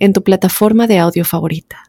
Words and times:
en 0.00 0.12
tu 0.12 0.24
plataforma 0.24 0.88
de 0.88 0.98
audio 0.98 1.24
favorita. 1.24 1.84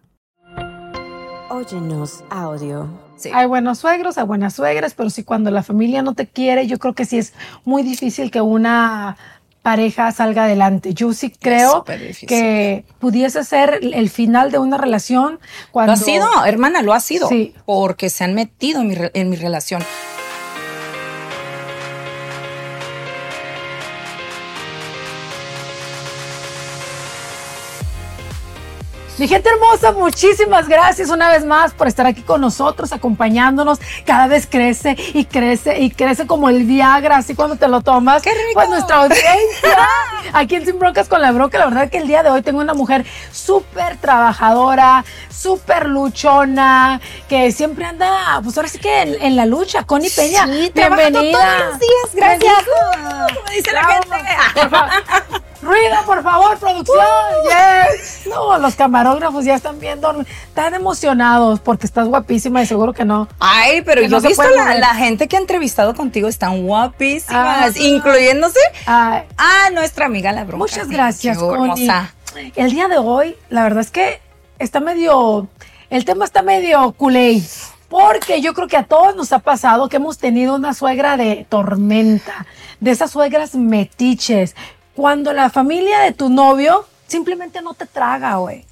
Óyenos 1.49 2.23
audio. 2.30 2.88
Hay 3.34 3.48
buenos 3.48 3.80
suegros, 3.80 4.17
hay 4.17 4.26
buenas 4.26 4.53
suegras, 4.53 4.94
pero 4.94 5.09
si 5.09 5.23
cuando 5.23 5.52
la 5.52 5.63
familia 5.63 6.02
no 6.02 6.13
te 6.13 6.27
quiere, 6.27 6.67
yo 6.67 6.77
creo 6.80 6.94
que 6.94 7.05
sí 7.05 7.17
es 7.17 7.34
muy 7.66 7.84
difícil 7.84 8.31
que 8.31 8.41
una 8.41 9.17
pareja 9.62 10.12
salga 10.12 10.45
adelante. 10.45 10.94
Yo 10.94 11.13
sí 11.13 11.30
creo 11.30 11.84
que 11.84 12.84
pudiese 13.00 13.44
ser 13.44 13.80
el 13.81 14.09
final 14.09 14.52
de 14.52 14.58
una 14.58 14.78
relación 14.78 15.39
cuando... 15.72 15.94
Lo 15.94 16.00
ha 16.00 16.03
sido, 16.03 16.28
hermana, 16.45 16.81
lo 16.81 16.94
ha 16.94 17.00
sido. 17.00 17.28
Sí. 17.28 17.53
Porque 17.66 18.09
se 18.09 18.23
han 18.23 18.34
metido 18.34 18.81
en 18.81 18.88
mi, 18.88 18.95
en 19.14 19.30
mi 19.30 19.36
relación. 19.36 19.84
Mi 29.18 29.28
gente 29.28 29.50
hermosa, 29.50 29.92
muchísimas 29.92 30.68
gracias 30.68 31.10
una 31.10 31.30
vez 31.30 31.46
más 31.46 31.74
por 31.74 31.88
estar 31.88 32.06
aquí 32.08 32.22
con 32.22 32.42
nosotros, 32.42 32.92
acompañándonos. 32.92 33.80
Cada 34.06 34.28
vez 34.28 34.48
crece 34.50 34.95
y 35.14 35.26
crece 35.26 35.80
y 35.80 35.92
crece 35.92 36.26
como 36.26 36.50
el 36.50 36.64
Viagra, 36.64 37.18
así 37.18 37.36
cuando 37.36 37.58
te 37.58 37.68
lo 37.68 37.81
tomas. 37.81 38.23
¡Qué 38.23 38.31
rico! 38.31 38.53
Pues 38.53 38.70
nuestra 38.70 39.03
audiencia, 39.03 39.88
aquí 40.34 40.56
en 40.56 40.66
Sin 40.66 40.80
Broncas 40.80 41.08
con 41.08 41.22
la 41.22 41.31
Bronca, 41.31 41.59
la 41.59 41.66
verdad 41.66 41.90
que 41.90 41.98
el 41.98 42.08
día 42.08 42.23
de 42.23 42.30
hoy 42.30 42.42
tengo 42.42 42.62
una 42.62 42.73
mujer 42.73 43.06
súper 43.31 43.98
trabajadora, 43.98 45.03
súper 45.30 45.88
luchona, 45.88 47.02
que 47.28 47.52
siempre 47.52 47.86
anda, 47.86 48.40
pues 48.44 48.58
ahora 48.58 48.70
sí 48.70 48.80
que 48.80 49.02
en, 49.02 49.36
la 49.36 49.46
lucha. 49.46 49.84
Connie 49.84 50.09
Peña, 50.09 50.46
sí, 50.46 50.72
bienvenida. 50.73 51.38
todos 51.38 51.70
los 51.70 51.80
días, 51.80 52.16
gracias. 52.16 52.53
como 53.36 53.50
dice 53.52 53.72
la 53.73 53.84
gente. 53.86 55.41
Ruido, 55.62 55.95
por 56.06 56.23
favor, 56.23 56.58
producción. 56.58 57.06
Yes. 57.44 58.22
No, 58.28 58.58
los 58.58 58.76
camarógrafos 58.76 59.45
ya 59.45 59.56
están 59.56 59.80
viendo, 59.80 60.23
están 60.48 60.73
emocionados 60.73 61.59
porque 61.59 61.86
estás 61.86 62.08
guapísima 62.08 62.62
y 62.62 62.66
seguro 62.66 62.94
que 62.94 63.06
no. 63.06 63.28
Ay, 63.40 63.81
pero 63.81 64.02
yo 64.02 64.18
he 64.18 64.22
visto 64.22 64.50
la, 64.50 64.76
la, 64.76 64.95
gente 64.95 65.28
que 65.28 65.38
ha 65.38 65.40
entrevistado 65.40 65.94
contigo, 65.95 66.28
están 66.28 66.66
guapísimas, 66.66 67.76
ah. 67.76 67.80
incluyéndose 67.80 68.59
a 68.88 69.23
nuestra 69.73 70.06
amiga 70.06 70.31
la 70.31 70.44
bronca. 70.44 70.58
Muchas 70.58 70.88
gracias, 70.88 71.38
Connie. 71.38 71.90
El 72.56 72.72
día 72.72 72.88
de 72.88 72.98
hoy, 72.98 73.36
la 73.50 73.64
verdad 73.64 73.81
es 73.81 73.92
que 73.92 74.22
está 74.59 74.80
medio, 74.80 75.48
el 75.90 76.06
tema 76.06 76.25
está 76.25 76.42
medio 76.42 76.92
culé. 76.94 77.42
Porque 77.90 78.42
yo 78.42 78.53
creo 78.53 78.70
que 78.70 78.78
a 78.78 78.84
todos 78.84 79.18
nos 79.18 79.34
ha 79.34 79.40
pasado 79.40 79.90
que 79.90 79.98
hemos 79.98 80.18
tenido 80.18 80.56
una 80.56 80.73
suegra 80.73 81.18
de 81.18 81.46
tormenta, 81.50 82.46
de 82.80 82.92
esas 82.92 83.12
suegras 83.12 83.53
metiches, 83.53 84.56
cuando 85.02 85.33
la 85.33 85.49
familia 85.49 86.02
de 86.02 86.11
tu 86.11 86.30
novio 86.30 86.85
simplemente 87.07 87.59
no 87.63 87.73
te 87.73 87.88
traga, 87.88 88.35
güey. 88.35 88.66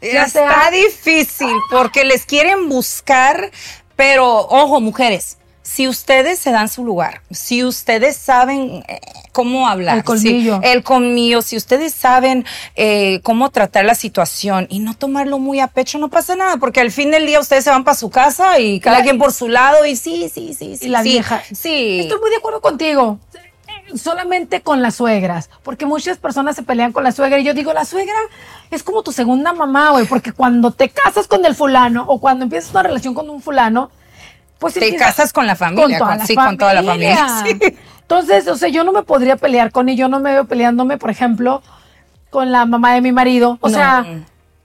Ya 0.00 0.22
está 0.22 0.70
difícil 0.70 1.54
porque 1.70 2.02
les 2.04 2.24
quieren 2.24 2.70
buscar, 2.70 3.50
pero 3.94 4.38
ojo, 4.38 4.80
mujeres, 4.80 5.36
si 5.62 5.86
ustedes 5.86 6.38
se 6.38 6.50
dan 6.50 6.70
su 6.70 6.82
lugar, 6.82 7.20
si 7.30 7.62
ustedes 7.62 8.16
saben 8.16 8.82
eh, 8.88 9.00
cómo 9.32 9.68
hablar, 9.68 9.98
el 9.98 10.04
colmillo, 10.04 10.60
si, 10.62 10.66
el 10.66 10.82
conmigo, 10.82 11.42
si 11.42 11.58
ustedes 11.58 11.92
saben 11.92 12.46
eh, 12.74 13.20
cómo 13.22 13.50
tratar 13.50 13.84
la 13.84 13.94
situación 13.94 14.66
y 14.70 14.78
no 14.78 14.94
tomarlo 14.94 15.38
muy 15.38 15.60
a 15.60 15.66
pecho, 15.66 15.98
no 15.98 16.08
pasa 16.08 16.36
nada, 16.36 16.56
porque 16.56 16.80
al 16.80 16.90
fin 16.90 17.10
del 17.10 17.26
día 17.26 17.38
ustedes 17.38 17.64
se 17.64 17.70
van 17.70 17.84
para 17.84 17.98
su 17.98 18.08
casa 18.08 18.58
y 18.60 18.80
cada 18.80 19.02
quien 19.02 19.18
por 19.18 19.34
su 19.34 19.48
lado 19.48 19.84
y 19.84 19.94
sí, 19.94 20.30
sí, 20.32 20.54
sí, 20.58 20.78
sí. 20.78 20.86
Y 20.86 20.88
la 20.88 21.02
vieja. 21.02 21.42
Sí. 21.52 22.00
Estoy 22.00 22.18
muy 22.18 22.30
de 22.30 22.36
acuerdo 22.36 22.62
contigo 22.62 23.20
solamente 23.96 24.62
con 24.62 24.82
las 24.82 24.96
suegras, 24.96 25.50
porque 25.62 25.86
muchas 25.86 26.18
personas 26.18 26.56
se 26.56 26.62
pelean 26.62 26.92
con 26.92 27.04
la 27.04 27.12
suegra 27.12 27.38
y 27.38 27.44
yo 27.44 27.54
digo, 27.54 27.72
la 27.72 27.84
suegra 27.84 28.14
es 28.70 28.82
como 28.82 29.02
tu 29.02 29.12
segunda 29.12 29.52
mamá, 29.52 29.90
güey, 29.90 30.06
porque 30.06 30.32
cuando 30.32 30.70
te 30.70 30.88
casas 30.88 31.26
con 31.26 31.44
el 31.44 31.54
fulano 31.54 32.04
o 32.08 32.20
cuando 32.20 32.44
empiezas 32.44 32.70
una 32.70 32.82
relación 32.84 33.14
con 33.14 33.30
un 33.30 33.42
fulano, 33.42 33.90
pues 34.58 34.74
te 34.74 34.94
casas 34.96 35.32
con 35.32 35.46
la 35.46 35.56
familia, 35.56 35.98
con 35.98 36.26
sí, 36.26 36.34
con 36.34 36.58
toda 36.58 36.74
la 36.74 36.82
familia. 36.82 37.44
Entonces, 38.02 38.46
o 38.48 38.56
sea, 38.56 38.68
yo 38.68 38.84
no 38.84 38.92
me 38.92 39.04
podría 39.04 39.36
pelear 39.36 39.70
con 39.70 39.88
y 39.88 39.96
yo 39.96 40.08
no 40.08 40.20
me 40.20 40.32
veo 40.32 40.44
peleándome, 40.44 40.98
por 40.98 41.10
ejemplo, 41.10 41.62
con 42.28 42.52
la 42.52 42.66
mamá 42.66 42.94
de 42.94 43.00
mi 43.00 43.12
marido. 43.12 43.58
O 43.60 43.70
sea, 43.70 44.04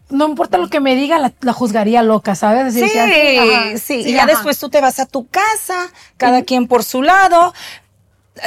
no 0.10 0.28
importa 0.28 0.58
lo 0.58 0.70
que 0.70 0.80
me 0.80 0.96
diga, 0.96 1.20
la, 1.20 1.54
juzgaría 1.54 2.04
loca, 2.04 2.36
¿sabes? 2.36 2.74
sí, 2.74 2.90
sí, 3.78 3.94
Y 4.06 4.14
ya 4.14 4.26
después 4.26 4.60
tú 4.60 4.70
te 4.70 4.82
vas 4.82 5.00
a 5.00 5.06
tu 5.06 5.28
casa, 5.28 5.92
cada 6.18 6.44
quien 6.44 6.68
por 6.68 6.84
su 6.84 7.02
lado, 7.02 7.54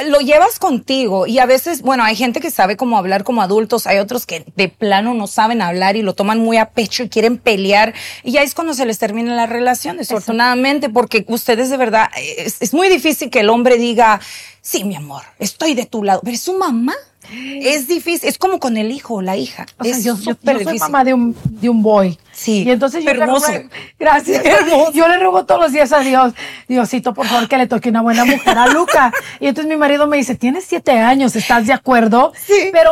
lo 0.05 0.19
llevas 0.19 0.59
contigo 0.59 1.27
y 1.27 1.39
a 1.39 1.45
veces, 1.45 1.81
bueno, 1.81 2.03
hay 2.03 2.15
gente 2.15 2.39
que 2.39 2.51
sabe 2.51 2.77
cómo 2.77 2.97
hablar 2.97 3.23
como 3.23 3.41
adultos, 3.41 3.87
hay 3.87 3.97
otros 3.97 4.25
que 4.25 4.45
de 4.55 4.69
plano 4.69 5.13
no 5.13 5.27
saben 5.27 5.61
hablar 5.61 5.95
y 5.95 6.01
lo 6.01 6.13
toman 6.13 6.39
muy 6.39 6.57
a 6.57 6.69
pecho 6.71 7.03
y 7.03 7.09
quieren 7.09 7.37
pelear 7.37 7.93
y 8.23 8.31
ya 8.31 8.43
es 8.43 8.53
cuando 8.53 8.73
se 8.73 8.85
les 8.85 8.99
termina 8.99 9.33
la 9.35 9.47
relación, 9.47 9.97
desafortunadamente, 9.97 10.89
porque 10.89 11.25
ustedes 11.27 11.69
de 11.69 11.77
verdad, 11.77 12.09
es, 12.17 12.61
es, 12.61 12.73
muy 12.73 12.89
difícil 12.89 13.29
que 13.29 13.39
el 13.39 13.49
hombre 13.49 13.77
diga, 13.77 14.21
sí, 14.61 14.83
mi 14.83 14.95
amor, 14.95 15.23
estoy 15.39 15.73
de 15.73 15.85
tu 15.85 16.03
lado, 16.03 16.21
pero 16.23 16.35
es 16.35 16.41
su 16.41 16.57
mamá. 16.57 16.95
Es 17.31 17.87
difícil, 17.87 18.27
es 18.27 18.37
como 18.37 18.59
con 18.59 18.77
el 18.77 18.91
hijo 18.91 19.15
o 19.15 19.21
la 19.21 19.37
hija. 19.37 19.65
O 19.77 19.83
sea, 19.83 19.99
yo, 19.99 20.17
yo, 20.17 20.35
soy 20.63 20.79
mamá 20.79 21.03
de 21.03 21.13
un, 21.13 21.35
de 21.43 21.69
un 21.69 21.81
boy. 21.81 22.17
Sí. 22.31 22.63
Y 22.63 22.71
entonces 22.71 23.03
yo 23.03 23.11
hermoso. 23.11 23.51
Le 23.51 23.57
ruego, 23.59 23.69
gracias. 23.99 24.43
Yo 24.93 25.07
le 25.07 25.19
ruego 25.19 25.45
todos 25.45 25.61
los 25.61 25.71
días 25.71 25.91
a 25.91 25.99
Dios, 25.99 26.33
Diosito, 26.67 27.13
por 27.13 27.27
favor, 27.27 27.47
que 27.47 27.57
le 27.57 27.67
toque 27.67 27.89
una 27.89 28.01
buena 28.01 28.25
mujer 28.25 28.57
a 28.57 28.67
Luca. 28.67 29.13
Y 29.39 29.47
entonces 29.47 29.69
mi 29.69 29.77
marido 29.77 30.07
me 30.07 30.17
dice, 30.17 30.35
tienes 30.35 30.65
siete 30.65 30.91
años, 30.91 31.35
¿estás 31.35 31.67
de 31.67 31.73
acuerdo? 31.73 32.31
Sí. 32.35 32.69
Pero 32.71 32.91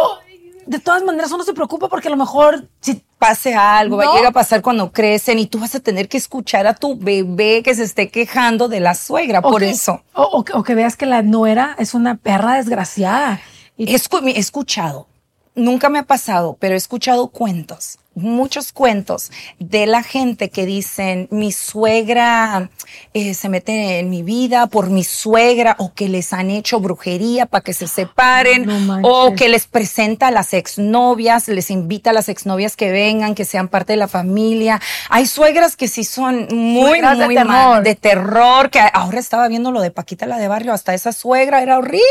de 0.68 0.80
todas 0.80 1.03
maneras 1.03 1.31
uno 1.31 1.44
se 1.44 1.53
preocupa 1.53 1.88
porque 1.88 2.09
a 2.09 2.12
lo 2.12 2.18
mejor 2.18 2.68
si 2.81 3.02
pase 3.18 3.56
algo, 3.56 3.97
va 3.97 4.03
a 4.03 4.08
llegar 4.08 4.28
a 4.28 4.31
pasar 4.31 4.62
cuando 4.62 4.92
crecen 4.92 5.40
y 5.40 5.47
tú 5.47 5.59
vas 5.59 5.74
a 5.74 5.80
tener 5.80 6.08
que 6.08 6.18
escuchar 6.18 6.68
a 6.68 6.76
tu 6.76 6.97
bebé 6.97 7.64
que 7.64 7.74
se 7.74 7.84
esté 7.84 8.09
quejando 8.09 8.68
de 8.68 8.80
la 8.80 8.94
suegra, 8.94 9.42
por 9.42 9.64
eso. 9.64 10.03
O, 10.14 10.44
o, 10.53 10.64
que 10.64 10.76
veas 10.76 10.96
que 10.96 11.06
la 11.06 11.24
nuera 11.24 11.76
es 11.80 11.94
una 11.94 12.16
perra 12.16 12.56
desgraciada. 12.56 13.40
He 13.78 13.94
escuchado, 14.40 15.08
nunca 15.54 15.90
me 15.90 16.00
ha 16.00 16.04
pasado, 16.04 16.58
pero 16.60 16.74
he 16.74 16.78
escuchado 16.78 17.28
cuentos 17.28 18.00
muchos 18.17 18.72
cuentos 18.72 19.31
de 19.59 19.85
la 19.85 20.03
gente 20.03 20.50
que 20.50 20.66
dicen 20.66 21.28
mi 21.31 21.51
suegra 21.51 22.69
eh, 23.13 23.33
se 23.33 23.50
mete 23.50 24.00
en 24.00 24.09
mi 24.09 24.23
vida 24.23 24.67
por 24.67 24.89
mi 24.89 25.03
suegra 25.03 25.75
o 25.79 25.94
que 25.94 26.09
les 26.09 26.33
han 26.33 26.50
hecho 26.50 26.79
brujería 26.79 27.45
para 27.45 27.63
que 27.63 27.73
se 27.73 27.88
separen 27.88 28.67
o 29.03 29.33
que 29.35 29.50
les 29.50 29.67
presenta 29.67 30.28
a 30.28 30.31
las 30.31 30.53
exnovias, 30.53 31.47
les 31.47 31.69
invita 31.69 32.09
a 32.09 32.13
las 32.13 32.29
exnovias 32.29 32.75
que 32.75 32.91
vengan, 32.91 33.35
que 33.35 33.45
sean 33.45 33.67
parte 33.67 33.94
de 33.94 33.97
la 33.97 34.07
familia. 34.07 34.81
Hay 35.09 35.28
suegras 35.28 35.75
que 35.75 35.88
sí 35.88 36.03
son 36.03 36.47
muy, 36.51 37.01
muy 37.01 37.35
de 37.35 37.35
terror. 37.35 37.84
de 37.84 37.95
terror, 37.95 38.69
que 38.69 38.79
ahora 38.94 39.19
estaba 39.19 39.47
viendo 39.47 39.72
lo 39.72 39.81
de 39.81 39.91
Paquita 39.91 40.25
la 40.25 40.38
de 40.38 40.47
barrio, 40.47 40.73
hasta 40.73 40.94
esa 40.94 41.11
suegra 41.11 41.61
era 41.61 41.78
horrible. 41.78 42.01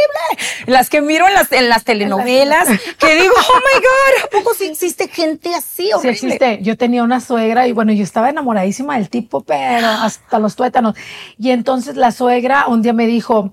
Las 0.67 0.91
que 0.91 1.01
miro 1.01 1.27
en 1.27 1.35
las, 1.35 1.53
en 1.53 1.69
las 1.69 1.85
telenovelas, 1.85 2.69
que 2.99 3.15
digo, 3.15 3.35
oh 3.37 3.57
my 3.57 3.81
God, 3.81 4.25
¿a 4.25 4.29
poco 4.31 4.55
sí 4.55 4.67
existe 4.67 5.09
gente 5.09 5.55
así? 5.55 5.91
Sí 6.01 6.09
existe. 6.09 6.59
Yo 6.63 6.77
tenía 6.77 7.03
una 7.03 7.21
suegra 7.21 7.67
y 7.67 7.73
bueno, 7.73 7.93
yo 7.93 8.03
estaba 8.03 8.31
enamoradísima 8.31 8.97
del 8.97 9.09
tipo, 9.09 9.43
pero 9.43 9.87
hasta 9.87 10.39
los 10.39 10.57
tuétanos. 10.57 10.95
Y 11.39 11.51
entonces 11.51 11.97
la 11.97 12.13
suegra 12.13 12.67
un 12.67 12.83
día 12.83 12.93
me 12.93 13.07
dijo, 13.07 13.53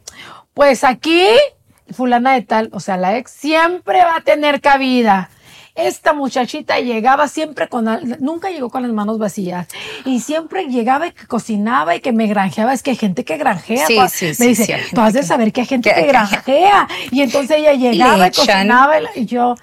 pues 0.53 0.83
aquí, 0.83 1.25
fulana 1.91 2.33
de 2.33 2.41
tal, 2.41 2.69
o 2.73 2.79
sea, 2.79 2.97
la 2.97 3.18
ex, 3.18 3.31
siempre 3.31 4.00
va 4.03 4.18
a 4.18 4.21
tener 4.21 4.62
cabida. 4.62 5.29
Esta 5.75 6.13
muchachita 6.13 6.79
llegaba 6.79 7.27
siempre 7.27 7.68
con, 7.68 7.85
nunca 8.19 8.51
llegó 8.51 8.69
con 8.69 8.83
las 8.83 8.91
manos 8.91 9.18
vacías 9.18 9.68
y 10.06 10.19
siempre 10.19 10.65
llegaba 10.65 11.07
y 11.07 11.12
que 11.13 11.25
cocinaba 11.25 11.95
y 11.95 12.00
que 12.00 12.12
me 12.12 12.27
granjeaba. 12.27 12.73
Es 12.73 12.83
que 12.83 12.91
hay 12.91 12.97
gente 12.97 13.25
que 13.25 13.38
granjea. 13.38 13.88
Sí, 13.88 13.97
sí, 14.09 14.33
me 14.38 14.47
dice, 14.50 14.79
tú 14.94 15.01
has 15.01 15.13
de 15.13 15.23
saber 15.23 15.51
que 15.51 15.62
hay 15.62 15.68
gente 15.68 15.91
que, 15.91 16.03
granjea. 16.03 16.88
Y 17.09 17.21
entonces 17.21 17.57
ella 17.57 17.73
llegaba 17.91 18.27
y 18.27 18.31
cocinaba 18.31 18.94
y 19.15 19.25
yo, 19.25 19.56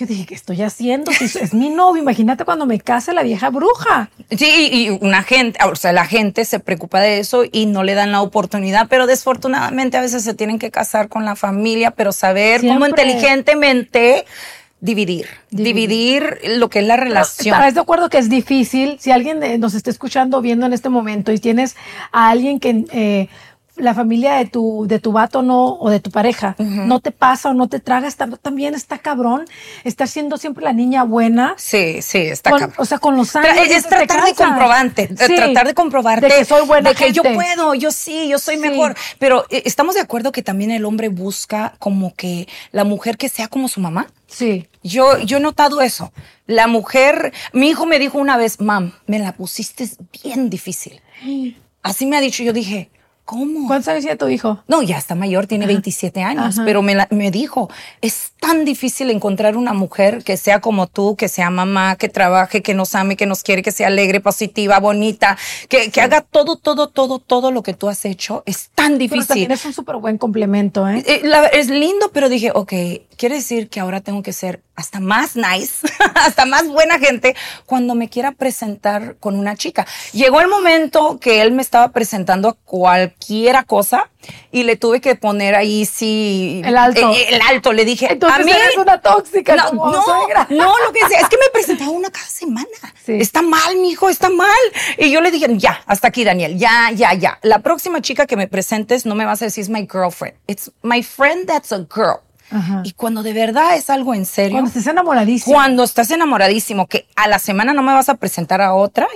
yo 0.00 0.06
dije, 0.06 0.26
¿qué 0.26 0.34
estoy 0.34 0.62
haciendo? 0.62 1.10
es 1.20 1.52
mi 1.52 1.68
novio, 1.68 2.02
imagínate 2.02 2.44
cuando 2.44 2.64
me 2.64 2.80
case 2.80 3.12
la 3.12 3.22
vieja 3.22 3.50
bruja. 3.50 4.08
Sí, 4.30 4.68
y 4.72 4.90
una 5.04 5.22
gente, 5.22 5.58
o 5.64 5.76
sea, 5.76 5.92
la 5.92 6.06
gente 6.06 6.44
se 6.44 6.58
preocupa 6.58 7.00
de 7.00 7.18
eso 7.18 7.42
y 7.50 7.66
no 7.66 7.82
le 7.82 7.94
dan 7.94 8.10
la 8.10 8.22
oportunidad, 8.22 8.86
pero 8.88 9.06
desfortunadamente 9.06 9.98
a 9.98 10.00
veces 10.00 10.24
se 10.24 10.34
tienen 10.34 10.58
que 10.58 10.70
casar 10.70 11.08
con 11.08 11.24
la 11.24 11.36
familia, 11.36 11.90
pero 11.90 12.12
saber 12.12 12.62
cómo 12.62 12.86
inteligentemente 12.86 14.24
dividir, 14.80 15.26
dividir, 15.50 16.38
lo 16.56 16.70
que 16.70 16.78
es 16.78 16.86
la 16.86 16.96
relación. 16.96 17.54
¿Estás 17.54 17.74
de 17.74 17.80
acuerdo 17.80 18.08
que 18.08 18.16
es 18.16 18.30
difícil? 18.30 18.96
Si 18.98 19.10
alguien 19.10 19.40
nos 19.60 19.74
está 19.74 19.90
escuchando, 19.90 20.40
viendo 20.40 20.64
en 20.64 20.72
este 20.72 20.88
momento 20.88 21.32
y 21.32 21.38
tienes 21.38 21.76
a 22.12 22.30
alguien 22.30 22.58
que 22.58 22.86
eh, 22.92 23.28
la 23.80 23.94
familia 23.94 24.34
de 24.34 24.46
tu, 24.46 24.86
de 24.86 24.98
tu 24.98 25.12
vato 25.12 25.42
no, 25.42 25.74
o 25.78 25.90
de 25.90 26.00
tu 26.00 26.10
pareja, 26.10 26.54
no 26.58 27.00
te 27.00 27.10
pasa 27.10 27.50
o 27.50 27.54
no 27.54 27.68
te 27.68 27.80
traga, 27.80 28.08
está, 28.08 28.26
también 28.26 28.74
está 28.74 28.98
cabrón. 28.98 29.44
Estar 29.84 30.08
siendo 30.08 30.36
siempre 30.36 30.64
la 30.64 30.72
niña 30.72 31.04
buena. 31.04 31.54
Sí, 31.56 32.02
sí, 32.02 32.18
está 32.18 32.50
cabrón. 32.50 32.74
O 32.78 32.84
sea, 32.84 32.98
con 32.98 33.16
los 33.16 33.34
años. 33.36 33.56
es 33.68 33.86
tratar 33.86 34.24
de 34.24 34.34
comprobante, 34.34 35.08
tratar 35.08 35.66
de 35.66 35.74
comprobarte. 35.74 36.26
De 36.26 36.34
que 36.34 36.44
soy 36.44 36.66
buena 36.66 36.90
De 36.90 36.96
que 36.96 37.12
yo 37.12 37.22
puedo, 37.22 37.74
yo 37.74 37.90
sí, 37.90 38.28
yo 38.28 38.38
soy 38.38 38.56
mejor. 38.56 38.96
Pero 39.18 39.44
eh, 39.50 39.62
estamos 39.64 39.94
de 39.94 40.00
acuerdo 40.00 40.32
que 40.32 40.42
también 40.42 40.70
el 40.70 40.84
hombre 40.84 41.08
busca 41.08 41.74
como 41.78 42.14
que 42.14 42.48
la 42.72 42.84
mujer 42.84 43.16
que 43.16 43.28
sea 43.28 43.48
como 43.48 43.68
su 43.68 43.80
mamá. 43.80 44.08
Sí. 44.26 44.68
Yo, 44.82 45.18
yo 45.18 45.38
he 45.38 45.40
notado 45.40 45.80
eso. 45.80 46.12
La 46.46 46.66
mujer, 46.66 47.32
mi 47.52 47.68
hijo 47.68 47.86
me 47.86 47.98
dijo 47.98 48.18
una 48.18 48.36
vez, 48.36 48.60
mam, 48.60 48.92
me 49.06 49.18
la 49.18 49.32
pusiste 49.32 49.88
bien 50.22 50.50
difícil. 50.50 51.00
Así 51.82 52.06
me 52.06 52.16
ha 52.16 52.20
dicho, 52.20 52.42
yo 52.42 52.52
dije, 52.52 52.90
¿Cómo? 53.30 53.68
¿Cuántos 53.68 53.86
años 53.86 54.02
tiene 54.02 54.16
tu 54.16 54.26
hijo? 54.26 54.58
No, 54.66 54.82
ya 54.82 54.98
está 54.98 55.14
mayor, 55.14 55.46
tiene 55.46 55.64
27 55.64 56.20
años, 56.20 56.56
pero 56.64 56.82
me, 56.82 56.96
me 57.10 57.30
dijo, 57.30 57.70
es 58.00 58.32
tan 58.40 58.64
difícil 58.64 59.08
encontrar 59.08 59.56
una 59.56 59.72
mujer 59.72 60.24
que 60.24 60.36
sea 60.36 60.60
como 60.60 60.88
tú, 60.88 61.14
que 61.14 61.28
sea 61.28 61.48
mamá, 61.48 61.94
que 61.94 62.08
trabaje, 62.08 62.60
que 62.60 62.74
nos 62.74 62.96
ame, 62.96 63.14
que 63.16 63.26
nos 63.26 63.44
quiere, 63.44 63.62
que 63.62 63.70
sea 63.70 63.86
alegre, 63.86 64.18
positiva, 64.18 64.80
bonita, 64.80 65.38
que, 65.68 65.92
que 65.92 66.00
haga 66.00 66.22
todo, 66.22 66.56
todo, 66.56 66.88
todo, 66.88 67.20
todo 67.20 67.52
lo 67.52 67.62
que 67.62 67.72
tú 67.72 67.88
has 67.88 68.04
hecho. 68.04 68.42
Es 68.46 68.70
tan 68.74 68.98
difícil. 68.98 69.18
Pero 69.20 69.28
también 69.28 69.52
es 69.52 69.64
un 69.64 69.74
súper 69.74 69.94
buen 69.98 70.18
complemento, 70.18 70.88
¿eh? 70.88 71.04
eh 71.06 71.22
es 71.52 71.70
lindo, 71.70 72.10
pero 72.12 72.28
dije, 72.28 72.50
ok, 72.52 72.72
quiere 73.16 73.36
decir 73.36 73.68
que 73.68 73.78
ahora 73.78 74.00
tengo 74.00 74.24
que 74.24 74.32
ser 74.32 74.62
hasta 74.74 74.98
más 74.98 75.36
nice, 75.36 75.86
hasta 76.14 76.46
más 76.46 76.66
buena 76.66 76.98
gente 76.98 77.36
cuando 77.66 77.94
me 77.94 78.08
quiera 78.08 78.32
presentar 78.32 79.16
con 79.20 79.38
una 79.38 79.54
chica. 79.54 79.86
Llegó 80.12 80.40
el 80.40 80.48
momento 80.48 81.20
que 81.20 81.42
él 81.42 81.52
me 81.52 81.62
estaba 81.62 81.90
presentando 81.92 82.48
a 82.48 82.56
cualquiera 83.20 83.64
cosa 83.64 84.08
y 84.50 84.64
le 84.64 84.76
tuve 84.76 85.00
que 85.00 85.14
poner 85.14 85.54
ahí 85.54 85.84
sí 85.84 86.62
el 86.64 86.76
alto. 86.76 87.12
Eh, 87.12 87.34
el, 87.34 87.40
alto. 87.42 87.72
Le 87.72 87.84
dije, 87.84 88.12
Entonces 88.12 88.40
a 88.40 88.44
mí 88.44 88.50
eres 88.50 88.76
una 88.76 89.00
tóxica. 89.00 89.56
No, 89.56 89.72
no, 89.72 89.92
no, 90.48 90.74
lo 90.86 90.92
que 90.92 91.02
decía 91.02 91.20
es 91.20 91.28
que 91.28 91.36
me 91.36 91.50
presentaba 91.52 91.90
una 91.90 92.10
cada 92.10 92.26
semana. 92.26 92.66
Está 93.06 93.42
mal, 93.42 93.76
mi 93.76 93.90
hijo, 93.90 94.08
está 94.08 94.30
mal. 94.30 94.48
Y 94.98 95.10
yo 95.10 95.20
le 95.20 95.30
dije, 95.30 95.46
ya, 95.56 95.82
hasta 95.86 96.08
aquí, 96.08 96.24
Daniel, 96.24 96.58
ya, 96.58 96.90
ya, 96.92 97.14
ya. 97.14 97.38
La 97.42 97.60
próxima 97.60 98.00
chica 98.00 98.26
que 98.26 98.36
me 98.36 98.48
presentes 98.48 99.06
no 99.06 99.14
me 99.14 99.24
vas 99.24 99.42
a 99.42 99.46
decir 99.46 99.62
es 99.62 99.68
my 99.68 99.86
girlfriend. 99.90 100.36
It's 100.46 100.70
my 100.82 101.02
friend 101.02 101.46
that's 101.46 101.72
a 101.72 101.78
girl. 101.78 102.20
Y 102.82 102.92
cuando 102.94 103.22
de 103.22 103.32
verdad 103.32 103.76
es 103.76 103.90
algo 103.90 104.12
en 104.12 104.26
serio. 104.26 104.56
Cuando 104.56 104.70
estás 104.70 104.86
enamoradísimo. 104.88 105.54
Cuando 105.54 105.84
estás 105.84 106.10
enamoradísimo, 106.10 106.88
que 106.88 107.06
a 107.14 107.28
la 107.28 107.38
semana 107.38 107.74
no 107.74 107.82
me 107.82 107.92
vas 107.92 108.08
a 108.08 108.16
presentar 108.16 108.60
a 108.60 108.74
otra, 108.74 109.06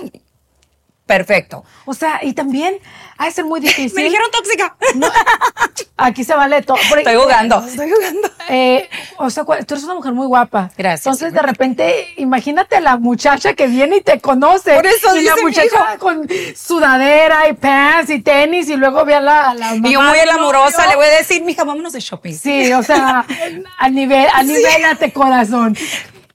perfecto. 1.05 1.63
O 1.85 1.93
sea, 1.93 2.19
y 2.23 2.33
también 2.33 2.77
ha 3.17 3.25
de 3.25 3.31
ser 3.31 3.45
muy 3.45 3.59
difícil. 3.61 3.93
Me 3.95 4.03
dijeron 4.03 4.29
tóxica. 4.31 4.75
aquí 5.97 6.23
se 6.23 6.35
vale 6.35 6.61
todo. 6.61 6.77
Estoy 6.77 7.15
jugando, 7.15 7.63
estoy 7.65 7.91
jugando. 7.91 8.29
Eh, 8.49 8.89
o 9.17 9.29
sea, 9.29 9.43
tú 9.43 9.73
eres 9.73 9.83
una 9.83 9.95
mujer 9.95 10.13
muy 10.13 10.27
guapa. 10.27 10.71
Gracias. 10.77 11.05
Entonces, 11.05 11.33
de 11.33 11.41
repente, 11.41 12.13
imagínate 12.17 12.75
a 12.75 12.81
la 12.81 12.97
muchacha 12.97 13.53
que 13.53 13.67
viene 13.67 13.97
y 13.97 14.01
te 14.01 14.19
conoce. 14.19 14.75
Por 14.75 14.85
eso 14.85 15.15
Y 15.15 15.23
la 15.23 15.35
muchacha 15.41 15.97
con 15.97 16.27
sudadera 16.55 17.47
y 17.49 17.53
pants 17.53 18.09
y 18.09 18.21
tenis 18.21 18.69
y 18.69 18.75
luego 18.75 19.05
ve 19.05 19.15
a 19.15 19.21
la, 19.21 19.49
a 19.51 19.75
Y 19.75 19.91
yo 19.91 20.01
muy 20.01 20.19
amorosa 20.19 20.87
le 20.87 20.95
voy 20.95 21.05
a 21.05 21.09
decir, 21.09 21.43
mija, 21.43 21.63
vámonos 21.63 21.93
de 21.93 21.99
shopping. 21.99 22.33
Sí, 22.33 22.71
o 22.73 22.83
sea, 22.83 23.25
a 23.79 23.89
nivel, 23.89 24.27
a 24.33 24.43
nivelate 24.43 25.13
corazón. 25.13 25.75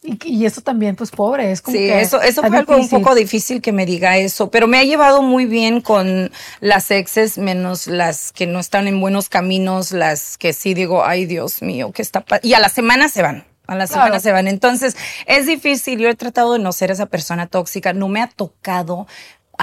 Y, 0.03 0.47
eso 0.47 0.63
también, 0.63 0.97
pues 0.97 1.11
pobre, 1.11 1.53
es 1.53 1.61
como 1.61 1.77
sí, 1.77 1.87
que 1.87 2.01
eso, 2.01 2.23
eso 2.23 2.43
fue 2.43 2.57
algo 2.57 2.75
un 2.75 2.89
poco 2.89 3.15
difícil 3.15 3.61
que 3.61 3.71
me 3.71 3.85
diga 3.85 4.17
eso, 4.17 4.51
pero 4.51 4.67
me 4.67 4.79
ha 4.79 4.85
llevado 4.85 5.21
muy 5.21 5.45
bien 5.45 5.83
con 5.83 6.31
las 6.61 6.91
exes, 6.91 7.37
menos 7.37 7.87
las 7.87 8.33
que 8.33 8.47
no 8.47 8.61
están 8.61 8.89
en 8.89 8.99
buenos 8.99 9.29
caminos, 9.29 9.93
las 9.93 10.39
que 10.39 10.55
sí 10.55 10.73
digo, 10.73 11.05
ay 11.05 11.27
Dios 11.27 11.61
mío, 11.61 11.93
¿qué 11.93 12.01
está? 12.01 12.25
Y 12.43 12.55
a 12.55 12.61
la 12.61 12.71
semana 12.71 13.11
se 13.11 13.21
van. 13.21 13.45
A 13.67 13.77
la 13.77 13.87
semana 13.87 14.19
se 14.19 14.33
van. 14.33 14.49
Entonces, 14.49 14.97
es 15.27 15.47
difícil. 15.47 16.01
Yo 16.01 16.09
he 16.09 16.17
tratado 16.17 16.55
de 16.55 16.59
no 16.59 16.73
ser 16.73 16.91
esa 16.91 17.07
persona 17.07 17.47
tóxica. 17.47 17.93
No 17.93 18.09
me 18.09 18.21
ha 18.21 18.27
tocado 18.27 19.07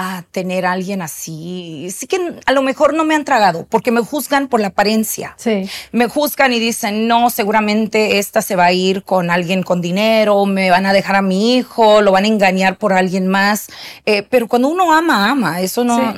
a 0.00 0.22
tener 0.30 0.64
a 0.64 0.72
alguien 0.72 1.02
así. 1.02 1.88
Sí 1.90 2.06
que 2.06 2.36
a 2.46 2.52
lo 2.52 2.62
mejor 2.62 2.94
no 2.94 3.04
me 3.04 3.16
han 3.16 3.24
tragado 3.24 3.66
porque 3.68 3.90
me 3.90 4.00
juzgan 4.00 4.46
por 4.46 4.60
la 4.60 4.68
apariencia. 4.68 5.34
Sí. 5.38 5.68
Me 5.90 6.06
juzgan 6.06 6.52
y 6.52 6.60
dicen, 6.60 7.08
no, 7.08 7.30
seguramente 7.30 8.20
esta 8.20 8.40
se 8.40 8.54
va 8.54 8.66
a 8.66 8.72
ir 8.72 9.02
con 9.02 9.28
alguien 9.28 9.64
con 9.64 9.80
dinero, 9.80 10.46
me 10.46 10.70
van 10.70 10.86
a 10.86 10.92
dejar 10.92 11.16
a 11.16 11.22
mi 11.22 11.56
hijo, 11.56 12.00
lo 12.00 12.12
van 12.12 12.24
a 12.24 12.28
engañar 12.28 12.78
por 12.78 12.92
alguien 12.92 13.26
más. 13.26 13.66
Eh, 14.06 14.22
pero 14.22 14.46
cuando 14.46 14.68
uno 14.68 14.92
ama, 14.92 15.30
ama. 15.30 15.60
Eso 15.60 15.82
no... 15.82 16.14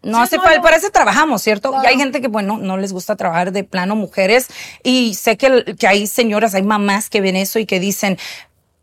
No 0.00 0.22
hace 0.22 0.38
falta, 0.38 0.62
para 0.62 0.76
eso 0.76 0.90
trabajamos, 0.90 1.42
¿cierto? 1.42 1.74
Y 1.82 1.86
hay 1.86 1.96
gente 1.96 2.20
que, 2.20 2.28
bueno, 2.28 2.56
no 2.56 2.76
les 2.76 2.92
gusta 2.92 3.16
trabajar 3.16 3.50
de 3.50 3.64
plano 3.64 3.96
mujeres 3.96 4.46
y 4.84 5.14
sé 5.14 5.36
que, 5.36 5.74
que 5.76 5.88
hay 5.88 6.06
señoras, 6.06 6.54
hay 6.54 6.62
mamás 6.62 7.10
que 7.10 7.20
ven 7.20 7.34
eso 7.34 7.58
y 7.58 7.66
que 7.66 7.80
dicen, 7.80 8.16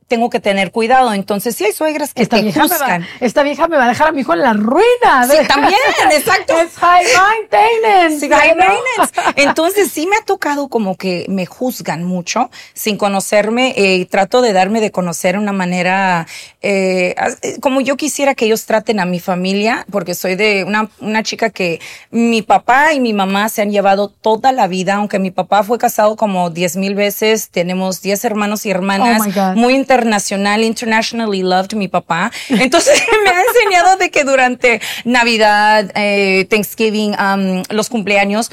tengo 0.08 0.30
que 0.30 0.40
tener 0.40 0.72
cuidado. 0.72 1.14
Entonces, 1.14 1.56
sí 1.56 1.66
hay 1.66 1.72
suegras 1.72 2.14
que 2.14 2.22
esta 2.24 2.38
te 2.38 2.54
juzgan. 2.54 3.08
esta 3.20 3.44
vieja 3.44 3.68
me 3.68 3.78
va 3.78 3.86
a 3.86 3.88
dejar 3.88 4.10
a 4.10 4.12
mi 4.12 4.22
hijo 4.22 4.34
en 4.34 4.42
la 4.42 4.54
ruina. 4.54 5.28
Sí, 5.30 5.38
también, 5.48 5.80
exacto. 6.12 6.60
Es 6.60 6.76
high 6.76 7.06
maintenance. 7.06 8.20
Sí, 8.20 8.30
high 8.30 8.56
maintenance. 8.56 9.14
Entonces, 9.36 9.92
sí 9.92 10.06
me 10.08 10.16
ha 10.16 10.22
tocado 10.22 10.68
como 10.68 10.96
que 10.96 11.26
me 11.28 11.46
juzgan 11.46 12.04
mucho 12.04 12.52
sin 12.74 12.98
conocerme 12.98 13.74
eh, 13.78 13.96
y 13.96 14.06
trato 14.06 14.42
de 14.42 14.54
darme 14.54 14.80
de 14.80 14.92
conocer 14.92 15.34
de 15.34 15.40
una 15.40 15.54
manera 15.54 16.28
eh, 16.62 17.16
eh, 17.42 17.60
como 17.60 17.82
yo 17.82 17.98
quisiera 17.98 18.36
que 18.36 18.46
ellos 18.46 18.66
traten 18.66 19.00
a 19.00 19.06
mi 19.06 19.20
familia, 19.20 19.86
porque 19.92 20.14
soy 20.14 20.36
de 20.36 20.64
una, 20.64 20.90
una 21.00 21.24
chica 21.24 21.50
que 21.50 21.80
mi 22.12 22.42
papá 22.42 22.94
y 22.94 23.00
mi 23.00 23.14
mamá 23.14 23.50
se 23.50 23.62
han 23.62 23.72
llevado 23.72 24.10
toda 24.10 24.52
la 24.52 24.68
vida, 24.68 24.96
aunque 24.96 25.18
mi 25.20 25.32
papá 25.32 25.64
fue 25.64 25.78
casado 25.78 26.16
como 26.16 26.50
diez 26.52 26.76
mil 26.76 26.96
veces, 26.96 27.50
tenemos 27.50 28.02
diez 28.02 28.24
hermanos 28.24 28.66
y 28.66 28.72
hermanas, 28.72 29.22
oh 29.36 29.56
muy 29.56 29.74
interesantes 29.74 29.95
internacional, 29.96 30.64
internationally 30.64 31.42
loved, 31.42 31.74
mi 31.76 31.88
papá. 31.88 32.32
Entonces 32.50 33.02
me 33.24 33.30
ha 33.30 33.42
enseñado 33.42 33.98
de 33.98 34.12
que 34.12 34.24
durante 34.24 34.82
Navidad, 35.06 35.92
eh, 35.96 36.46
Thanksgiving, 36.50 37.16
um, 37.20 37.64
los 37.70 37.90
cumpleaños, 37.90 38.52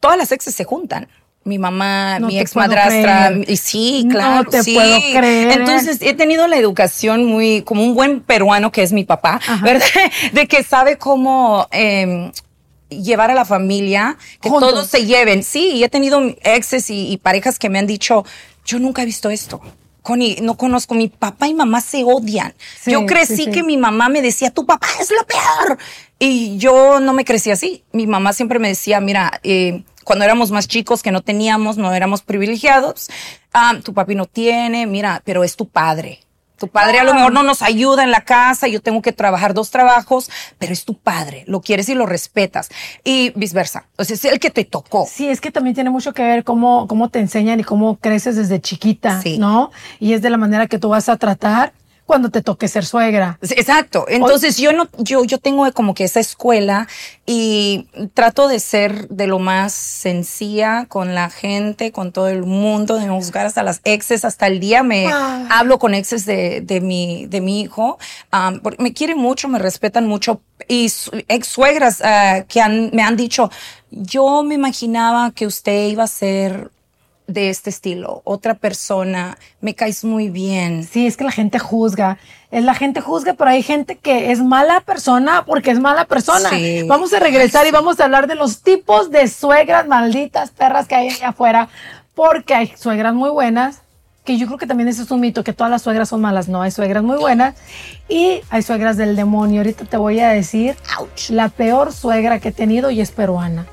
todas 0.00 0.16
las 0.16 0.32
exes 0.32 0.54
se 0.54 0.64
juntan 0.64 1.08
mi 1.46 1.58
mamá, 1.58 2.20
mi 2.20 2.38
ex 2.38 2.56
madrastra, 2.56 3.30
y 3.46 3.58
sí, 3.58 4.08
claro, 4.10 4.44
no 4.44 4.50
te 4.50 4.62
sí. 4.62 4.72
puedo 4.72 4.96
creer. 4.96 5.60
Entonces 5.60 5.98
he 6.00 6.14
tenido 6.14 6.46
la 6.46 6.56
educación 6.56 7.26
muy, 7.26 7.60
como 7.60 7.82
un 7.82 7.94
buen 7.94 8.20
peruano 8.20 8.72
que 8.72 8.82
es 8.82 8.92
mi 8.92 9.04
papá, 9.04 9.42
¿verdad? 9.62 9.86
De 10.32 10.48
que 10.48 10.62
sabe 10.62 10.96
cómo 10.96 11.68
eh, 11.70 12.32
llevar 12.88 13.30
a 13.30 13.34
la 13.34 13.44
familia, 13.44 14.16
que 14.40 14.48
todos 14.48 14.86
se 14.86 15.04
lleven. 15.04 15.42
Sí, 15.42 15.72
y 15.72 15.84
he 15.84 15.90
tenido 15.90 16.18
exes 16.44 16.88
y, 16.88 17.12
y 17.12 17.18
parejas 17.18 17.58
que 17.58 17.68
me 17.68 17.78
han 17.78 17.86
dicho, 17.86 18.24
yo 18.64 18.78
nunca 18.78 19.02
he 19.02 19.04
visto 19.04 19.28
esto. 19.28 19.60
Connie, 20.04 20.36
no 20.42 20.58
conozco, 20.58 20.94
mi 20.94 21.08
papá 21.08 21.48
y 21.48 21.54
mamá 21.54 21.80
se 21.80 22.04
odian. 22.04 22.52
yo 22.86 23.06
crecí 23.06 23.46
que 23.46 23.62
mi 23.62 23.78
mamá 23.78 24.10
me 24.10 24.20
decía, 24.20 24.50
tu 24.50 24.66
papá 24.66 24.86
es 25.00 25.10
lo 25.10 25.26
peor. 25.26 25.78
Y 26.18 26.58
yo 26.58 27.00
no 27.00 27.14
me 27.14 27.24
crecí 27.24 27.50
así. 27.50 27.84
Mi 27.90 28.06
mamá 28.06 28.34
siempre 28.34 28.58
me 28.58 28.68
decía, 28.68 29.00
mira, 29.00 29.40
eh, 29.42 29.82
cuando 30.04 30.26
éramos 30.26 30.50
más 30.50 30.68
chicos 30.68 31.02
que 31.02 31.10
no 31.10 31.22
teníamos, 31.22 31.78
no 31.78 31.90
éramos 31.94 32.20
privilegiados, 32.20 33.08
ah, 33.54 33.76
tu 33.82 33.94
papi 33.94 34.14
no 34.14 34.26
tiene, 34.26 34.86
mira, 34.86 35.22
pero 35.24 35.42
es 35.42 35.56
tu 35.56 35.66
padre. 35.68 36.20
Tu 36.58 36.68
padre 36.68 37.00
a 37.00 37.04
lo 37.04 37.14
mejor 37.14 37.32
no 37.32 37.42
nos 37.42 37.62
ayuda 37.62 38.04
en 38.04 38.10
la 38.10 38.20
casa, 38.20 38.68
yo 38.68 38.80
tengo 38.80 39.02
que 39.02 39.12
trabajar 39.12 39.54
dos 39.54 39.70
trabajos, 39.70 40.30
pero 40.58 40.72
es 40.72 40.84
tu 40.84 40.96
padre, 40.96 41.44
lo 41.46 41.60
quieres 41.60 41.88
y 41.88 41.94
lo 41.94 42.06
respetas. 42.06 42.70
Y 43.02 43.32
viceversa. 43.34 43.86
O 43.96 44.04
sea, 44.04 44.14
es 44.14 44.24
el 44.24 44.38
que 44.38 44.50
te 44.50 44.64
tocó. 44.64 45.06
Sí, 45.10 45.28
es 45.28 45.40
que 45.40 45.50
también 45.50 45.74
tiene 45.74 45.90
mucho 45.90 46.12
que 46.12 46.22
ver 46.22 46.44
cómo, 46.44 46.86
cómo 46.86 47.08
te 47.08 47.18
enseñan 47.18 47.60
y 47.60 47.64
cómo 47.64 47.96
creces 47.96 48.36
desde 48.36 48.60
chiquita, 48.60 49.20
¿no? 49.38 49.72
Y 49.98 50.12
es 50.12 50.22
de 50.22 50.30
la 50.30 50.36
manera 50.36 50.66
que 50.66 50.78
tú 50.78 50.90
vas 50.90 51.08
a 51.08 51.16
tratar 51.16 51.72
cuando 52.06 52.30
te 52.30 52.42
toque 52.42 52.68
ser 52.68 52.84
suegra. 52.84 53.38
Exacto. 53.42 54.04
Entonces 54.08 54.58
yo 54.58 54.72
no, 54.72 54.88
yo, 54.98 55.24
yo 55.24 55.38
tengo 55.38 55.70
como 55.72 55.94
que 55.94 56.04
esa 56.04 56.20
escuela 56.20 56.86
y 57.26 57.88
trato 58.12 58.46
de 58.48 58.60
ser 58.60 59.08
de 59.08 59.26
lo 59.26 59.38
más 59.38 59.72
sencilla 59.72 60.84
con 60.86 61.14
la 61.14 61.30
gente, 61.30 61.92
con 61.92 62.12
todo 62.12 62.28
el 62.28 62.42
mundo, 62.42 62.96
de 62.96 63.06
no 63.06 63.16
juzgar 63.16 63.46
hasta 63.46 63.62
las 63.62 63.80
exes, 63.84 64.24
hasta 64.24 64.46
el 64.46 64.60
día 64.60 64.82
me 64.82 65.06
ah. 65.06 65.46
hablo 65.50 65.78
con 65.78 65.94
exes 65.94 66.26
de, 66.26 66.60
de 66.60 66.80
mi, 66.80 67.26
de 67.26 67.40
mi 67.40 67.62
hijo, 67.62 67.98
um, 68.32 68.60
porque 68.60 68.82
me 68.82 68.92
quieren 68.92 69.18
mucho, 69.18 69.48
me 69.48 69.58
respetan 69.58 70.06
mucho 70.06 70.42
y 70.68 70.90
ex 71.28 71.46
suegras 71.46 72.00
uh, 72.00 72.44
que 72.46 72.60
han, 72.60 72.90
me 72.92 73.02
han 73.02 73.16
dicho, 73.16 73.50
yo 73.90 74.42
me 74.42 74.54
imaginaba 74.54 75.30
que 75.30 75.46
usted 75.46 75.88
iba 75.88 76.04
a 76.04 76.08
ser 76.08 76.70
de 77.26 77.48
este 77.48 77.70
estilo, 77.70 78.20
otra 78.24 78.54
persona, 78.54 79.38
me 79.60 79.74
caes 79.74 80.04
muy 80.04 80.28
bien. 80.28 80.84
Sí, 80.84 81.06
es 81.06 81.16
que 81.16 81.24
la 81.24 81.32
gente 81.32 81.58
juzga, 81.58 82.18
es 82.50 82.64
la 82.64 82.74
gente 82.74 83.00
juzga, 83.00 83.34
pero 83.34 83.50
hay 83.50 83.62
gente 83.62 83.96
que 83.96 84.30
es 84.30 84.42
mala 84.42 84.80
persona 84.80 85.44
porque 85.46 85.70
es 85.70 85.80
mala 85.80 86.04
persona. 86.04 86.50
Vamos 86.86 87.12
a 87.14 87.20
regresar 87.20 87.66
y 87.66 87.70
vamos 87.70 87.98
a 88.00 88.04
hablar 88.04 88.26
de 88.26 88.34
los 88.34 88.62
tipos 88.62 89.10
de 89.10 89.26
suegras 89.28 89.86
malditas 89.86 90.50
perras 90.50 90.86
que 90.86 90.94
hay 90.94 91.08
allá 91.08 91.28
afuera, 91.28 91.68
porque 92.14 92.54
hay 92.54 92.72
suegras 92.76 93.14
muy 93.14 93.30
buenas 93.30 93.80
que 94.24 94.38
yo 94.38 94.46
creo 94.46 94.58
que 94.58 94.66
también 94.66 94.88
ese 94.88 95.02
es 95.02 95.10
un 95.10 95.20
mito, 95.20 95.44
que 95.44 95.52
todas 95.52 95.70
las 95.70 95.82
suegras 95.82 96.08
son 96.08 96.20
malas. 96.20 96.48
No, 96.48 96.62
hay 96.62 96.70
suegras 96.70 97.02
muy 97.02 97.18
buenas 97.18 97.54
y 98.08 98.40
hay 98.48 98.62
suegras 98.62 98.96
del 98.96 99.16
demonio. 99.16 99.60
Ahorita 99.60 99.84
te 99.84 99.96
voy 99.96 100.20
a 100.20 100.30
decir 100.30 100.76
la 101.28 101.50
peor 101.50 101.92
suegra 101.92 102.40
que 102.40 102.48
he 102.48 102.52
tenido 102.52 102.90
y 102.90 103.00
es 103.00 103.10
peruana. 103.10 103.66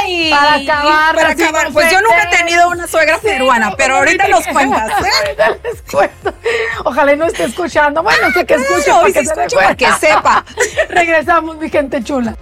¡Ay! 0.00 0.30
Para 0.30 0.54
acabar. 0.54 1.14
Para 1.14 1.28
acabar. 1.30 1.72
Pues 1.72 1.90
yo 1.90 2.00
nunca 2.00 2.22
he 2.22 2.36
tenido 2.36 2.68
una 2.68 2.86
suegra 2.86 3.18
peruana, 3.18 3.74
pero 3.76 3.96
ahorita 3.96 4.28
nos 4.28 4.46
cuentas. 4.46 4.90
¿eh? 5.04 5.10
ahorita 5.20 5.58
les 5.62 5.82
cuento. 5.82 6.34
Ojalá 6.84 7.12
y 7.12 7.16
no 7.16 7.26
esté 7.26 7.44
escuchando. 7.44 8.02
Bueno, 8.02 8.30
sé 8.32 8.44
que 8.44 8.54
escuche 8.54 8.90
No, 8.90 9.00
para 9.00 9.12
que 9.12 9.24
se 9.24 9.56
para 9.56 9.74
que 9.76 9.92
sepa. 9.92 10.44
Regresamos, 10.88 11.56
mi 11.56 11.70
gente 11.70 12.02
chula. 12.02 12.36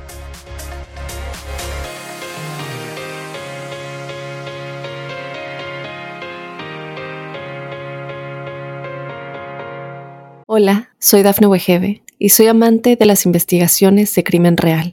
Hola, 10.54 10.90
soy 10.98 11.22
Dafne 11.22 11.46
Wegebe 11.46 12.02
y 12.18 12.28
soy 12.28 12.46
amante 12.48 12.96
de 12.96 13.06
las 13.06 13.24
investigaciones 13.24 14.14
de 14.14 14.22
crimen 14.22 14.58
real. 14.58 14.92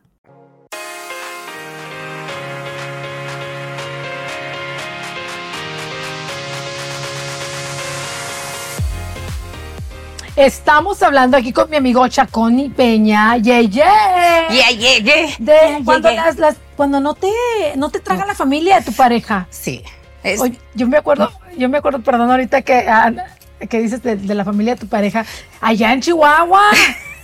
Estamos 10.35 11.03
hablando 11.03 11.35
aquí 11.37 11.51
con 11.51 11.69
mi 11.69 11.75
amigo 11.77 12.07
Chaconi 12.07 12.69
Peña. 12.69 13.35
Ya 13.37 13.59
llegué. 13.59 15.35
De 15.39 15.81
cuando, 15.83 16.09
llegué. 16.09 16.21
las, 16.21 16.37
las- 16.37 16.55
cuando 16.77 16.99
no 16.99 17.13
te 17.13 17.27
no 17.75 17.89
te 17.89 17.99
traga 17.99 18.25
la 18.25 18.33
familia 18.33 18.79
de 18.79 18.85
tu 18.85 18.93
pareja. 18.93 19.47
Sí. 19.49 19.83
Es- 20.23 20.39
Oye, 20.39 20.57
yo 20.73 20.87
me 20.87 20.97
acuerdo, 20.97 21.31
yo 21.57 21.67
me 21.67 21.79
acuerdo, 21.79 21.99
perdón, 22.01 22.31
ahorita 22.31 22.61
que, 22.61 22.85
ah, 22.87 23.11
que 23.69 23.79
dices 23.81 24.01
de, 24.03 24.15
de 24.15 24.35
la 24.35 24.45
familia 24.45 24.75
de 24.75 24.81
tu 24.81 24.87
pareja, 24.87 25.25
allá 25.59 25.91
en 25.93 26.01
Chihuahua. 26.01 26.61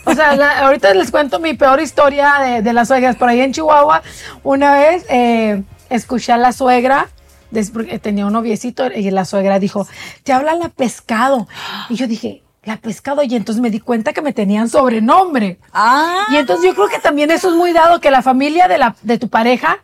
O 0.06 0.14
sea, 0.14 0.36
la- 0.36 0.60
ahorita 0.60 0.94
les 0.94 1.10
cuento 1.12 1.40
mi 1.40 1.54
peor 1.54 1.80
historia 1.82 2.34
de, 2.42 2.62
de 2.62 2.74
las 2.74 2.88
suegras. 2.90 3.16
Por 3.16 3.30
ahí 3.30 3.40
en 3.42 3.54
Chihuahua, 3.54 4.02
una 4.44 4.74
vez 4.78 5.06
eh, 5.10 5.64
escuché 5.90 6.34
a 6.34 6.38
la 6.38 6.52
suegra, 6.52 7.08
tenía 8.02 8.26
un 8.26 8.34
noviecito, 8.34 8.92
y 8.94 9.12
la 9.12 9.26
suegra 9.26 9.60
dijo, 9.60 9.88
te 10.24 10.34
habla 10.34 10.56
la 10.56 10.70
pescado. 10.70 11.48
Y 11.90 11.96
yo 11.96 12.08
dije, 12.08 12.42
la 12.68 12.78
pescado, 12.78 13.24
y 13.24 13.34
entonces 13.36 13.62
me 13.62 13.70
di 13.70 13.80
cuenta 13.80 14.14
que 14.14 14.22
me 14.22 14.34
tenían 14.34 14.70
sobrenombre. 14.70 15.58
ah. 15.74 16.26
Y 16.32 16.36
entonces 16.36 16.66
yo 16.66 16.76
creo 16.76 16.88
que 16.90 17.00
también 17.00 17.32
eso 17.32 17.50
es 17.50 17.56
muy 17.56 17.72
dado, 17.74 18.00
que 18.02 18.12
la 18.12 18.22
familia 18.22 18.68
de, 18.68 18.78
la, 18.78 18.96
de 19.02 19.18
tu 19.18 19.30
pareja 19.30 19.80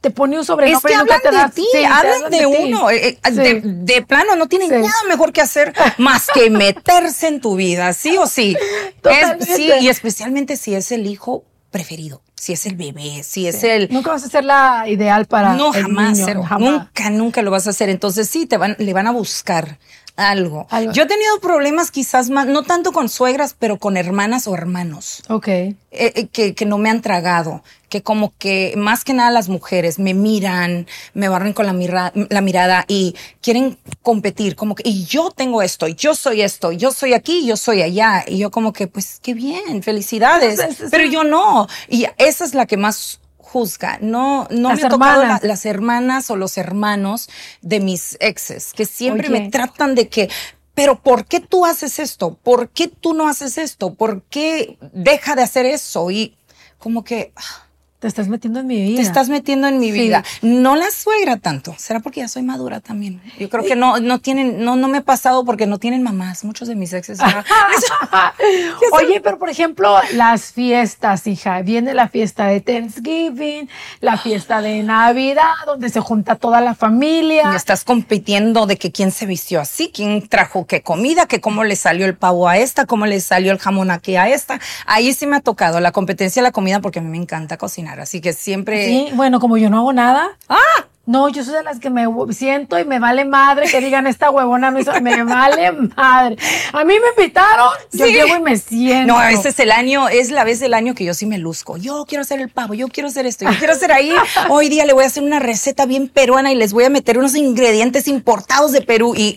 te 0.00 0.10
pone 0.10 0.36
un 0.36 0.40
Es 0.40 0.46
sobrenombre. 0.46 0.88
que 0.92 0.94
y 0.94 0.98
nunca 0.98 1.16
hablan 1.16 1.50
te 1.50 1.60
de 1.60 1.62
ti, 1.66 1.68
sí, 1.72 1.78
te 1.78 1.86
hablan 1.86 2.30
de, 2.30 2.46
uno. 2.46 2.90
eh, 2.90 3.08
eh, 3.08 3.18
Sí. 3.24 3.32
de, 3.34 3.60
de 3.64 4.02
plano, 4.02 4.34
no 4.36 4.46
tienen 4.46 4.68
Sí. 4.70 4.76
nada 4.76 5.02
mejor 5.08 5.32
que 5.32 5.42
hacer 5.42 5.74
más 5.98 6.28
que 6.32 6.48
meterse 6.48 7.28
en 7.28 7.40
tu 7.40 7.56
vida, 7.56 7.92
sí 7.92 8.16
o 8.16 8.26
sí. 8.26 8.56
Es- 9.04 9.46
sí, 9.56 9.70
y 9.80 9.88
especialmente 9.88 10.56
si 10.56 10.74
es 10.74 10.90
el 10.92 11.06
hijo 11.06 11.44
preferido, 11.70 12.22
si 12.34 12.52
es 12.54 12.64
el 12.66 12.74
bebé, 12.76 13.22
si 13.22 13.46
es 13.46 13.62
el... 13.62 13.88
Nunca 13.92 14.10
vas 14.10 14.24
a 14.24 14.28
ser 14.28 14.44
la 14.44 14.84
ideal 14.88 15.26
para. 15.26 15.52
No, 15.54 15.72
el 15.74 15.82
jamás, 15.82 16.12
niño, 16.14 16.24
cero. 16.26 16.42
jamás. 16.48 16.70
Nunca, 16.70 17.10
nunca 17.10 17.42
lo 17.42 17.50
vas 17.50 17.66
a 17.66 17.70
hacer. 17.70 17.90
Entonces 17.90 18.28
sí, 18.28 18.46
te 18.46 18.56
van, 18.56 18.74
le 18.78 18.92
van 18.92 19.06
a 19.06 19.12
buscar 19.12 19.78
algo. 20.16 20.66
Algo. 20.70 20.92
Yo 20.92 21.04
he 21.04 21.06
tenido 21.06 21.38
problemas 21.40 21.90
quizás 21.90 22.30
más, 22.30 22.46
no 22.46 22.62
tanto 22.62 22.92
con 22.92 23.08
suegras, 23.08 23.54
pero 23.58 23.78
con 23.78 23.96
hermanas 23.96 24.46
o 24.46 24.54
hermanos. 24.54 25.22
Ok. 25.28 25.48
eh, 25.48 25.76
eh, 25.92 26.28
que, 26.28 26.54
que 26.54 26.66
no 26.66 26.78
me 26.78 26.88
han 26.88 27.00
tragado, 27.02 27.64
que 27.88 28.02
como 28.02 28.32
que 28.38 28.74
más 28.76 29.02
que 29.04 29.12
nada 29.12 29.30
las 29.32 29.48
mujeres 29.48 29.98
me 29.98 30.14
miran, 30.14 30.86
me 31.14 31.28
barren 31.28 31.52
con 31.52 31.66
la, 31.66 31.72
mira- 31.72 32.12
la 32.14 32.40
mirada 32.40 32.84
y 32.86 33.16
quieren 33.40 33.76
competir, 34.02 34.54
como 34.54 34.76
que, 34.76 34.88
y 34.88 35.04
yo 35.06 35.30
tengo 35.32 35.62
esto, 35.62 35.88
y 35.88 35.94
yo 35.94 36.14
soy 36.14 36.42
esto, 36.42 36.70
yo 36.70 36.92
soy 36.92 37.14
aquí, 37.14 37.44
yo 37.44 37.56
soy 37.56 37.82
allá, 37.82 38.24
y 38.26 38.38
yo 38.38 38.50
como 38.52 38.72
que, 38.72 38.86
pues 38.86 39.18
qué 39.20 39.34
bien, 39.34 39.82
felicidades, 39.82 40.60
es- 40.60 40.80
es- 40.80 40.90
pero 40.90 41.04
yo 41.06 41.24
no, 41.24 41.66
y 41.88 42.06
esa 42.18 42.44
es 42.44 42.54
la 42.54 42.66
que 42.66 42.76
más 42.76 43.19
juzga, 43.52 43.98
no, 44.00 44.46
no 44.50 44.68
Las 44.70 44.80
me 44.80 44.86
ha 44.86 44.88
tocado 44.90 45.22
la- 45.24 45.40
las 45.42 45.66
hermanas 45.66 46.30
o 46.30 46.36
los 46.36 46.56
hermanos 46.56 47.28
de 47.62 47.80
mis 47.80 48.16
exes, 48.20 48.72
que 48.72 48.86
siempre 48.86 49.28
Oye. 49.28 49.40
me 49.40 49.50
tratan 49.50 49.94
de 49.94 50.08
que, 50.08 50.30
pero 50.74 51.00
¿por 51.02 51.24
qué 51.26 51.40
tú 51.40 51.66
haces 51.66 51.98
esto? 51.98 52.34
¿Por 52.42 52.68
qué 52.68 52.86
tú 52.88 53.12
no 53.12 53.28
haces 53.28 53.58
esto? 53.58 53.94
¿Por 53.94 54.22
qué 54.30 54.78
deja 54.92 55.34
de 55.34 55.42
hacer 55.42 55.66
eso? 55.66 56.10
Y 56.10 56.36
como 56.78 57.02
que 57.02 57.32
ah, 57.36 57.66
Te 58.00 58.08
estás 58.08 58.28
metiendo 58.28 58.60
en 58.60 58.66
mi 58.66 58.76
vida. 58.82 58.96
te 58.96 59.02
estás 59.02 59.28
metiendo 59.28 59.68
en 59.68 59.78
mi 59.78 59.92
Sí. 59.92 60.00
vida. 60.00 60.24
No 60.42 60.74
la 60.74 60.90
suegra 60.90 61.36
tanto. 61.36 61.74
¿Será 61.78 62.00
porque 62.00 62.20
ya 62.20 62.28
soy 62.28 62.42
madura 62.42 62.80
también? 62.80 63.20
Yo 63.38 63.48
creo 63.50 63.62
que 63.62 63.76
no, 63.76 64.00
no 64.00 64.18
tienen, 64.20 64.64
no, 64.64 64.74
no 64.74 64.88
me 64.88 64.98
ha 64.98 65.02
pasado 65.02 65.44
porque 65.44 65.66
no 65.66 65.78
tienen 65.78 66.02
mamás. 66.02 66.42
Muchos 66.44 66.66
de 66.66 66.74
mis 66.76 66.92
exes. 66.94 67.18
ya- 67.18 67.44
Oye, 68.92 69.20
pero 69.20 69.38
por 69.38 69.50
ejemplo, 69.50 69.96
las 70.14 70.52
fiestas, 70.52 71.26
hija. 71.26 71.60
Viene 71.62 71.92
la 71.94 72.08
fiesta 72.08 72.46
de 72.46 72.60
Thanksgiving, 72.62 73.68
la 74.00 74.16
fiesta 74.16 74.62
de 74.62 74.82
Navidad, 74.82 75.52
donde 75.66 75.90
se 75.90 76.00
junta 76.00 76.36
toda 76.36 76.60
la 76.62 76.74
familia. 76.74 77.50
Y 77.52 77.56
estás 77.56 77.84
compitiendo 77.84 78.64
de 78.66 78.76
que 78.78 78.90
quién 78.92 79.10
se 79.10 79.26
vistió 79.26 79.60
así, 79.60 79.90
quién 79.94 80.26
trajo 80.26 80.66
qué 80.66 80.82
comida, 80.82 81.26
que 81.26 81.40
cómo 81.42 81.64
le 81.64 81.76
salió 81.76 82.06
el 82.06 82.16
pavo 82.16 82.48
a 82.48 82.56
esta, 82.56 82.86
cómo 82.86 83.04
le 83.06 83.20
salió 83.20 83.52
el 83.52 83.58
jamón 83.58 83.90
aquí 83.90 84.16
a 84.16 84.28
esta. 84.28 84.58
Ahí 84.86 85.12
sí 85.12 85.26
me 85.26 85.36
ha 85.36 85.40
tocado 85.40 85.80
la 85.80 85.92
competencia 85.92 86.40
de 86.40 86.48
la 86.48 86.52
comida 86.52 86.80
porque 86.80 87.00
a 87.00 87.02
mí 87.02 87.08
me 87.10 87.18
encanta 87.18 87.58
cocinar. 87.58 87.89
Así 87.98 88.20
que 88.20 88.32
siempre. 88.32 88.86
Sí, 88.86 89.08
bueno, 89.14 89.40
como 89.40 89.56
yo 89.56 89.70
no 89.70 89.78
hago 89.78 89.92
nada. 89.92 90.28
¡Ah! 90.48 90.58
No, 91.06 91.28
yo 91.28 91.42
soy 91.42 91.54
de 91.54 91.64
las 91.64 91.80
que 91.80 91.90
me 91.90 92.06
siento 92.30 92.78
y 92.78 92.84
me 92.84 93.00
vale 93.00 93.24
madre 93.24 93.66
que 93.68 93.80
digan 93.80 94.06
esta 94.06 94.30
huevona 94.30 94.70
no 94.70 94.78
hizo, 94.78 94.92
me 95.00 95.24
vale 95.24 95.72
madre. 95.72 96.36
A 96.72 96.84
mí 96.84 96.94
me 97.00 97.22
invitaron, 97.24 97.70
yo 97.90 98.06
Sí. 98.06 98.12
llego 98.12 98.36
y 98.36 98.40
me 98.40 98.56
siento. 98.56 99.14
No, 99.14 99.20
ese 99.20 99.48
es 99.48 99.58
el 99.58 99.72
año, 99.72 100.08
es 100.08 100.30
la 100.30 100.44
vez 100.44 100.60
del 100.60 100.72
año 100.72 100.94
que 100.94 101.04
yo 101.04 101.12
sí 101.14 101.26
me 101.26 101.38
luzco. 101.38 101.76
Yo 101.78 102.04
quiero 102.06 102.22
hacer 102.22 102.38
el 102.40 102.48
pavo, 102.48 102.74
yo 102.74 102.86
quiero 102.86 103.08
hacer 103.08 103.26
esto, 103.26 103.44
yo 103.50 103.58
quiero 103.58 103.72
hacer 103.72 103.90
ahí. 103.90 104.12
Hoy 104.50 104.68
día 104.68 104.84
le 104.84 104.92
voy 104.92 105.02
a 105.02 105.08
hacer 105.08 105.24
una 105.24 105.40
receta 105.40 105.84
bien 105.84 106.06
peruana 106.06 106.52
y 106.52 106.54
les 106.54 106.72
voy 106.72 106.84
a 106.84 106.90
meter 106.90 107.18
unos 107.18 107.34
ingredientes 107.34 108.06
importados 108.06 108.70
de 108.70 108.82
Perú 108.82 109.14
y 109.16 109.36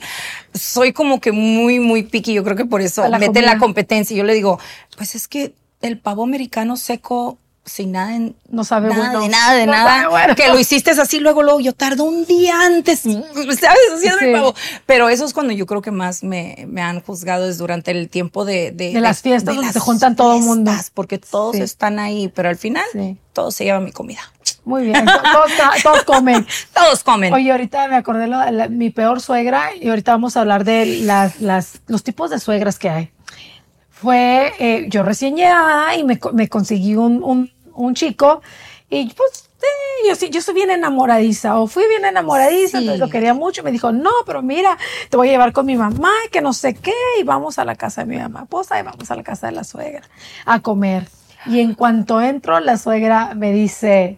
soy 0.54 0.94
como 0.94 1.22
que 1.22 1.32
muy, 1.32 1.80
muy 1.80 2.04
piqui. 2.04 2.34
Yo 2.36 2.44
creo 2.44 2.58
que 2.58 2.66
por 2.66 2.82
eso 2.82 3.08
la 3.08 3.18
meten 3.18 3.46
la 3.48 3.58
competencia. 3.58 4.14
Y 4.14 4.18
yo 4.18 4.26
le 4.26 4.36
digo, 4.36 4.60
pues 4.96 5.16
es 5.16 5.28
que 5.28 5.56
el 5.82 5.98
pavo 5.98 6.24
americano 6.24 6.78
seco 6.78 7.40
sin 7.66 7.94
nada 7.94 8.16
en, 8.16 8.36
No 8.50 8.64
sabe 8.64 8.90
nada, 8.90 9.02
bueno. 9.12 9.22
de 9.22 9.30
nada, 9.30 9.54
de 9.54 9.66
No 9.66 9.72
nada, 9.72 10.10
bueno. 10.10 10.36
que 10.36 10.48
lo 10.50 10.60
hiciste 10.60 10.92
así, 10.92 11.20
luego, 11.20 11.44
luego, 11.44 11.60
yo 11.62 11.74
tardo 11.74 12.04
un 12.04 12.26
día 12.26 12.66
antes, 12.66 13.00
¿sabes? 13.02 13.80
Haciendo 13.96 14.20
el 14.20 14.34
pavo. 14.34 14.54
Pero 14.86 15.08
eso 15.10 15.24
es 15.26 15.34
cuando 15.34 15.54
yo 15.54 15.66
creo 15.66 15.82
que 15.82 15.92
más 15.92 16.24
me, 16.24 16.66
me 16.68 16.82
han 16.82 17.00
juzgado 17.02 17.48
es 17.48 17.58
durante 17.58 17.92
el 17.92 18.10
tiempo 18.10 18.44
de... 18.46 18.72
De 18.72 18.92
las 19.00 19.22
fiestas 19.22 19.56
donde 19.56 19.72
se 19.72 19.80
juntan 19.80 20.16
todo 20.16 20.36
el 20.38 20.44
mundo. 20.44 20.72
Porque 20.94 21.18
todos 21.18 21.56
Sí. 21.56 21.62
están 21.62 22.00
ahí, 22.00 22.28
pero 22.28 22.50
al 22.50 22.58
final 22.58 22.84
Sí. 22.92 23.18
todos 23.32 23.56
se 23.56 23.64
llevan 23.64 23.86
mi 23.86 23.92
comida. 23.92 24.20
Muy 24.66 24.84
bien, 24.86 25.06
to- 25.06 25.12
todos, 25.32 25.52
todos 25.84 26.04
comen. 26.04 26.46
Todos 26.74 27.04
comen. 27.04 27.34
Oye, 27.34 27.52
ahorita 27.52 27.88
me 27.88 27.96
acordé 27.96 28.28
lo- 28.28 28.50
la- 28.52 28.68
mi 28.70 28.90
peor 28.90 29.22
suegra 29.22 29.76
y 29.76 29.90
ahorita 29.90 30.12
vamos 30.14 30.36
a 30.38 30.42
hablar 30.42 30.64
de 30.64 30.86
las, 30.86 31.40
las, 31.42 31.80
los 31.88 32.04
tipos 32.04 32.30
de 32.30 32.40
suegras 32.40 32.78
que 32.80 32.90
hay. 32.90 33.12
Fue 34.04 34.54
eh, 34.60 34.86
yo 34.90 35.02
recién 35.04 35.36
llegada 35.38 35.96
y 35.96 36.04
me, 36.04 36.20
me 36.34 36.48
conseguí 36.50 36.96
un, 36.96 37.24
un, 37.24 37.50
un 37.74 37.96
chico 37.96 38.42
y 38.90 39.12
pues 39.14 39.50
eh, 39.62 40.08
yo, 40.10 40.16
sí- 40.16 40.30
yo 40.30 40.42
soy 40.42 40.54
bien 40.56 40.70
enamoradiza 40.72 41.58
o 41.58 41.68
fui 41.68 41.88
bien 41.88 42.04
enamoradiza, 42.04 42.78
Sí. 42.80 42.84
entonces 42.84 43.00
lo 43.00 43.10
quería 43.10 43.34
mucho. 43.34 43.64
Me 43.64 43.72
dijo, 43.72 43.94
no, 43.94 44.12
pero 44.26 44.42
mira, 44.42 44.78
te 45.10 45.16
voy 45.18 45.30
a 45.30 45.32
llevar 45.32 45.54
con 45.54 45.66
mi 45.66 45.78
mamá, 45.78 46.12
que 46.34 46.42
no 46.42 46.52
sé 46.52 46.74
qué, 46.76 46.94
y 47.20 47.24
vamos 47.24 47.58
a 47.60 47.64
la 47.66 47.76
casa 47.76 48.02
de 48.04 48.08
mi 48.14 48.18
mamá. 48.22 48.46
Pues 48.50 48.72
ahí 48.74 48.84
vamos 48.84 49.10
a 49.10 49.16
la 49.16 49.24
casa 49.24 49.48
de 49.48 49.54
la 49.54 49.64
suegra 49.64 50.02
a 50.46 50.60
comer. 50.60 51.08
Y 51.46 51.62
en 51.62 51.74
cuanto 51.74 52.22
entro, 52.22 52.60
la 52.60 52.78
suegra 52.78 53.34
me 53.36 53.52
dice, 53.54 54.18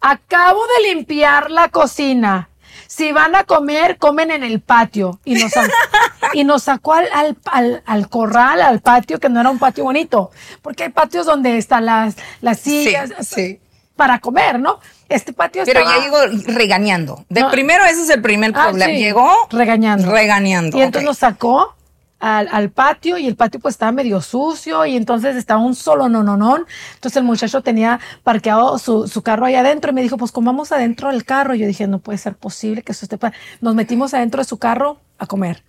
acabo 0.00 0.60
de 0.78 0.94
limpiar 0.94 1.50
la 1.50 1.68
cocina. 1.68 2.48
Si 2.86 3.10
van 3.10 3.34
a 3.34 3.42
comer, 3.44 3.98
comen 3.98 4.30
en 4.30 4.44
el 4.44 4.60
patio. 4.60 5.18
Y 5.24 5.34
nos, 5.34 5.52
y 6.32 6.44
nos 6.44 6.64
sacó 6.64 6.94
al, 6.94 7.06
al, 7.12 7.36
al- 7.46 7.82
al 7.86 8.08
corral, 8.08 8.60
al 8.62 8.80
patio, 8.80 9.18
que 9.20 9.28
no 9.28 9.40
era 9.40 9.50
un 9.50 9.58
patio 9.58 9.84
bonito. 9.84 10.30
Porque 10.62 10.84
hay 10.84 10.88
patios 10.90 11.26
donde 11.26 11.58
están 11.58 11.86
las, 11.86 12.16
las 12.40 12.60
sillas 12.60 13.10
sí. 13.20 13.60
para 13.96 14.18
comer, 14.20 14.58
¿no? 14.60 14.78
Este 15.08 15.32
patio 15.32 15.62
Pero 15.64 15.80
estaba- 15.80 15.96
ya 15.98 16.04
llegó 16.04 16.18
regañando. 16.54 17.24
De 17.28 17.40
No. 17.42 17.50
primero 17.50 17.84
ese 17.84 18.02
es 18.02 18.10
el 18.10 18.22
primer 18.22 18.52
Ah, 18.54 18.68
problema. 18.68 18.92
sí, 18.92 18.98
Llegó 18.98 19.30
regañando. 19.50 20.10
Regañando. 20.10 20.76
Y 20.78 20.82
entonces 20.82 21.06
nos 21.06 21.18
sacó 21.18 21.74
al, 22.18 22.70
patio 22.70 23.18
y 23.18 23.26
el 23.28 23.36
patio 23.36 23.60
pues 23.60 23.74
estaba 23.74 23.92
medio 23.92 24.20
sucio 24.20 24.84
y 24.86 24.96
entonces 24.96 25.36
estaba 25.36 25.60
un 25.60 25.74
solo 25.76 26.08
no, 26.08 26.22
no, 26.24 26.36
no. 26.36 26.56
Entonces 26.94 27.16
el 27.18 27.22
muchacho 27.24 27.62
tenía 27.62 28.00
parqueado 28.24 28.78
su, 28.78 29.06
su 29.06 29.22
carro 29.22 29.46
ahí 29.46 29.54
adentro 29.54 29.92
y 29.92 29.94
me 29.94 30.02
dijo, 30.02 30.16
pues 30.16 30.32
comamos 30.32 30.72
adentro 30.72 31.10
del 31.10 31.24
carro. 31.24 31.54
Yo 31.54 31.66
dije, 31.68 31.86
no 31.86 31.98
puede 32.00 32.18
ser 32.18 32.34
posible 32.34 32.82
que 32.82 32.92
eso 32.92 33.04
esté... 33.06 33.18
Nos 33.60 33.74
metimos 33.76 34.12
adentro 34.14 34.40
de 34.40 34.44
su 34.48 34.58
carro 34.58 34.98
a 35.18 35.26
comer. 35.26 35.62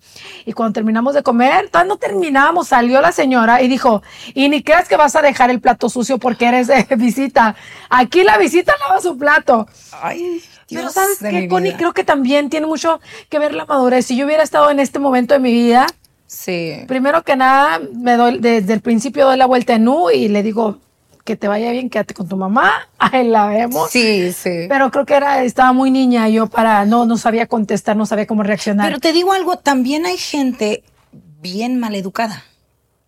Y 0.45 0.53
cuando 0.53 0.73
terminamos 0.73 1.13
de 1.13 1.23
comer, 1.23 1.69
todavía 1.69 1.89
no 1.93 1.97
terminamos, 1.97 2.67
salió 2.67 3.01
la 3.01 3.11
señora 3.11 3.61
y 3.61 3.67
dijo, 3.67 4.01
y 4.33 4.49
ni 4.49 4.61
creas 4.63 4.87
que 4.87 4.97
vas 4.97 5.15
a 5.15 5.21
dejar 5.21 5.49
el 5.49 5.61
plato 5.61 5.89
sucio 5.89 6.17
porque 6.17 6.47
eres 6.47 6.67
de 6.67 6.85
visita. 6.97 7.55
Aquí 7.89 8.23
la 8.23 8.37
visita 8.37 8.73
lava 8.79 9.01
su 9.01 9.17
plato. 9.17 9.67
Ay, 10.01 10.41
Dios 10.67 10.81
Pero 10.81 10.89
sabes 10.89 11.21
mi 11.21 11.47
Connie, 11.47 11.73
creo 11.75 11.93
que 11.93 12.03
también 12.03 12.49
tiene 12.49 12.67
mucho 12.67 12.99
que 13.29 13.39
ver 13.39 13.53
la 13.53 13.65
madurez. 13.65 14.05
Si 14.05 14.17
yo 14.17 14.25
hubiera 14.25 14.43
estado 14.43 14.69
en 14.69 14.79
este 14.79 14.99
momento 14.99 15.33
de 15.33 15.39
mi 15.39 15.51
vida, 15.53 15.87
Sí. 16.25 16.83
primero 16.89 17.23
que 17.23 17.37
nada, 17.37 17.79
me 17.93 18.17
doy, 18.17 18.39
desde 18.39 18.73
el 18.73 18.81
principio 18.81 19.25
doy 19.25 19.37
la 19.37 19.45
vuelta 19.45 19.75
en 19.75 19.87
U 19.87 20.09
y 20.09 20.27
le 20.27 20.43
digo, 20.43 20.77
que 21.27 21.35
te 21.35 21.49
vaya 21.49 21.71
bien, 21.71 21.89
quédate 21.89 22.13
con 22.13 22.29
tu 22.29 22.37
mamá, 22.37 22.87
ahí 22.97 23.27
la 23.27 23.47
vemos. 23.47 23.91
Sí, 23.91 24.31
sí. 24.31 24.65
Pero 24.69 24.89
creo 24.89 25.05
que 25.05 25.13
era, 25.13 25.43
estaba 25.43 25.73
muy 25.73 25.91
niña 25.91 26.29
yo 26.29 26.47
para, 26.47 26.85
no, 26.85 27.05
no 27.05 27.17
sabía 27.17 27.47
contestar, 27.47 27.97
no 27.97 28.05
sabía 28.05 28.25
cómo 28.25 28.43
reaccionar. 28.43 28.87
Pero 28.87 28.99
te 29.01 29.11
digo 29.11 29.33
algo, 29.33 29.57
también 29.57 30.05
hay 30.05 30.17
gente 30.17 30.83
bien 31.11 31.79
maleducada. 31.79 32.45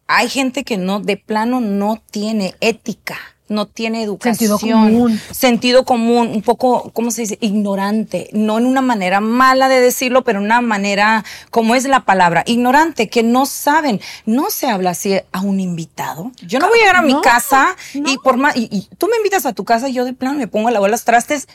Hay 0.08 0.28
gente 0.28 0.66
que 0.66 0.78
no, 0.78 1.00
de 1.00 1.16
plano 1.16 1.62
no 1.62 2.02
tiene 2.12 2.56
ética, 2.60 3.16
no 3.50 3.68
tiene 3.68 4.04
educación. 4.04 4.58
Sentido 4.60 4.60
común. 4.78 5.22
Sentido 5.32 5.86
común, 5.86 6.28
un 6.34 6.42
poco, 6.42 6.92
¿cómo 6.94 7.12
se 7.12 7.22
dice? 7.22 7.38
Ignorante. 7.42 8.30
No 8.34 8.58
en 8.58 8.66
una 8.66 8.82
manera 8.82 9.20
mala 9.20 9.70
de 9.70 9.82
decirlo, 9.82 10.24
pero 10.24 10.40
en 10.40 10.46
una 10.46 10.62
manera, 10.62 11.26
como 11.50 11.76
es 11.76 11.86
la 11.86 12.06
palabra, 12.06 12.44
ignorante, 12.46 13.10
que 13.10 13.24
no 13.24 13.46
saben. 13.46 14.00
No 14.26 14.50
se 14.50 14.68
habla 14.68 14.92
así 14.92 15.20
a 15.32 15.42
un 15.42 15.60
invitado. 15.60 16.32
Yo 16.46 16.60
no 16.60 16.68
voy 16.70 16.80
a 16.80 16.82
llegar 16.82 16.96
a 16.98 17.02
mi 17.02 17.14
No, 17.14 17.22
casa 17.22 17.76
y 17.94 18.18
por 18.20 18.38
más, 18.38 18.56
y, 18.56 18.70
y 18.72 18.88
tú 18.98 19.08
me 19.08 19.18
invitas 19.18 19.46
a 19.46 19.54
tu 19.54 19.66
casa 19.66 19.90
y 19.90 19.94
yo 19.94 20.06
de 20.06 20.14
plano 20.14 20.38
me 20.38 20.48
pongo 20.48 20.68
a 20.68 20.72
lavar 20.72 20.90
los 20.92 21.04
trastes 21.04 21.48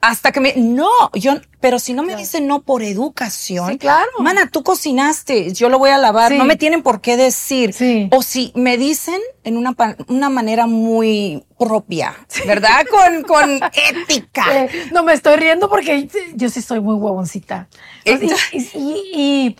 hasta 0.00 0.30
que 0.30 0.40
me, 0.40 0.54
no, 0.56 0.88
yo, 1.14 1.34
pero 1.60 1.78
si 1.78 1.92
no 1.92 2.02
me 2.02 2.14
dicen 2.16 2.46
no 2.46 2.62
por 2.62 2.82
educación, 2.82 3.72
Sí, 3.72 3.78
claro. 3.78 4.08
mana, 4.20 4.48
tú 4.50 4.62
cocinaste, 4.62 5.52
yo 5.52 5.68
lo 5.68 5.78
voy 5.78 5.90
a 5.90 5.98
lavar, 5.98 6.30
Sí. 6.32 6.38
no 6.38 6.44
me 6.44 6.56
tienen 6.56 6.82
por 6.82 7.00
qué 7.00 7.16
decir. 7.16 7.72
Sí. 7.72 8.08
O 8.12 8.22
si 8.22 8.52
me 8.54 8.76
dicen 8.78 9.20
en 9.42 9.56
una, 9.56 9.74
una 10.08 10.28
manera 10.28 10.66
muy 10.66 11.44
propia, 11.58 12.14
¿verdad? 12.46 12.84
Con, 12.90 13.22
con 13.22 13.60
ética. 13.90 14.64
Eh, 14.64 14.88
no 14.92 15.02
me 15.02 15.12
estoy 15.14 15.36
riendo 15.36 15.68
porque 15.68 16.08
yo 16.34 16.50
sí 16.50 16.62
soy 16.62 16.80
muy 16.80 16.94
huevoncita. 16.94 17.68
Y, 18.04 18.12
y, 18.12 18.30
y- 18.52 19.10
y- 19.14 19.56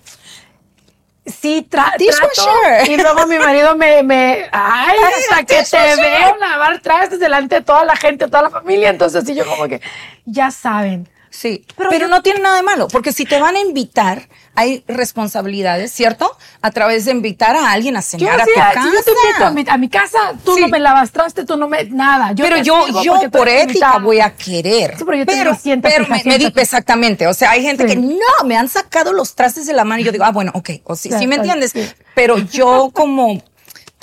sí, 1.26 1.66
tra 1.68 1.94
trato. 1.96 2.90
Y 2.90 2.96
luego 2.96 3.26
mi 3.26 3.38
marido 3.38 3.76
me, 3.76 4.02
me 4.02 4.48
ay, 4.52 4.98
hasta 5.30 5.44
que 5.44 5.62
te 5.62 5.96
veo 6.00 6.36
lavar 6.36 6.80
trastes 6.80 7.20
delante 7.20 7.56
de 7.56 7.60
toda 7.62 7.84
la 7.84 7.96
gente, 7.96 8.26
toda 8.26 8.42
la 8.42 8.50
familia. 8.50 8.90
Entonces, 8.90 9.24
sí, 9.24 9.34
yo 9.34 9.46
como 9.46 9.68
que, 9.68 9.80
ya 10.24 10.50
saben. 10.50 11.08
Sí, 11.36 11.64
Pero 11.76 11.90
pero, 11.90 12.06
yo- 12.06 12.08
no 12.08 12.22
tiene 12.22 12.40
nada 12.40 12.56
de 12.56 12.62
malo, 12.62 12.88
porque 12.88 13.12
si 13.12 13.26
te 13.26 13.38
van 13.38 13.56
a 13.56 13.60
invitar, 13.60 14.26
hay 14.54 14.82
responsabilidades, 14.88 15.92
¿cierto? 15.92 16.34
A 16.62 16.70
través 16.70 17.04
de 17.04 17.10
invitar 17.10 17.54
a 17.56 17.72
alguien 17.72 17.94
a 17.96 18.00
Yo, 18.00 18.06
cenar 18.18 18.40
a 18.40 18.44
sí, 18.46 18.50
tu 18.54 18.60
ah, 18.60 18.70
casa. 18.72 18.88
si 18.88 18.94
yo 18.96 19.02
te 19.02 19.10
invito 19.10 19.44
a 19.44 19.50
mi, 19.50 19.64
a 19.68 19.76
mi 19.76 19.88
casa, 19.90 20.18
tú 20.44 20.54
Sí. 20.54 20.62
no 20.62 20.68
me 20.68 20.78
lavas 20.78 21.10
traste, 21.12 21.44
tú 21.44 21.56
no 21.58 21.68
me, 21.68 21.84
nada. 21.84 22.32
Yo 22.32 22.42
pero 22.44 22.56
yo, 22.62 23.02
yo 23.02 23.30
por 23.30 23.48
ética 23.48 23.64
invitada. 23.68 23.98
voy 23.98 24.20
a 24.20 24.34
querer. 24.34 24.96
Sí, 24.96 25.04
pero 25.04 25.18
yo 25.18 25.26
te 25.26 25.32
pero, 25.32 25.54
siéntate, 25.54 25.94
pero 25.96 26.08
me, 26.08 26.22
me 26.24 26.38
di- 26.38 26.52
exactamente. 26.56 27.26
O 27.26 27.34
sea, 27.34 27.50
hay 27.50 27.62
gente 27.62 27.84
que 27.86 27.96
no, 27.96 28.44
me 28.46 28.56
han 28.56 28.68
sacado 28.70 29.12
los 29.12 29.34
trastes 29.34 29.66
de 29.66 29.72
la 29.74 29.84
mano 29.84 30.00
y 30.00 30.04
yo 30.04 30.12
digo, 30.12 30.24
ah, 30.24 30.32
bueno, 30.32 30.52
ok, 30.54 30.70
o 30.84 30.96
sí, 30.96 31.10
sí 31.18 31.26
me 31.26 31.36
entiendes. 31.36 31.72
Pero 32.14 32.38
yo 32.38 32.90
como 32.94 33.42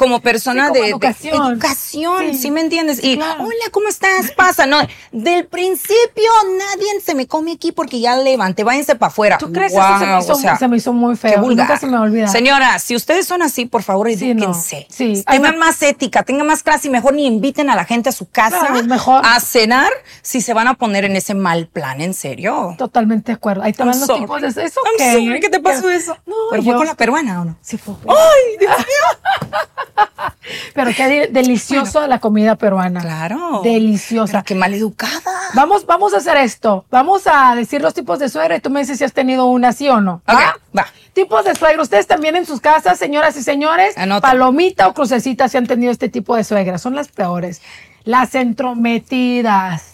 como 0.04 0.20
persona 0.22 0.64
Sí, 0.64 0.68
como 0.70 0.74
de, 0.76 0.82
de 0.82 0.90
educación. 0.90 1.52
educación, 1.54 2.26
Sí. 2.34 2.38
sí. 2.38 2.52
me 2.52 2.62
entiendes? 2.62 3.04
Y 3.04 3.16
Claro. 3.18 3.44
hola, 3.44 3.66
¿cómo 3.72 3.88
estás? 3.88 4.32
Pasa, 4.32 4.66
no, 4.66 4.78
del 5.12 5.46
principio 5.48 6.30
nadie 6.58 7.02
se 7.04 7.16
me 7.16 7.28
come 7.28 7.54
aquí 7.54 7.72
porque 7.72 8.00
ya 8.00 8.16
levanté, 8.18 8.64
váyanse 8.64 8.96
para 8.96 9.08
afuera. 9.10 9.38
¿Tú 9.38 9.52
crees? 9.52 9.72
Guau, 9.74 9.90
Eso 9.96 10.00
se 10.00 10.06
me 10.06 10.20
hizo, 10.20 10.34
o 10.34 10.36
sea, 10.36 10.58
se 10.58 10.68
me 10.68 10.78
hizo 10.78 10.94
muy 10.94 11.16
Qué 11.16 11.30
feo. 11.30 11.42
vulgar. 11.42 11.68
Nunca 11.68 11.80
se 11.80 11.88
me 11.88 11.98
olvida. 11.98 12.28
Señora, 12.28 12.80
si 12.80 12.96
ustedes 12.96 13.26
son 13.26 13.42
así, 13.42 13.66
por 13.66 13.84
favor, 13.84 14.08
Sí, 14.14 14.34
no. 14.34 14.44
edúquense. 14.44 14.88
Sí. 14.90 15.24
Tengan 15.28 15.54
Ay, 15.54 15.60
me- 15.60 15.66
más 15.66 15.82
ética, 15.82 16.24
tengan 16.24 16.46
más 16.48 16.64
clase 16.64 16.88
y 16.88 16.92
mejor 16.92 17.14
ni 17.14 17.26
inviten 17.26 17.70
a 17.70 17.76
la 17.76 17.86
gente 17.86 18.10
a 18.10 18.12
su 18.12 18.30
casa 18.30 18.60
Claro, 18.68 18.84
mejor. 18.86 19.22
a 19.26 19.40
cenar 19.40 19.92
si 20.22 20.42
se 20.42 20.54
van 20.54 20.68
a 20.68 20.74
poner 20.76 21.06
en 21.06 21.16
ese 21.16 21.34
mal 21.34 21.68
plan, 21.68 22.02
¿en 22.02 22.14
serio? 22.14 22.76
Totalmente 22.78 23.32
de 23.32 23.36
acuerdo. 23.36 23.64
Ahí 23.64 23.74
van 23.78 23.88
los 23.90 23.98
sorry. 24.00 24.22
tipos 24.22 24.42
de 24.42 24.48
eso. 24.50 24.62
Es 24.62 24.74
I'm 24.76 24.96
ok. 24.96 25.26
sorry, 25.26 25.40
¿qué 25.40 25.50
te 25.50 25.60
pasó 25.60 25.90
eso? 25.90 26.18
No, 26.26 26.36
¿Pero 26.52 26.62
yo- 26.64 26.72
fue 26.72 26.78
con 26.78 26.88
la 26.88 26.96
peruana 26.96 27.42
o 27.42 27.46
no? 27.46 27.58
Sí, 27.62 27.78
fue. 27.78 27.94
¡Ay, 28.08 28.58
Dios 28.60 28.72
mío! 28.78 29.50
Pero 30.74 30.92
qué 30.96 31.08
de- 31.08 31.28
delicioso 31.28 32.06
la 32.08 32.20
comida 32.20 32.56
peruana. 32.56 33.02
Claro. 33.02 33.62
Deliciosa. 33.64 34.44
Qué 34.44 34.56
mal 34.56 34.74
educada. 34.74 35.22
Vamos, 35.54 35.86
vamos 35.86 36.14
a 36.14 36.18
hacer 36.18 36.38
esto. 36.38 36.86
Vamos 36.90 37.24
a 37.26 37.56
decir 37.56 37.82
los 37.82 37.94
tipos 37.94 38.20
de 38.20 38.30
suegra 38.30 38.56
y 38.56 38.60
tú 38.60 38.70
me 38.70 38.82
dices 38.82 38.98
si 38.98 39.04
has 39.04 39.14
tenido 39.14 39.46
una, 39.46 39.72
sí 39.74 39.90
o 39.90 40.02
no. 40.02 40.22
Ok, 40.28 40.34
¿va? 40.34 40.58
va. 40.78 40.88
Tipos 41.14 41.46
de 41.46 41.56
suegra. 41.56 41.82
Ustedes 41.82 42.08
también 42.08 42.36
en 42.36 42.46
sus 42.46 42.60
casas, 42.60 42.98
señoras 42.98 43.38
y 43.38 43.44
señores, 43.44 43.98
Anota. 43.98 44.28
palomita 44.30 44.88
o 44.88 44.94
crucecita 44.94 45.48
si 45.48 45.58
han 45.58 45.68
tenido 45.68 45.92
este 45.92 46.10
tipo 46.10 46.36
de 46.36 46.44
suegras. 46.44 46.82
Son 46.82 46.96
las 46.96 47.08
peores. 47.10 47.62
Las 48.04 48.36
entrometidas. 48.36 49.94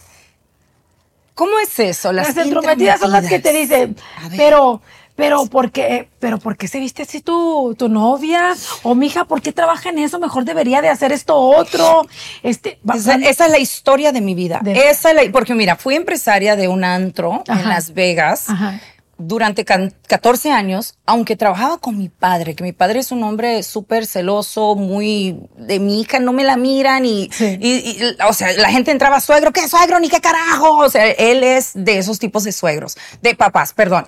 ¿Cómo 1.36 1.58
es 1.60 1.80
eso? 1.80 2.12
Las, 2.12 2.36
entrometidas 2.36 3.00
son 3.00 3.14
las 3.14 3.26
que 3.28 3.40
te 3.40 3.54
dicen, 3.54 3.96
pero, 4.36 4.82
pero, 5.20 5.46
¿por 5.46 5.72
qué, 5.72 6.10
pero, 6.20 6.40
¿por 6.40 6.58
qué 6.58 6.68
se 6.68 6.80
viste 6.80 7.04
así 7.04 7.22
tu, 7.22 7.76
tu 7.78 7.90
novia? 7.90 8.54
O 8.84 8.96
mija, 8.96 9.26
¿por 9.26 9.42
qué 9.42 9.52
trabaja 9.52 9.90
en 9.90 10.00
eso? 10.00 10.18
Mejor 10.20 10.46
debería 10.46 10.82
de 10.82 10.90
hacer 10.90 11.12
esto 11.12 11.36
otro. 11.38 12.08
Este, 12.44 12.80
Esa, 12.96 13.16
esa 13.16 13.46
es 13.46 13.52
la 13.52 13.60
historia 13.60 14.12
de 14.12 14.22
mi 14.22 14.34
vida. 14.36 14.60
De- 14.64 14.90
Esa 14.90 15.10
es 15.12 15.16
la- 15.16 15.32
porque 15.32 15.54
mira, 15.54 15.76
fui 15.76 15.96
empresaria 15.96 16.56
de 16.56 16.68
un 16.68 16.84
antro 16.84 17.44
Ajá. 17.48 17.62
en 17.62 17.70
Las 17.70 17.94
Vegas 17.94 18.50
Ajá. 18.50 18.80
durante 19.18 19.66
can- 19.66 19.94
14 20.08 20.52
años, 20.52 20.96
aunque 21.06 21.36
trabajaba 21.36 21.78
con 21.78 21.98
mi 21.98 22.08
padre, 22.10 22.56
que 22.56 22.64
mi 22.64 22.72
padre 22.72 23.00
es 23.00 23.12
un 23.12 23.22
hombre 23.24 23.64
súper 23.64 24.06
celoso, 24.08 24.76
muy 24.76 25.38
de 25.58 25.80
mi 25.80 26.00
hija, 26.02 26.20
no 26.20 26.32
me 26.32 26.44
la 26.46 26.56
miran 26.56 27.06
y, 27.06 27.30
Sí. 27.32 27.58
y- 27.62 27.68
y, 27.92 28.18
o 28.28 28.32
sea, 28.34 28.54
la 28.54 28.70
gente 28.72 28.92
entraba, 28.92 29.20
suegro, 29.20 29.52
¿qué 29.52 29.68
suegro? 29.68 30.00
Ni 30.00 30.08
qué 30.10 30.22
carajo. 30.22 30.78
O 30.78 30.90
sea, 30.90 31.06
él 31.06 31.44
es 31.44 31.72
de 31.76 31.98
esos 31.98 32.18
tipos 32.18 32.44
de 32.46 32.54
suegros, 32.54 32.98
de 33.22 33.36
papás, 33.36 33.74
perdón. 33.74 34.08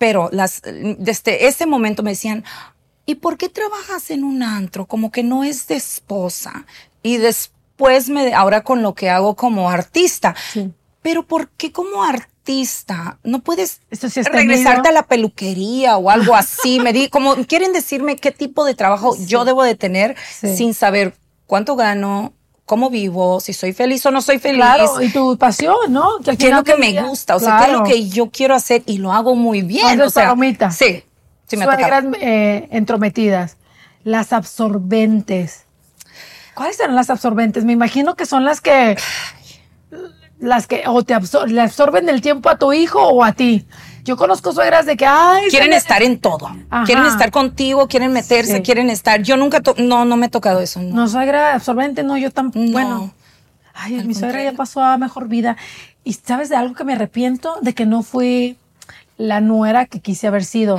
Pero 0.00 0.30
las, 0.32 0.62
desde 0.62 1.46
ese 1.46 1.66
momento 1.66 2.02
me 2.02 2.12
decían, 2.12 2.42
¿y 3.04 3.16
por 3.16 3.36
qué 3.36 3.50
trabajas 3.50 4.10
en 4.10 4.24
un 4.24 4.42
antro? 4.42 4.86
Como 4.86 5.12
que 5.12 5.22
no 5.22 5.44
es 5.44 5.66
de 5.66 5.74
esposa. 5.74 6.64
Y 7.02 7.18
después 7.18 8.08
me, 8.08 8.32
ahora 8.32 8.64
con 8.64 8.80
lo 8.80 8.94
que 8.94 9.10
hago 9.10 9.36
como 9.36 9.68
artista. 9.68 10.34
Sí. 10.54 10.72
Pero 11.02 11.26
¿por 11.26 11.50
qué 11.50 11.70
como 11.70 12.02
artista 12.02 13.18
no 13.24 13.40
puedes 13.40 13.82
sí 13.90 14.22
regresarte 14.22 14.88
a 14.88 14.92
la 14.92 15.02
peluquería 15.02 15.98
o 15.98 16.08
algo 16.08 16.34
así? 16.34 16.80
Me 16.80 16.94
di, 16.94 17.10
como 17.10 17.36
quieren 17.44 17.74
decirme 17.74 18.16
qué 18.16 18.30
tipo 18.30 18.64
de 18.64 18.74
trabajo 18.74 19.14
yo 19.26 19.44
debo 19.44 19.64
de 19.64 19.74
tener 19.74 20.16
sin 20.40 20.72
saber 20.72 21.14
cuánto 21.44 21.76
gano, 21.76 22.32
cómo 22.70 22.88
vivo, 22.88 23.40
si 23.40 23.52
soy 23.52 23.72
feliz 23.72 24.06
o 24.06 24.12
no 24.12 24.22
soy 24.22 24.38
feliz. 24.38 24.58
Claro, 24.62 25.02
y 25.02 25.08
tu 25.08 25.36
pasión, 25.36 25.74
¿no? 25.88 26.08
¿Qué 26.24 26.30
es 26.50 26.54
lo 26.54 26.62
que 26.62 26.76
me 26.76 27.02
gusta? 27.02 27.34
O 27.34 27.40
sea, 27.40 27.58
¿qué 27.58 27.64
es 27.64 27.72
lo 27.76 27.82
que 27.82 28.08
yo 28.08 28.30
quiero 28.30 28.54
hacer 28.54 28.84
y 28.86 28.98
lo 28.98 29.12
hago 29.12 29.34
muy 29.34 29.62
bien? 29.62 30.00
O 30.00 30.08
sea, 30.08 30.22
palomita. 30.26 30.70
sí, 30.70 31.02
sí 31.48 31.56
me 31.56 31.64
tocado. 31.66 32.12
eh, 32.20 32.68
entrometidas. 32.70 33.56
Las 34.04 34.32
absorbentes. 34.32 35.64
¿Cuáles 36.54 36.76
serán 36.76 36.94
las 36.94 37.10
absorbentes? 37.10 37.64
Me 37.64 37.72
imagino 37.72 38.14
que 38.14 38.24
son 38.24 38.44
las 38.44 38.60
que 38.60 38.96
las 40.38 40.68
que 40.68 40.84
o 40.86 41.02
te 41.02 41.12
absor- 41.14 41.48
le 41.48 41.60
absorben 41.62 42.08
el 42.08 42.20
tiempo 42.20 42.50
a 42.50 42.56
tu 42.56 42.72
hijo 42.72 43.02
o 43.02 43.24
a 43.24 43.32
ti. 43.32 43.66
Yo 44.04 44.16
conozco 44.16 44.52
suegras 44.52 44.86
de 44.86 44.96
que 44.96 45.06
ay 45.06 45.48
Quieren 45.50 45.72
estar 45.72 46.02
en 46.02 46.18
todo. 46.18 46.50
Ajá. 46.70 46.84
Quieren 46.84 47.04
estar 47.06 47.30
contigo, 47.30 47.86
quieren 47.88 48.12
meterse, 48.12 48.56
Sí. 48.56 48.62
quieren 48.62 48.90
estar. 48.90 49.22
Yo 49.22 49.36
nunca, 49.36 49.60
no, 49.78 50.04
no 50.04 50.16
me 50.16 50.26
he 50.26 50.28
tocado 50.30 50.60
eso. 50.60 50.80
no. 50.80 50.94
No, 50.94 51.08
suegra 51.08 51.54
absorbente, 51.54 52.02
no, 52.02 52.16
yo 52.16 52.30
tampoco. 52.30 52.64
No. 52.64 52.72
Bueno. 52.72 53.14
Ay, 53.74 54.02
mi 54.04 54.14
suegra 54.14 54.42
ya 54.42 54.52
pasó 54.52 54.82
a 54.82 54.98
mejor 54.98 55.28
vida. 55.28 55.56
Y 56.04 56.14
sabes 56.14 56.48
de 56.48 56.56
algo 56.56 56.74
que 56.74 56.84
me 56.84 56.94
arrepiento 56.94 57.56
de 57.62 57.72
que 57.74 57.86
no 57.86 58.02
fui 58.02 58.56
la 59.16 59.40
nuera 59.40 59.86
que 59.86 60.00
quise 60.00 60.26
haber 60.26 60.44
sido. 60.44 60.78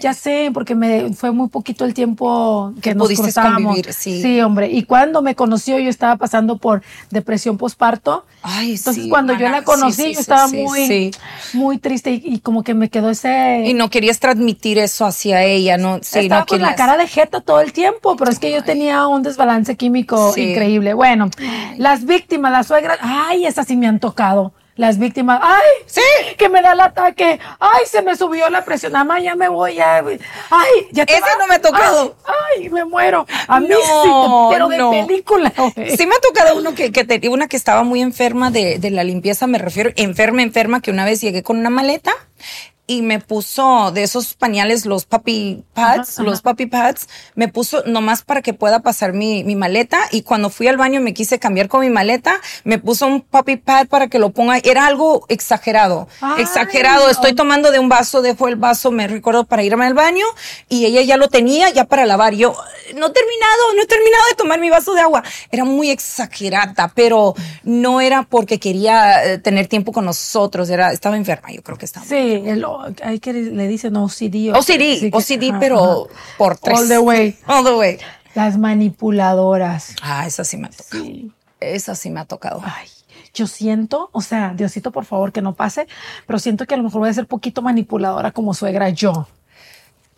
Ya 0.00 0.14
sé, 0.14 0.50
porque 0.54 0.76
me 0.76 1.12
fue 1.14 1.32
muy 1.32 1.48
poquito 1.48 1.84
el 1.84 1.92
tiempo 1.92 2.72
que 2.76 2.90
Que 2.90 2.94
nos 2.94 3.08
pudiste 3.08 3.32
convivir, 3.40 3.92
sí. 3.92 4.40
hombre. 4.40 4.70
Y 4.70 4.84
cuando 4.84 5.20
me 5.20 5.34
conoció, 5.34 5.78
yo 5.80 5.90
estaba 5.90 6.16
pasando 6.16 6.58
por 6.58 6.82
depresión 7.10 7.58
posparto. 7.58 8.24
Ay, 8.42 8.76
Entonces, 8.76 9.02
sí, 9.02 9.10
cuando 9.10 9.34
yo 9.34 9.48
la 9.48 9.62
conocí, 9.64 10.02
sí, 10.02 10.14
yo 10.14 10.20
estaba 10.20 10.46
muy, 10.46 11.10
muy 11.54 11.78
triste 11.78 12.12
y, 12.12 12.22
y 12.24 12.38
como 12.38 12.62
que 12.62 12.74
me 12.74 12.88
quedó 12.88 13.10
ese. 13.10 13.64
Y 13.66 13.74
no 13.74 13.90
querías 13.90 14.20
transmitir 14.20 14.78
eso 14.78 15.04
hacia 15.04 15.42
ella, 15.42 15.76
¿no? 15.76 15.98
Sí, 16.02 16.20
estaba 16.20 16.42
no 16.42 16.46
con 16.46 16.62
la 16.62 16.76
cara 16.76 16.96
de 16.96 17.08
jeta 17.08 17.40
todo 17.40 17.60
el 17.60 17.72
tiempo, 17.72 18.16
pero 18.16 18.30
es 18.30 18.38
que 18.38 18.52
yo 18.52 18.62
tenía 18.62 19.08
un 19.08 19.24
desbalance 19.24 19.76
químico 19.76 20.34
increíble. 20.36 20.94
Bueno, 20.94 21.30
las 21.78 22.04
víctimas, 22.04 22.52
las 22.52 22.68
suegras, 22.68 22.98
ay, 23.00 23.44
esas 23.44 23.66
sí 23.66 23.76
me 23.76 23.88
han 23.88 23.98
tocado. 23.98 24.52
Las 24.78 24.98
víctimas, 24.98 25.40
ay, 25.42 25.60
Sí. 25.86 26.00
que 26.38 26.48
me 26.48 26.62
da 26.62 26.72
el 26.72 26.80
ataque, 26.80 27.38
ay, 27.60 27.82
se 27.86 28.00
me 28.00 28.16
subió 28.16 28.48
la 28.48 28.64
presión, 28.64 28.92
mamá, 28.92 29.20
ya 29.20 29.34
me 29.34 29.48
voy, 29.48 29.74
ya, 29.74 29.96
ay, 29.98 30.70
ya 30.92 31.04
te 31.04 31.12
Ese 31.12 31.20
vas? 31.20 31.30
no 31.38 31.46
me 31.48 31.56
ha 31.56 31.60
tocado. 31.60 32.16
Ay, 32.24 32.62
ay, 32.62 32.70
me 32.70 32.84
muero. 32.84 33.26
A 33.48 33.60
mí 33.60 33.68
No, 33.68 33.76
sí, 33.76 34.10
pero 34.54 34.68
de 34.68 34.78
no. 34.78 34.90
película. 34.90 35.52
Sí 35.96 36.06
me 36.06 36.14
ha 36.14 36.20
tocado 36.20 36.56
uno 36.56 36.74
que, 36.74 36.92
que 36.92 37.04
te- 37.04 37.28
una 37.28 37.48
que 37.48 37.56
estaba 37.56 37.82
muy 37.82 38.00
enferma 38.00 38.50
de, 38.50 38.78
de 38.78 38.90
la 38.90 39.04
limpieza, 39.04 39.46
me 39.48 39.58
refiero, 39.58 39.90
enferma, 39.96 40.42
enferma, 40.42 40.80
que 40.80 40.90
una 40.92 41.04
vez 41.04 41.20
llegué 41.20 41.42
con 41.42 41.58
una 41.58 41.70
maleta 41.70 42.12
y 42.88 43.02
me 43.02 43.20
puso 43.20 43.92
de 43.92 44.02
esos 44.02 44.34
pañales, 44.34 44.86
los 44.86 45.04
papi 45.04 45.62
pads, 45.74 46.18
Ajá, 46.18 46.22
los 46.24 46.40
papi 46.40 46.66
pads, 46.66 47.08
me 47.34 47.46
puso 47.46 47.84
nomás 47.86 48.22
para 48.22 48.42
que 48.42 48.54
pueda 48.54 48.80
pasar 48.80 49.12
mi, 49.12 49.44
mi 49.44 49.54
maleta 49.54 49.98
y 50.10 50.22
cuando 50.22 50.50
fui 50.50 50.66
al 50.66 50.78
baño 50.78 51.00
me 51.00 51.14
quise 51.14 51.38
cambiar 51.38 51.68
con 51.68 51.82
mi 51.82 51.90
maleta, 51.90 52.40
me 52.64 52.78
puso 52.78 53.06
un 53.06 53.20
papi 53.20 53.56
pad 53.56 53.88
para 53.88 54.08
que 54.08 54.18
lo 54.18 54.30
ponga, 54.30 54.56
era 54.58 54.86
algo 54.86 55.26
exagerado, 55.28 56.08
Ay, 56.22 56.42
exagerado, 56.42 57.10
estoy 57.10 57.34
tomando 57.34 57.70
de 57.70 57.78
un 57.78 57.90
vaso, 57.90 58.22
dejo 58.22 58.48
el 58.48 58.56
vaso, 58.56 58.90
me 58.90 59.06
recuerdo 59.06 59.44
para 59.44 59.62
irme 59.62 59.86
al 59.86 59.94
baño 59.94 60.24
y 60.68 60.86
ella 60.86 61.02
ya 61.02 61.18
lo 61.18 61.28
tenía 61.28 61.68
ya 61.70 61.84
para 61.84 62.06
lavar. 62.06 62.34
Yo, 62.34 62.54
no 62.94 63.06
he 63.06 63.10
terminado, 63.10 63.74
no 63.76 63.82
he 63.82 63.86
terminado 63.86 64.24
de 64.30 64.34
tomar 64.36 64.60
mi 64.60 64.70
vaso 64.70 64.94
de 64.94 65.02
agua. 65.02 65.22
Era 65.50 65.64
muy 65.64 65.90
exagerada, 65.90 66.90
pero 66.94 67.34
no 67.64 68.00
era 68.00 68.22
porque 68.22 68.58
quería 68.58 69.24
eh, 69.24 69.38
tener 69.38 69.66
tiempo 69.66 69.92
con 69.92 70.06
nosotros, 70.06 70.70
era, 70.70 70.92
estaba 70.92 71.16
enferma, 71.16 71.50
yo 71.50 71.62
creo 71.62 71.76
que 71.76 71.84
estaba. 71.84 72.06
Sí, 72.06 72.42
el, 72.46 72.64
hay 73.02 73.18
que 73.20 73.32
le 73.32 73.68
dicen 73.68 73.96
OCD. 73.96 74.52
OCD, 74.54 75.10
que- 75.10 75.56
pero 75.60 76.06
ajá. 76.06 76.14
por 76.38 76.56
tres. 76.58 76.78
All 76.78 76.88
the 76.88 76.98
way. 76.98 77.36
All 77.46 77.64
the 77.64 77.74
way. 77.74 77.98
Las 78.34 78.56
manipuladoras. 78.58 79.94
Ah, 80.02 80.26
esa 80.26 80.44
sí 80.44 80.56
me 80.56 80.68
ha 80.68 80.70
tocado. 80.70 81.04
Sí. 81.04 81.32
Esa 81.60 81.94
sí 81.94 82.10
me 82.10 82.20
ha 82.20 82.24
tocado. 82.24 82.60
Ay, 82.64 82.86
yo 83.34 83.46
siento, 83.46 84.10
o 84.12 84.20
sea, 84.20 84.52
Diosito, 84.54 84.92
por 84.92 85.04
favor, 85.04 85.32
que 85.32 85.42
no 85.42 85.54
pase, 85.54 85.88
pero 86.26 86.38
siento 86.38 86.66
que 86.66 86.74
a 86.74 86.76
lo 86.76 86.84
mejor 86.84 87.00
voy 87.00 87.10
a 87.10 87.14
ser 87.14 87.26
poquito 87.26 87.62
manipuladora 87.62 88.30
como 88.30 88.54
suegra 88.54 88.90
yo. 88.90 89.26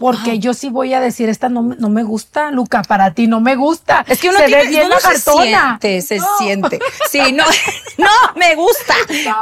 Porque 0.00 0.38
yo 0.38 0.54
sí 0.54 0.70
voy 0.70 0.94
a 0.94 1.00
decir, 1.00 1.28
esta 1.28 1.48
no, 1.48 1.62
me- 1.62 1.76
no 1.76 1.88
me 1.90 2.02
gusta, 2.02 2.50
Luca, 2.50 2.82
para 2.82 3.12
ti 3.14 3.26
no 3.26 3.40
me 3.40 3.54
gusta. 3.54 4.04
Es 4.08 4.18
que 4.20 4.30
uno 4.30 4.38
se 4.38 4.46
tiene, 4.46 4.62
ve 4.64 4.68
bien 4.70 4.86
uno 4.86 4.96
se 4.98 5.18
siente, 5.20 6.02
se 6.02 6.16
No. 6.18 6.26
siente. 6.38 6.78
Sí, 7.10 7.20
no, 7.32 7.44
no, 7.98 8.08
me 8.36 8.54
gusta. 8.56 8.94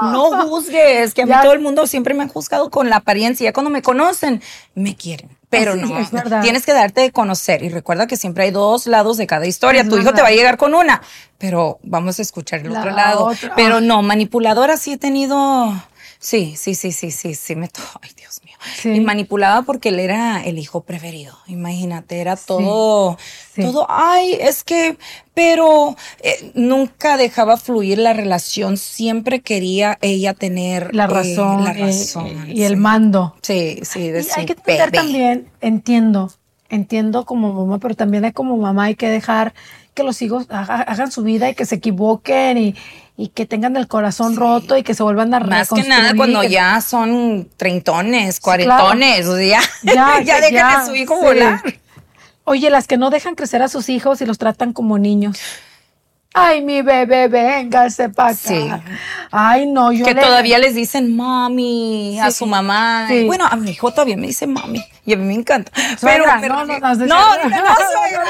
No. 0.02 0.30
No 0.30 0.48
juzgues, 0.48 1.14
que 1.14 1.22
a 1.22 1.26
mí 1.26 1.30
Ya. 1.30 1.42
todo 1.42 1.52
el 1.52 1.60
mundo 1.60 1.86
siempre 1.86 2.12
me 2.12 2.24
ha 2.24 2.28
juzgado 2.28 2.70
con 2.70 2.90
la 2.90 2.96
apariencia. 2.96 3.44
Ya 3.44 3.52
cuando 3.52 3.70
me 3.70 3.80
conocen, 3.82 4.42
me 4.74 4.96
quieren. 4.96 5.30
Pero 5.50 5.76
no, 5.76 5.98
es 5.98 6.10
verdad. 6.10 6.42
tienes 6.42 6.66
que 6.66 6.74
darte 6.74 7.00
de 7.00 7.10
conocer. 7.10 7.62
Y 7.62 7.70
recuerda 7.70 8.06
que 8.06 8.18
siempre 8.18 8.44
hay 8.44 8.50
dos 8.50 8.86
lados 8.86 9.16
de 9.16 9.26
cada 9.26 9.46
historia. 9.46 9.80
Es 9.80 9.88
tu 9.88 9.96
hijo 9.96 10.12
te 10.12 10.20
va 10.20 10.28
a 10.28 10.32
llegar 10.32 10.58
con 10.58 10.74
una, 10.74 11.00
pero 11.38 11.78
vamos 11.82 12.18
a 12.18 12.22
escuchar 12.22 12.60
el 12.60 12.72
La 12.72 12.80
otro 12.80 12.90
lado. 12.90 13.24
otra. 13.26 13.54
Pero 13.56 13.80
no, 13.80 14.02
manipuladora 14.02 14.76
sí 14.76 14.92
he 14.92 14.98
tenido. 14.98 15.72
Sí, 16.18 16.54
sí, 16.58 16.74
sí, 16.74 16.92
sí, 16.92 17.10
sí, 17.12 17.34
sí, 17.34 17.54
me 17.56 17.70
Ay, 18.02 18.10
Dios 18.16 18.40
mío. 18.44 18.47
Sí. 18.76 18.90
Y 18.90 19.00
manipulaba 19.00 19.62
porque 19.62 19.88
él 19.90 20.00
era 20.00 20.42
el 20.44 20.58
hijo 20.58 20.82
preferido. 20.82 21.36
Imagínate, 21.46 22.20
era 22.20 22.36
todo, 22.36 23.16
Sí. 23.54 23.62
todo, 23.62 23.86
ay, 23.88 24.36
es 24.40 24.64
que, 24.64 24.96
pero 25.34 25.96
eh, 26.22 26.50
nunca 26.54 27.16
dejaba 27.16 27.56
fluir 27.56 27.98
la 27.98 28.12
relación. 28.12 28.76
Siempre 28.76 29.40
quería 29.40 29.98
ella 30.00 30.34
tener 30.34 30.94
La 30.94 31.04
eh, 31.04 31.08
razón, 31.08 31.64
la 31.64 31.72
eh, 31.72 31.80
razón. 31.86 32.46
y 32.48 32.62
el 32.62 32.76
mando. 32.76 33.34
Sí, 33.42 33.80
sí, 33.82 34.08
de 34.10 34.22
Y 34.22 34.26
hay 34.36 34.46
que 34.46 34.52
entender 34.52 34.90
bebé. 34.90 34.98
también, 35.04 35.48
entiendo, 35.60 36.30
entiendo 36.68 37.24
como 37.24 37.52
mamá, 37.52 37.78
pero 37.78 37.94
también 37.94 38.24
hay 38.24 38.32
como 38.32 38.56
mamá 38.56 38.84
hay 38.84 38.94
que 38.94 39.08
dejar 39.08 39.54
que 39.98 40.04
los 40.04 40.22
hijos 40.22 40.46
haga- 40.48 40.82
hagan 40.82 41.10
su 41.10 41.22
vida 41.24 41.50
y 41.50 41.54
que 41.54 41.66
se 41.66 41.74
equivoquen 41.74 42.56
y, 42.56 42.74
y 43.16 43.28
que 43.28 43.44
tengan 43.46 43.76
el 43.76 43.88
corazón 43.88 44.36
roto 44.36 44.76
y 44.76 44.84
que 44.84 44.94
se 44.94 45.02
vuelvan 45.02 45.34
a 45.34 45.40
Más 45.40 45.68
que 45.70 45.82
nada 45.82 46.14
cuando 46.16 46.40
que- 46.42 46.50
ya 46.50 46.80
son 46.80 47.48
treintones, 47.56 48.38
claro. 48.40 48.64
cuarentones, 48.64 49.26
o 49.26 49.36
sea, 49.36 49.60
ya, 49.82 50.22
Ya, 50.24 50.48
ya, 50.50 50.68
a 50.78 50.86
su 50.86 50.94
hijo 50.94 51.16
sí. 51.18 51.24
volar. 51.24 51.60
Oye, 52.44 52.70
las 52.70 52.86
que 52.86 52.96
no 52.96 53.10
dejan 53.10 53.34
crecer 53.34 53.60
a 53.60 53.68
sus 53.68 53.88
hijos 53.88 54.20
y 54.22 54.26
los 54.26 54.38
tratan 54.38 54.72
como 54.72 54.96
niños. 54.98 55.38
Ay, 56.34 56.62
mi 56.62 56.82
bebé, 56.82 57.26
véngase 57.26 58.10
para 58.10 58.30
acá. 58.30 58.38
Sí. 58.38 58.68
Ay, 59.32 59.66
no, 59.66 59.90
yo 59.92 60.04
Que 60.04 60.14
le- 60.14 60.20
todavía 60.22 60.58
les 60.58 60.74
dicen 60.74 61.16
mami 61.16 62.20
a 62.20 62.30
su 62.30 62.46
mamá. 62.46 63.06
sí. 63.08 63.24
Bueno, 63.24 63.46
a 63.50 63.56
mi 63.56 63.70
hijo 63.72 63.90
todavía 63.90 64.16
me 64.16 64.28
dice 64.28 64.46
mami 64.46 64.84
y 65.04 65.14
a 65.14 65.16
mí 65.16 65.24
me 65.24 65.34
encanta. 65.34 65.72
Suegra, 65.98 66.38
pero, 66.40 66.54
no, 66.64 66.66
no, 66.66 66.78
no, 66.78 66.94
no, 66.94 67.06
no, 67.06 67.48
no. 67.48 68.27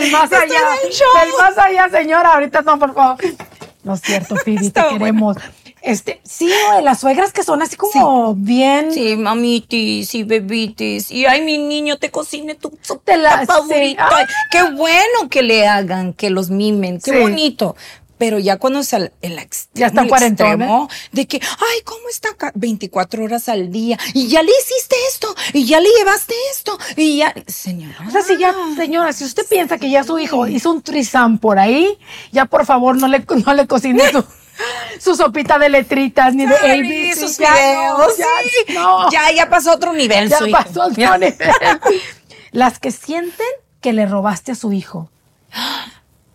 Del 0.00 0.10
más 0.12 0.32
allá. 0.32 0.60
Del 1.22 1.32
más 1.38 1.58
allá, 1.58 1.88
señora. 1.90 2.34
Ahorita 2.34 2.62
no, 2.62 2.78
por 2.78 2.94
favor. 2.94 3.16
No 3.82 3.94
es 3.94 4.00
cierto, 4.02 4.36
Phoebe, 4.36 4.70
te 4.70 4.82
queremos. 4.90 5.36
Este, 5.82 6.20
sí, 6.24 6.52
güey, 6.68 6.84
las 6.84 7.00
suegras 7.00 7.32
que 7.32 7.42
son 7.42 7.62
así 7.62 7.74
como 7.76 8.34
bien. 8.34 8.92
Sí, 8.92 9.16
mamitis 9.16 10.14
y 10.14 10.24
bebitis. 10.24 11.10
Y 11.10 11.24
ay, 11.24 11.40
mi 11.40 11.56
niño, 11.56 11.96
te 11.98 12.10
cocine 12.10 12.54
tu 12.54 12.70
sopa 12.82 13.12
favorita. 13.46 14.08
sí. 14.18 14.34
Qué 14.50 14.62
bueno 14.72 15.30
que 15.30 15.42
le 15.42 15.66
hagan, 15.66 16.12
que 16.12 16.28
los 16.28 16.50
mimen. 16.50 17.00
Qué 17.00 17.12
Sí. 17.12 17.18
bonito. 17.18 17.76
Pero 18.20 18.38
ya 18.38 18.58
cuando 18.58 18.80
es 18.80 18.92
el, 18.92 19.12
el 19.22 19.38
extremo, 19.38 19.80
Ya 19.80 19.86
están 19.86 20.06
el 20.06 20.12
extremo 20.12 20.90
de 21.10 21.26
que, 21.26 21.40
ay, 21.42 21.80
¿cómo 21.84 22.06
está 22.10 22.28
acá? 22.32 22.52
24 22.54 23.24
horas 23.24 23.48
al 23.48 23.72
día. 23.72 23.98
Y 24.12 24.28
ya 24.28 24.42
le 24.42 24.52
hiciste 24.52 24.94
esto. 25.08 25.34
Y 25.54 25.64
ya 25.64 25.80
le 25.80 25.88
llevaste 25.98 26.34
esto. 26.54 26.78
Y 26.96 27.16
ya, 27.16 27.34
señora. 27.46 27.96
O 28.06 28.10
sea, 28.10 28.20
si 28.22 28.36
ya, 28.36 28.54
señora, 28.76 29.14
si 29.14 29.24
usted 29.24 29.46
piensa 29.48 29.78
que 29.78 29.88
ya 29.90 30.04
su 30.04 30.18
hijo 30.18 30.46
hizo 30.46 30.70
un 30.70 30.82
trisam 30.82 31.38
por 31.38 31.58
ahí, 31.58 31.98
ya 32.30 32.44
por 32.44 32.66
favor 32.66 32.94
no 32.98 33.08
le, 33.08 33.24
no 33.46 33.54
le 33.54 33.66
cocine 33.66 34.02
su, 34.12 34.22
su 35.00 35.16
sopita 35.16 35.58
de 35.58 35.70
letritas 35.70 36.34
ni 36.34 36.44
de 36.44 36.54
Ay, 36.56 36.80
ABC. 37.12 37.18
sus 37.18 37.38
ya 37.38 37.54
videos, 37.54 38.18
ya, 38.18 38.26
sí. 38.66 38.74
no. 38.74 39.10
Ya, 39.10 39.32
ya 39.32 39.48
pasó 39.48 39.70
a 39.70 39.74
otro 39.76 39.94
nivel 39.94 40.28
Ya 40.28 40.36
su 40.36 40.46
hijo. 40.46 40.58
pasó 40.62 40.82
al 40.82 40.94
Ya. 40.94 41.16
nivel. 41.16 41.38
Las 42.52 42.78
que 42.78 42.90
sienten 42.90 43.46
que 43.80 43.94
le 43.94 44.04
robaste 44.04 44.52
a 44.52 44.54
su 44.56 44.74
hijo. 44.74 45.10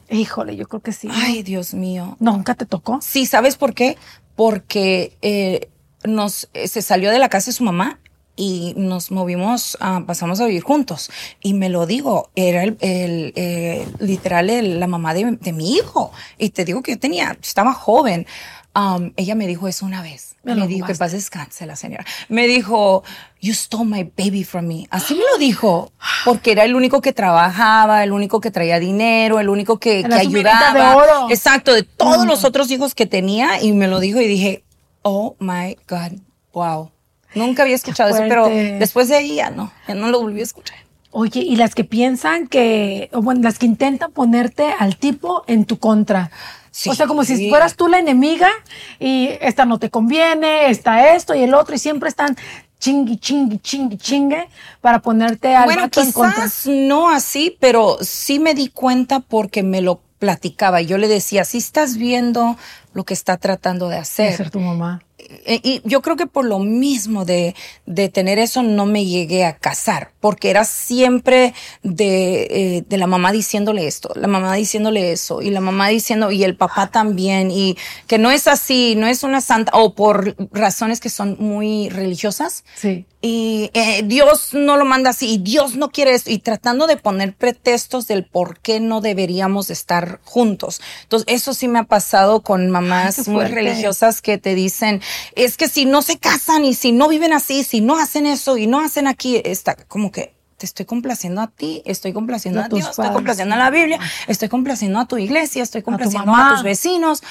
Híjole, 0.10 0.56
yo 0.56 0.68
creo 0.68 0.82
que 0.82 0.92
sí. 0.92 1.08
Ay, 1.12 1.44
Dios 1.44 1.74
mío. 1.74 2.16
¿Nunca 2.20 2.56
te 2.56 2.66
tocó? 2.66 3.00
Sí, 3.02 3.26
¿sabes 3.26 3.56
por 3.58 3.74
qué? 3.74 3.98
Porque 4.36 5.18
eh, 5.22 5.70
nos 6.04 6.50
eh, 6.54 6.68
se 6.68 6.82
salió 6.82 7.12
de 7.12 7.20
la 7.20 7.30
casa 7.30 7.48
de 7.52 7.56
su 7.58 7.64
mamá 7.64 8.00
y 8.36 8.74
nos 8.76 9.12
movimos, 9.12 9.78
ah, 9.80 10.04
pasamos 10.06 10.42
a 10.42 10.46
vivir 10.46 10.62
juntos. 10.62 11.10
Y 11.42 11.54
me 11.54 11.70
lo 11.70 11.86
digo, 11.86 12.30
era 12.36 12.64
el, 12.64 12.78
el, 12.82 13.34
eh, 13.36 13.88
literal 14.00 14.50
el- 14.50 14.80
la 14.80 14.88
mamá 14.88 15.14
de, 15.14 15.38
de 15.40 15.54
mi 15.54 15.74
hijo. 15.76 16.12
Y 16.38 16.50
te 16.50 16.66
digo 16.66 16.84
que 16.84 16.92
yo 16.94 17.00
tenía, 17.00 17.38
estaba 17.42 17.74
joven. 17.74 18.28
Um, 18.76 19.14
ella 19.16 19.36
me 19.36 19.48
dijo 19.48 19.70
eso 19.70 19.86
una 19.86 20.02
vez. 20.02 20.36
Me 20.44 20.54
dijo, 20.68 20.86
que 20.86 20.96
paz 20.96 21.14
descanse 21.14 21.66
la 21.66 21.76
señora. 21.78 22.06
Me 22.28 22.46
dijo, 22.46 23.04
you 23.42 23.54
stole 23.54 23.86
my 23.86 24.04
baby 24.18 24.44
from 24.44 24.66
me. 24.68 24.86
Así 24.90 25.16
me 25.16 25.22
lo 25.32 25.38
dijo. 25.38 25.92
Porque 26.26 26.52
era 26.52 26.66
el 26.66 26.76
único 26.76 27.00
que 27.02 27.14
trabajaba, 27.14 28.04
el 28.04 28.12
único 28.12 28.42
que 28.42 28.52
traía 28.52 28.78
dinero, 28.80 29.40
el 29.40 29.48
único 29.50 29.80
que, 29.80 30.04
de 30.04 30.14
ayudaba. 30.14 30.96
oro. 30.98 31.28
Exacto, 31.30 31.74
de 31.74 31.84
todos 31.84 32.26
Mm. 32.26 32.28
los 32.28 32.44
otros 32.44 32.70
hijos 32.70 32.94
que 32.96 33.06
tenía 33.06 33.62
y 33.62 33.72
me 33.72 33.88
lo 33.88 34.00
dijo 34.02 34.20
y 34.20 34.28
dije, 34.28 34.64
oh 35.04 35.36
my 35.40 35.78
God, 35.88 36.20
wow. 36.54 36.92
Nunca 37.34 37.64
había 37.64 37.76
escuchado 37.76 38.10
eso, 38.10 38.24
pero 38.28 38.48
después 38.50 39.08
de 39.08 39.16
ahí 39.16 39.36
ya 39.36 39.50
no, 39.52 39.72
ya 39.88 39.96
no 39.96 40.10
lo 40.10 40.22
volví 40.22 40.42
a 40.42 40.44
escuchar. 40.44 40.78
Oye, 41.12 41.40
y 41.40 41.56
las 41.56 41.76
que 41.76 41.86
piensan 41.86 42.48
que, 42.48 43.10
o 43.14 43.22
bueno, 43.22 43.42
las 43.42 43.58
que 43.58 43.66
intentan 43.66 44.12
ponerte 44.12 44.74
al 44.78 44.98
tipo 44.98 45.44
en 45.48 45.64
tu 45.66 45.80
contra. 45.80 46.30
Sí. 46.78 46.90
O 46.90 46.94
sea, 46.94 47.08
como 47.08 47.24
si 47.24 47.50
fueras 47.50 47.78
tú 47.78 47.88
la 47.88 48.00
enemiga 48.00 48.50
y 49.00 49.30
esta 49.40 49.64
no 49.64 49.80
te 49.80 49.90
conviene, 49.90 50.70
está 50.70 51.16
esto 51.16 51.34
y 51.34 51.42
el 51.42 51.54
otro, 51.54 51.74
y 51.74 51.80
siempre 51.80 52.10
están 52.10 52.36
chingui, 52.82 53.16
chingui, 53.16 53.60
chingui, 53.60 53.98
chingue 53.98 54.50
para 54.82 55.00
ponerte 55.00 55.56
al 55.56 55.64
Bueno, 55.68 55.84
vato 55.84 56.02
en 56.02 56.12
contra. 56.12 56.44
quizás 56.44 56.68
no 56.68 57.10
así, 57.10 57.56
pero 57.62 57.98
sí 58.02 58.40
me 58.40 58.54
di 58.54 58.68
cuenta 58.68 59.22
porque 59.22 59.64
me 59.64 59.80
lo 59.80 60.02
platicaba. 60.20 60.82
Yo 60.82 60.98
le 60.98 61.08
decía, 61.08 61.46
si 61.46 61.60
estás 61.60 61.96
viendo 61.96 62.58
lo 62.96 63.04
que 63.04 63.14
está 63.14 63.38
tratando 63.38 63.88
de 63.90 63.96
De 63.96 64.02
hacer. 64.02 64.36
ser 64.36 64.50
tu 64.50 64.60
mamá. 64.60 65.02
Eh, 65.18 65.60
Y 65.64 65.82
yo 65.86 66.02
creo 66.02 66.16
que 66.18 66.28
por 66.28 66.46
lo 66.46 66.60
mismo 66.60 67.24
de, 67.26 67.56
de 67.86 68.10
tener 68.10 68.38
eso 68.40 68.64
no 68.64 68.86
me 68.86 69.06
llegué 69.06 69.46
a 69.46 69.56
casar, 69.58 70.12
porque 70.20 70.50
era 70.50 70.66
siempre 70.66 71.54
de, 71.84 72.44
eh, 72.78 72.84
de 72.88 72.98
la 72.98 73.08
mamá 73.08 73.32
diciéndole 73.32 73.88
esto, 73.88 74.12
la 74.16 74.28
mamá 74.28 74.54
diciéndole 74.56 75.12
eso, 75.12 75.42
y 75.42 75.50
la 75.52 75.62
mamá 75.62 75.88
diciendo, 75.90 76.32
y 76.32 76.44
el 76.44 76.56
papá 76.58 76.88
también, 76.92 77.50
y 77.52 77.78
que 78.08 78.18
no 78.18 78.30
es 78.32 78.48
así, 78.48 78.96
no 78.98 79.08
es 79.08 79.24
una 79.24 79.42
santa, 79.42 79.72
o 79.76 79.94
por 79.96 80.36
razones 80.52 81.00
que 81.00 81.10
son 81.10 81.38
muy 81.40 81.90
religiosas, 81.90 82.64
Sí. 82.76 83.06
y 83.22 83.72
eh, 83.74 84.04
Dios 84.06 84.50
no 84.54 84.78
lo 84.78 84.86
manda 84.86 85.10
así, 85.12 85.34
y 85.34 85.38
Dios 85.40 85.76
no 85.76 85.90
quiere 85.92 86.14
esto, 86.14 86.30
y 86.30 86.40
tratando 86.40 86.86
de 86.88 86.98
poner 86.98 87.34
pretextos 87.34 88.06
del 88.08 88.26
por 88.26 88.60
qué 88.60 88.80
no 88.80 89.02
deberíamos 89.02 89.70
estar 89.70 90.20
juntos. 90.24 90.82
Entonces, 91.04 91.26
eso 91.34 91.54
sí 91.54 91.68
me 91.68 91.80
ha 91.80 91.84
pasado 91.84 92.42
con 92.42 92.70
mamás 92.86 93.20
Ay, 93.20 93.26
qué 93.26 93.32
muy 93.32 93.46
religiosas 93.46 94.22
que 94.22 94.38
te 94.38 94.56
dicen, 94.56 95.02
es 95.36 95.58
que 95.58 95.68
si 95.68 95.86
no 95.86 96.02
se 96.02 96.18
casan 96.18 96.66
y 96.66 96.74
si 96.74 96.92
no 96.92 97.08
viven 97.08 97.34
así, 97.34 97.64
si 97.64 97.82
no 97.82 97.98
hacen 97.98 98.26
eso 98.26 98.58
y 98.58 98.68
no 98.68 98.80
hacen 98.80 99.08
aquí, 99.08 99.42
está 99.44 99.76
como 99.76 100.12
que 100.12 100.34
te 100.58 100.66
estoy 100.66 100.86
complaciendo 100.86 101.42
a 101.42 101.48
ti, 101.48 101.82
estoy 101.86 102.14
complaciendo 102.14 102.62
A 102.62 102.66
a, 102.66 102.70
tus 102.70 102.80
Dios, 102.80 102.90
estoy 102.92 103.04
padres, 103.04 103.16
complaciendo 103.16 103.56
a 103.56 103.58
la 103.58 103.70
Biblia, 103.70 104.00
estoy 104.28 104.48
complaciendo 104.50 105.00
a 105.00 105.06
tu 105.06 105.18
iglesia, 105.18 105.62
estoy 105.64 105.82
tu 105.82 105.86
complaciendo 105.86 106.32
mamá. 106.32 106.52
a 106.52 106.54
tus 106.54 106.64
vecinos. 106.64 107.22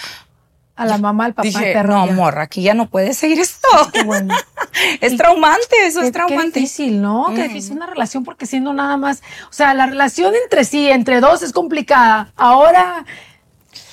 a 0.76 0.86
la 0.86 0.98
mamá, 0.98 1.26
al 1.26 1.34
papá, 1.34 1.46
Dije, 1.46 1.72
perro. 1.72 1.94
no, 1.94 2.06
ya. 2.06 2.12
amor, 2.12 2.38
aquí 2.40 2.60
ya 2.62 2.74
no 2.74 2.90
puedes 2.90 3.16
seguir 3.16 3.38
esto. 3.38 3.68
Qué 3.92 4.02
bueno. 4.02 4.34
es 5.00 5.12
Y- 5.12 5.16
traumante, 5.16 5.86
eso 5.86 6.00
Qué- 6.00 6.06
es 6.06 6.12
traumante. 6.12 6.52
Qué 6.54 6.60
difícil, 6.60 7.00
¿no? 7.00 7.26
Qué 7.34 7.44
Mm. 7.44 7.48
difícil 7.48 7.72
una 7.76 7.86
relación 7.86 8.24
porque 8.24 8.44
siendo 8.44 8.72
nada 8.74 8.96
más, 8.96 9.22
o 9.48 9.52
sea, 9.52 9.72
la 9.72 9.86
relación 9.86 10.34
entre 10.42 10.64
sí, 10.64 10.88
entre 10.90 11.20
dos 11.20 11.42
es 11.44 11.52
complicada. 11.52 12.32
Ahora 12.36 13.06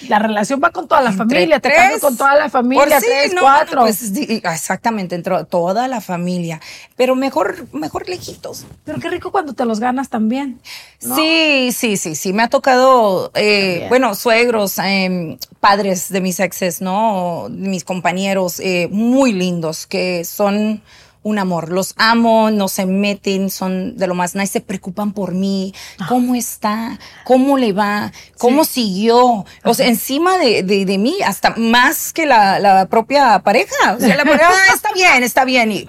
la 0.08 0.20
relación 0.20 0.62
va 0.64 0.72
con 0.72 0.88
toda 0.88 1.02
la 1.02 1.12
Entre 1.12 1.26
familia, 1.26 1.60
te 1.60 1.70
tres, 1.70 1.80
casas 1.80 2.02
con 2.02 2.18
toda 2.18 2.36
la 2.36 2.50
familia, 2.50 3.00
sí, 3.00 3.06
tres, 3.08 3.34
no, 3.34 3.42
cuatro. 3.42 3.76
no, 3.78 3.82
pues, 3.82 4.12
exactamente, 4.44 5.16
entró 5.16 5.46
toda 5.46 5.88
la 5.88 6.02
familia, 6.02 6.60
pero 6.96 7.16
mejor, 7.16 7.68
mejor 7.74 8.08
lejitos. 8.08 8.66
Pero 8.84 9.00
qué 9.00 9.10
rico 9.10 9.32
cuando 9.32 9.54
te 9.54 9.66
los 9.66 9.80
ganas 9.80 10.10
también. 10.10 10.60
¿no? 11.02 11.16
Sí, 11.16 11.72
sí, 11.72 11.98
sí, 11.98 12.16
sí. 12.16 12.34
Me 12.34 12.44
ha 12.44 12.50
tocado, 12.50 13.32
eh, 13.36 13.86
bueno, 13.90 14.16
suegros, 14.16 14.78
em, 14.80 15.38
padres 15.60 16.10
de 16.10 16.22
mis 16.22 16.40
exes, 16.40 16.82
¿no? 16.82 17.48
Mis 17.50 17.84
compañeros 17.84 18.60
eh, 18.60 18.88
muy 18.92 19.34
lindos 19.34 19.88
que 19.88 20.26
son 20.26 20.82
un 21.24 21.38
amor. 21.40 21.72
Los 21.72 21.94
amo, 21.98 22.52
no 22.52 22.68
se 22.68 22.86
meten, 22.86 23.50
son 23.50 23.96
de 23.98 24.08
lo 24.08 24.16
más 24.16 24.36
nice, 24.36 24.54
se 24.54 24.62
preocupan 24.62 25.14
por 25.14 25.34
mí. 25.34 25.74
¿Cómo 26.08 26.36
está? 26.36 26.98
¿Cómo 27.26 27.58
le 27.58 27.74
va? 27.74 28.12
¿Cómo 28.38 28.64
siguió? 28.66 29.46
O 29.64 29.74
sea, 29.74 29.88
encima 29.88 30.38
de, 30.38 30.64
de, 30.64 30.86
de 30.86 30.98
mí, 30.98 31.16
hasta 31.26 31.56
más 31.58 32.12
que 32.14 32.26
la, 32.26 32.60
la 32.60 32.88
propia 32.88 33.40
pareja. 33.40 33.94
O 33.96 34.00
sea, 34.00 34.16
la 34.16 34.26
pareja, 34.26 34.50
"Ah, 34.50 34.74
está 34.74 34.92
bien, 34.94 35.24
está 35.24 35.46
bien. 35.46 35.72
Y 35.72 35.88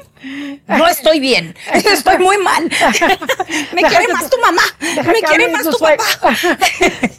no 0.69 0.87
estoy 0.89 1.21
bien, 1.21 1.55
estoy 1.75 2.19
muy 2.19 2.39
mal. 2.39 2.65
Me 3.75 3.83
quiere 3.83 4.13
más 4.13 4.29
tu- 4.31 4.41
mamá, 4.41 4.63
me 4.81 5.21
quiere 5.23 5.49
más 5.49 5.63
tu 5.69 5.79
papá. 5.79 6.05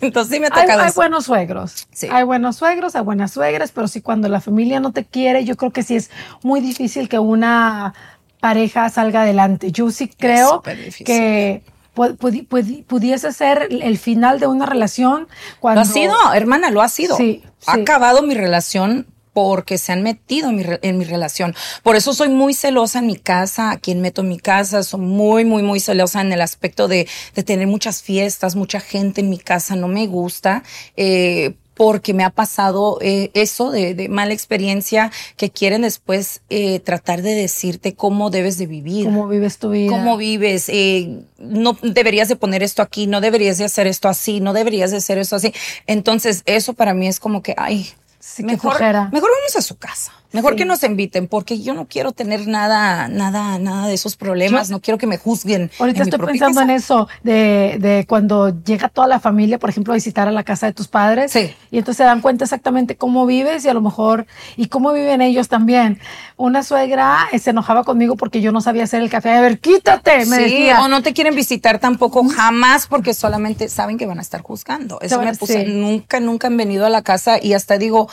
Entonces 0.01 0.33
sí 0.33 0.39
me 0.39 0.47
ha 0.47 0.49
Hay, 0.55 0.61
tocado 0.63 0.81
hay 0.83 0.87
eso. 0.89 0.95
buenos 0.95 1.25
suegros. 1.25 1.87
Sí. 1.91 2.07
Hay 2.11 2.23
buenos 2.23 2.55
suegros, 2.57 2.95
hay 2.95 3.01
buenas 3.03 3.31
suegras, 3.31 3.71
pero 3.71 3.87
sí 3.87 4.01
cuando 4.01 4.27
la 4.29 4.41
familia 4.41 4.79
no 4.79 4.91
te 4.91 5.05
quiere, 5.05 5.43
yo 5.45 5.55
creo 5.57 5.71
que 5.71 5.83
sí 5.83 5.95
es 5.95 6.09
muy 6.41 6.61
difícil 6.61 7.09
que 7.09 7.19
una 7.19 7.93
pareja 8.39 8.89
salga 8.89 9.21
adelante. 9.21 9.71
Yo 9.71 9.89
sí 9.91 10.07
creo 10.09 10.61
que 10.61 11.63
pu- 11.95 12.17
pudi- 12.17 12.47
pudi- 12.47 12.83
pudiese 12.85 13.31
ser 13.31 13.67
el 13.69 13.97
final 13.97 14.39
de 14.39 14.47
una 14.47 14.65
relación 14.65 15.27
cuando... 15.59 15.81
Lo 15.81 15.87
ha 15.87 15.91
sido, 15.93 16.15
hermana, 16.33 16.69
lo 16.71 16.81
ha 16.81 16.89
sido. 16.89 17.15
Sí, 17.15 17.43
Ha 17.65 17.75
sí. 17.75 17.81
acabado 17.81 18.21
mi 18.21 18.33
relación 18.33 19.07
porque 19.33 19.77
se 19.77 19.91
han 19.91 20.03
metido 20.03 20.49
en 20.49 20.55
mi, 20.55 20.63
en 20.81 20.97
mi 20.97 21.05
relación. 21.05 21.55
Por 21.81 21.95
eso 21.95 22.13
soy 22.13 22.29
muy 22.29 22.53
celosa 22.53 22.99
en 22.99 23.07
mi 23.07 23.15
casa, 23.17 23.71
a 23.71 23.77
quien 23.77 24.01
meto 24.01 24.21
en 24.21 24.29
mi 24.29 24.39
casa, 24.39 24.83
soy 24.83 25.01
muy, 25.01 25.43
muy, 25.45 25.63
muy 25.63 25.79
celosa 25.79 26.21
en 26.21 26.31
el 26.31 26.41
aspecto 26.41 26.87
de, 26.87 27.07
de 27.35 27.43
tener 27.43 27.67
muchas 27.67 28.01
fiestas, 28.01 28.55
mucha 28.55 28.79
gente 28.79 29.21
en 29.21 29.29
mi 29.29 29.37
casa, 29.39 29.75
no 29.75 29.87
me 29.87 30.07
gusta. 30.07 30.63
eh, 30.95 31.53
porque 31.75 32.13
me 32.13 32.23
ha 32.23 32.29
pasado 32.29 32.99
eh, 33.01 33.31
eso 33.33 33.71
de, 33.71 33.95
de 33.95 34.07
mala 34.07 34.31
experiencia 34.31 35.11
que 35.37 35.49
quieren 35.49 35.81
después 35.81 36.41
eh, 36.51 36.79
tratar 36.79 37.23
de 37.23 37.33
decirte 37.33 37.95
cómo 37.95 38.29
debes 38.29 38.59
de 38.59 38.67
vivir. 38.67 39.05
¿Cómo 39.05 39.27
vives 39.27 39.57
tu 39.57 39.71
vida? 39.71 39.91
¿Cómo 39.91 40.15
vives? 40.15 40.69
Eh, 40.69 41.21
no 41.39 41.75
deberías 41.81 42.27
de 42.27 42.35
poner 42.35 42.61
esto 42.61 42.83
aquí, 42.83 43.07
no 43.07 43.21
deberías 43.21 43.57
de 43.57 43.65
hacer 43.65 43.87
esto 43.87 44.07
así, 44.07 44.39
no 44.39 44.53
deberías 44.53 44.91
de 44.91 44.97
hacer 44.97 45.17
esto 45.17 45.35
así. 45.35 45.51
Entonces, 45.87 46.43
eso 46.45 46.73
para 46.73 46.93
mí 46.93 47.07
es 47.07 47.19
como 47.19 47.41
que, 47.41 47.55
ay, 47.57 47.89
Sí, 48.25 48.41
mejor, 48.41 48.79
mejor 49.11 49.29
vamos 49.31 49.55
a 49.57 49.61
su 49.61 49.77
casa. 49.77 50.13
Mejor 50.33 50.53
Sí. 50.53 50.57
que 50.57 50.65
nos 50.65 50.83
inviten, 50.83 51.27
porque 51.27 51.61
yo 51.61 51.73
no 51.73 51.85
quiero 51.87 52.11
tener 52.11 52.47
nada, 52.47 53.07
nada, 53.07 53.57
nada 53.59 53.87
de 53.87 53.93
esos 53.93 54.15
problemas. 54.15 54.67
Yo- 54.69 54.73
no 54.75 54.81
quiero 54.81 54.97
que 54.97 55.07
me 55.07 55.17
juzguen. 55.17 55.71
Ahorita 55.79 56.01
en 56.01 56.09
estoy 56.09 56.25
pensando 56.25 56.59
casa. 56.59 56.63
en 56.63 56.69
eso, 56.75 57.07
de, 57.23 57.77
de 57.79 58.05
cuando 58.07 58.49
llega 58.63 58.89
toda 58.89 59.07
la 59.07 59.19
familia, 59.19 59.59
por 59.59 59.69
ejemplo, 59.69 59.93
a 59.93 59.95
visitar 59.95 60.27
a 60.27 60.31
la 60.31 60.43
casa 60.43 60.65
de 60.65 60.73
tus 60.73 60.87
padres. 60.87 61.31
Sí. 61.31 61.53
Y 61.71 61.77
entonces 61.77 61.97
se 61.97 62.03
dan 62.03 62.19
cuenta 62.21 62.43
exactamente 62.43 62.95
cómo 62.97 63.25
vives 63.25 63.63
y 63.63 63.69
a 63.69 63.73
lo 63.73 63.81
mejor, 63.81 64.25
y 64.57 64.67
cómo 64.67 64.91
viven 64.91 65.21
ellos 65.21 65.47
también. 65.49 65.99
Una 66.35 66.63
suegra 66.63 67.27
eh, 67.31 67.37
se 67.39 67.51
enojaba 67.51 67.83
conmigo 67.83 68.15
porque 68.15 68.41
yo 68.41 68.51
no 68.51 68.59
sabía 68.59 68.83
hacer 68.85 69.01
el 69.03 69.09
café. 69.09 69.31
A 69.31 69.41
ver, 69.41 69.59
quítate, 69.59 70.25
me 70.25 70.37
Sí, 70.37 70.43
decía. 70.43 70.81
o 70.81 70.87
no 70.87 71.03
te 71.03 71.13
quieren 71.13 71.35
visitar 71.35 71.77
tampoco 71.79 72.23
jamás 72.27 72.87
porque 72.87 73.13
solamente 73.13 73.69
saben 73.69 73.97
que 73.99 74.07
van 74.07 74.17
a 74.17 74.23
estar 74.23 74.41
juzgando. 74.41 74.99
Eso 75.01 75.21
me 75.21 75.33
puse, 75.35 75.65
sí. 75.65 75.71
nunca, 75.71 76.19
nunca 76.19 76.47
han 76.47 76.57
venido 76.57 76.85
a 76.85 76.89
la 76.89 77.03
casa 77.03 77.37
y 77.41 77.53
hasta 77.53 77.77
digo, 77.77 78.09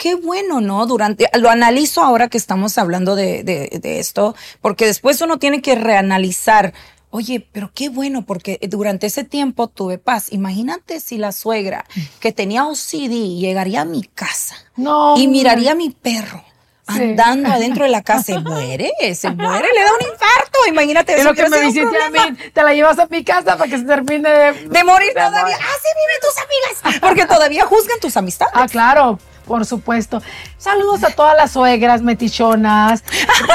qué 0.00 0.14
bueno, 0.14 0.62
¿no? 0.62 0.86
Durante, 0.86 1.28
lo 1.34 1.50
analizo 1.50 2.02
ahora 2.02 2.28
que 2.28 2.38
estamos 2.38 2.78
hablando 2.78 3.14
de, 3.16 3.44
de, 3.44 3.78
de 3.82 4.00
esto, 4.00 4.34
porque 4.62 4.86
después 4.86 5.20
uno 5.20 5.38
tiene 5.38 5.60
que 5.60 5.74
reanalizar. 5.74 6.72
Oye, 7.10 7.46
pero 7.52 7.70
qué 7.74 7.88
bueno, 7.90 8.24
porque 8.24 8.58
durante 8.62 9.08
ese 9.08 9.24
tiempo 9.24 9.66
tuve 9.68 9.98
paz. 9.98 10.32
Imagínate 10.32 11.00
si 11.00 11.18
la 11.18 11.32
suegra 11.32 11.84
que 12.20 12.32
tenía 12.32 12.66
OCD 12.66 13.36
llegaría 13.38 13.82
a 13.82 13.84
mi 13.84 14.02
casa 14.04 14.54
No, 14.76 15.16
y 15.18 15.26
miraría 15.28 15.72
a 15.72 15.74
mi 15.74 15.90
perro 15.90 16.42
Sí. 16.88 17.02
andando 17.02 17.48
adentro 17.52 17.84
de 17.84 17.90
la 17.90 18.02
casa. 18.02 18.24
Se 18.24 18.38
muere, 18.40 18.90
se 19.14 19.30
muere, 19.30 19.68
le 19.72 19.80
da 19.84 19.90
un 20.00 20.12
infarto. 20.12 20.58
Imagínate, 20.68 21.14
Es 21.14 21.24
lo 21.24 21.34
que 21.34 21.48
me 21.48 21.60
visite 21.60 22.02
a 22.02 22.10
mí, 22.10 22.36
te 22.52 22.62
la 22.64 22.74
llevas 22.74 22.98
a 22.98 23.06
mi 23.06 23.22
casa 23.22 23.56
para 23.56 23.70
que 23.70 23.78
se 23.78 23.84
termine 23.84 24.28
de, 24.28 24.52
de 24.68 24.84
morir 24.84 25.08
de 25.08 25.14
todavía. 25.14 25.42
morir. 25.42 25.56
Así 25.56 25.88
viven 26.00 26.20
tus 26.20 26.36
amigas. 26.42 27.00
Porque 27.00 27.26
todavía 27.26 27.64
juzgan 27.64 28.00
tus 28.00 28.16
amistades. 28.16 28.54
Ah, 28.56 28.66
claro, 28.66 29.20
por 29.50 29.66
supuesto. 29.66 30.22
Saludos 30.58 31.02
a 31.02 31.10
todas 31.10 31.36
las 31.36 31.50
suegras 31.50 32.02
metichonas. 32.02 33.02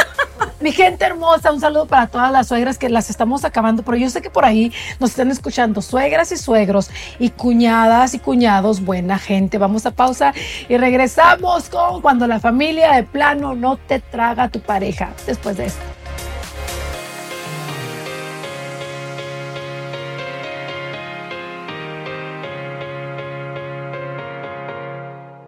Mi 0.59 0.73
gente 0.73 1.05
hermosa, 1.05 1.53
un 1.53 1.61
saludo 1.61 1.85
para 1.85 2.07
todas 2.07 2.33
las 2.33 2.49
suegras 2.49 2.77
que 2.77 2.89
las 2.89 3.09
estamos 3.09 3.45
acabando, 3.45 3.81
pero 3.81 3.95
yo 3.95 4.09
sé 4.09 4.21
que 4.21 4.29
por 4.29 4.43
ahí 4.43 4.73
nos 4.99 5.11
están 5.11 5.31
escuchando 5.31 5.81
suegras 5.81 6.33
y 6.33 6.37
suegros 6.37 6.89
y 7.17 7.29
cuñadas 7.29 8.13
y 8.13 8.19
cuñados, 8.19 8.83
buena 8.83 9.17
gente. 9.17 9.57
Vamos 9.57 9.85
a 9.85 9.91
pausa 9.91 10.33
y 10.67 10.75
regresamos 10.75 11.69
con 11.69 12.01
cuando 12.01 12.27
la 12.27 12.41
familia 12.41 12.91
de 12.91 13.03
plano 13.03 13.55
no 13.55 13.77
te 13.77 14.01
traga 14.01 14.43
a 14.43 14.49
tu 14.49 14.59
pareja. 14.59 15.13
Después 15.25 15.55
de 15.55 15.67
esto. 15.67 15.94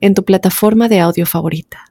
en 0.00 0.14
tu 0.14 0.24
plataforma 0.24 0.88
de 0.88 1.00
audio 1.00 1.26
favorita. 1.26 1.84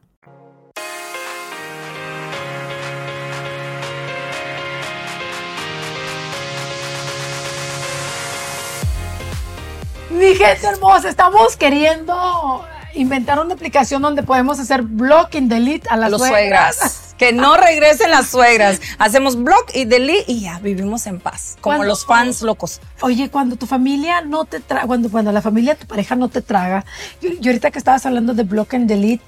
Mi 10.09 10.35
gente 10.35 10.67
hermosa, 10.67 11.09
estamos 11.09 11.55
queriendo 11.55 12.65
inventar 13.01 13.39
una 13.39 13.53
aplicación 13.53 14.01
donde 14.01 14.23
podemos 14.23 14.59
hacer 14.59 14.81
blocking 14.83 15.49
delete 15.49 15.87
a 15.89 15.97
las 15.97 16.11
Los 16.11 16.21
suegras. 16.21 16.75
suegras. 16.75 17.05
Que 17.19 17.33
no 17.33 17.57
regresen 17.57 18.11
las 18.11 18.27
suegras. 18.27 18.79
Hacemos 18.97 19.35
block 19.43 19.71
y 19.75 19.83
delete 19.83 20.31
y 20.31 20.39
ya 20.39 20.57
vivimos 20.59 21.05
en 21.05 21.19
paz. 21.19 21.57
Como 21.59 21.83
los 21.83 22.05
fans 22.05 22.41
locos. 22.41 22.79
Oye, 23.01 23.29
cuando 23.29 23.57
tu 23.57 23.65
familia 23.65 24.21
no 24.21 24.45
te 24.45 24.61
traga, 24.61 24.87
cuando, 24.87 25.11
cuando 25.11 25.33
la 25.33 25.41
familia 25.41 25.73
de 25.73 25.81
tu 25.81 25.85
pareja 25.87 26.15
no 26.15 26.29
te 26.29 26.41
traga, 26.41 26.85
yo, 27.21 27.31
yo 27.41 27.51
ahorita 27.51 27.71
que 27.71 27.77
estabas 27.77 28.05
hablando 28.05 28.33
de 28.33 28.43
block 28.43 28.73
and 28.73 28.87
delete, 28.87 29.21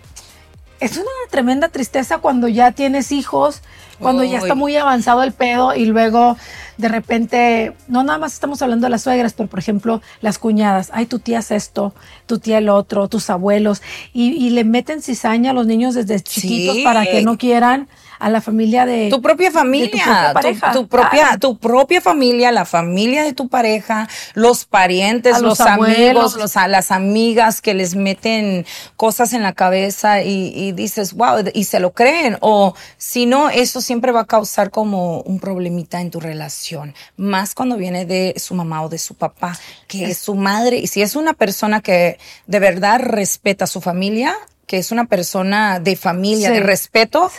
es 0.80 0.96
una 0.96 1.06
tremenda 1.30 1.68
tristeza 1.68 2.20
cuando 2.20 2.48
ya 2.48 2.72
tienes 2.72 3.12
hijos, 3.12 3.62
cuando 4.02 4.24
ya 4.24 4.40
está 4.40 4.56
muy 4.56 4.76
avanzado 4.76 5.24
el 5.24 5.32
pedo 5.32 5.74
y 5.76 5.86
luego 5.86 6.38
de 6.78 6.88
repente, 6.88 7.74
no 7.88 8.04
nada 8.04 8.18
más 8.18 8.34
estamos 8.34 8.62
hablando 8.62 8.86
de 8.88 8.90
las 8.92 9.04
suegras, 9.04 9.34
pero 9.34 9.48
por 9.48 9.60
ejemplo 9.60 10.02
las 10.22 10.40
cuñadas, 10.40 10.90
ay, 10.94 11.06
tu 11.06 11.20
tía 11.20 11.40
es 11.40 11.52
esto, 11.52 11.94
tu 12.26 12.40
tía 12.40 12.58
el 12.58 12.70
otro, 12.70 13.08
tus 13.08 13.30
abuelos, 13.30 13.82
y, 14.14 14.32
y 14.32 14.50
le 14.50 14.64
meten 14.64 15.02
cizaña 15.02 15.52
a 15.52 15.54
los 15.54 15.68
niños 15.68 15.94
desde 15.94 16.20
chiquitos 16.22 16.76
Sí. 16.78 16.84
para 16.84 17.06
que 17.06 17.22
no 17.22 17.38
quieran 17.38 17.88
a 18.22 18.30
la 18.30 18.40
familia 18.40 18.86
de 18.86 19.10
tu 19.10 19.20
propia 19.20 19.50
familia, 19.50 20.34
tu, 20.74 20.88
propia, 20.88 21.38
tu 21.40 21.58
propia 21.58 22.02
familia, 22.02 22.52
la 22.52 22.66
familia 22.66 23.24
de 23.24 23.34
tu 23.34 23.50
pareja, 23.50 24.08
los 24.36 24.66
parientes, 24.66 25.42
los, 25.42 25.60
amigos, 25.60 26.36
los, 26.38 26.56
a 26.56 26.68
las 26.68 26.92
amigas 26.92 27.62
que 27.62 27.74
les 27.74 27.96
meten 27.96 28.66
cosas 28.96 29.34
en 29.34 29.42
la 29.42 29.54
cabeza 29.54 30.22
y, 30.22 30.54
y 30.56 30.72
dices, 30.72 31.14
wow, 31.14 31.44
y 31.54 31.64
se 31.64 31.80
lo 31.80 31.94
creen. 31.94 32.38
O 32.42 32.76
si 32.98 33.26
no, 33.26 33.50
eso 33.50 33.82
siempre 33.82 34.12
va 34.12 34.22
a 34.22 34.26
causar 34.26 34.70
como 34.70 35.22
un 35.22 35.40
problemita 35.40 36.00
en 36.00 36.12
tu 36.12 36.20
relación, 36.20 36.94
más 37.18 37.56
cuando 37.56 37.76
viene 37.76 38.06
de 38.06 38.36
su 38.38 38.54
mamá 38.54 38.84
o 38.84 38.90
de 38.90 39.00
su 39.00 39.16
papá, 39.16 39.58
que 39.88 40.12
es 40.12 40.20
su 40.20 40.36
madre. 40.36 40.78
Y 40.78 40.86
si 40.86 41.02
es 41.02 41.16
una 41.16 41.34
persona 41.34 41.82
que 41.82 42.20
de 42.46 42.60
verdad 42.60 43.00
respeta 43.00 43.64
a 43.64 43.68
su 43.68 43.82
familia, 43.82 44.36
que 44.68 44.78
es 44.78 44.92
una 44.92 45.06
persona 45.06 45.82
de 45.82 45.98
familia, 45.98 46.50
de 46.52 46.62
respeto, 46.62 47.30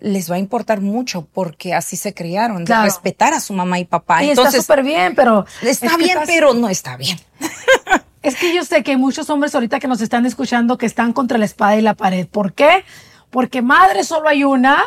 les 0.00 0.30
va 0.30 0.36
a 0.36 0.38
importar 0.38 0.80
mucho 0.80 1.26
porque 1.32 1.74
así 1.74 1.96
se 1.96 2.14
criaron, 2.14 2.64
de 2.64 2.82
respetar 2.82 3.34
a 3.34 3.40
su 3.40 3.52
mamá 3.52 3.78
y 3.78 3.84
papá. 3.84 4.24
Y 4.24 4.30
Entonces, 4.30 4.54
está 4.54 4.62
súper 4.62 4.84
bien, 4.84 5.14
pero... 5.14 5.46
Está 5.62 5.96
bien, 5.96 6.18
pero 6.26 6.54
no 6.54 6.68
está 6.68 6.96
bien. 6.96 7.18
es 8.22 8.36
que 8.36 8.54
yo 8.54 8.64
sé 8.64 8.82
que 8.82 8.92
hay 8.92 8.96
muchos 8.96 9.28
hombres 9.30 9.54
ahorita 9.54 9.78
que 9.78 9.88
nos 9.88 10.00
están 10.00 10.26
escuchando 10.26 10.78
que 10.78 10.86
están 10.86 11.12
contra 11.12 11.38
la 11.38 11.44
espada 11.44 11.76
y 11.76 11.82
la 11.82 11.94
pared. 11.94 12.26
¿Por 12.26 12.52
qué? 12.52 12.84
Porque 13.30 13.62
madre 13.62 14.04
solo 14.04 14.28
hay 14.28 14.44
una. 14.44 14.82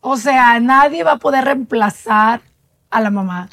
O 0.00 0.16
sea, 0.16 0.58
nadie 0.60 1.04
va 1.04 1.12
a 1.12 1.18
poder 1.18 1.44
reemplazar 1.44 2.42
a 2.90 3.00
la 3.00 3.10
mamá 3.10 3.48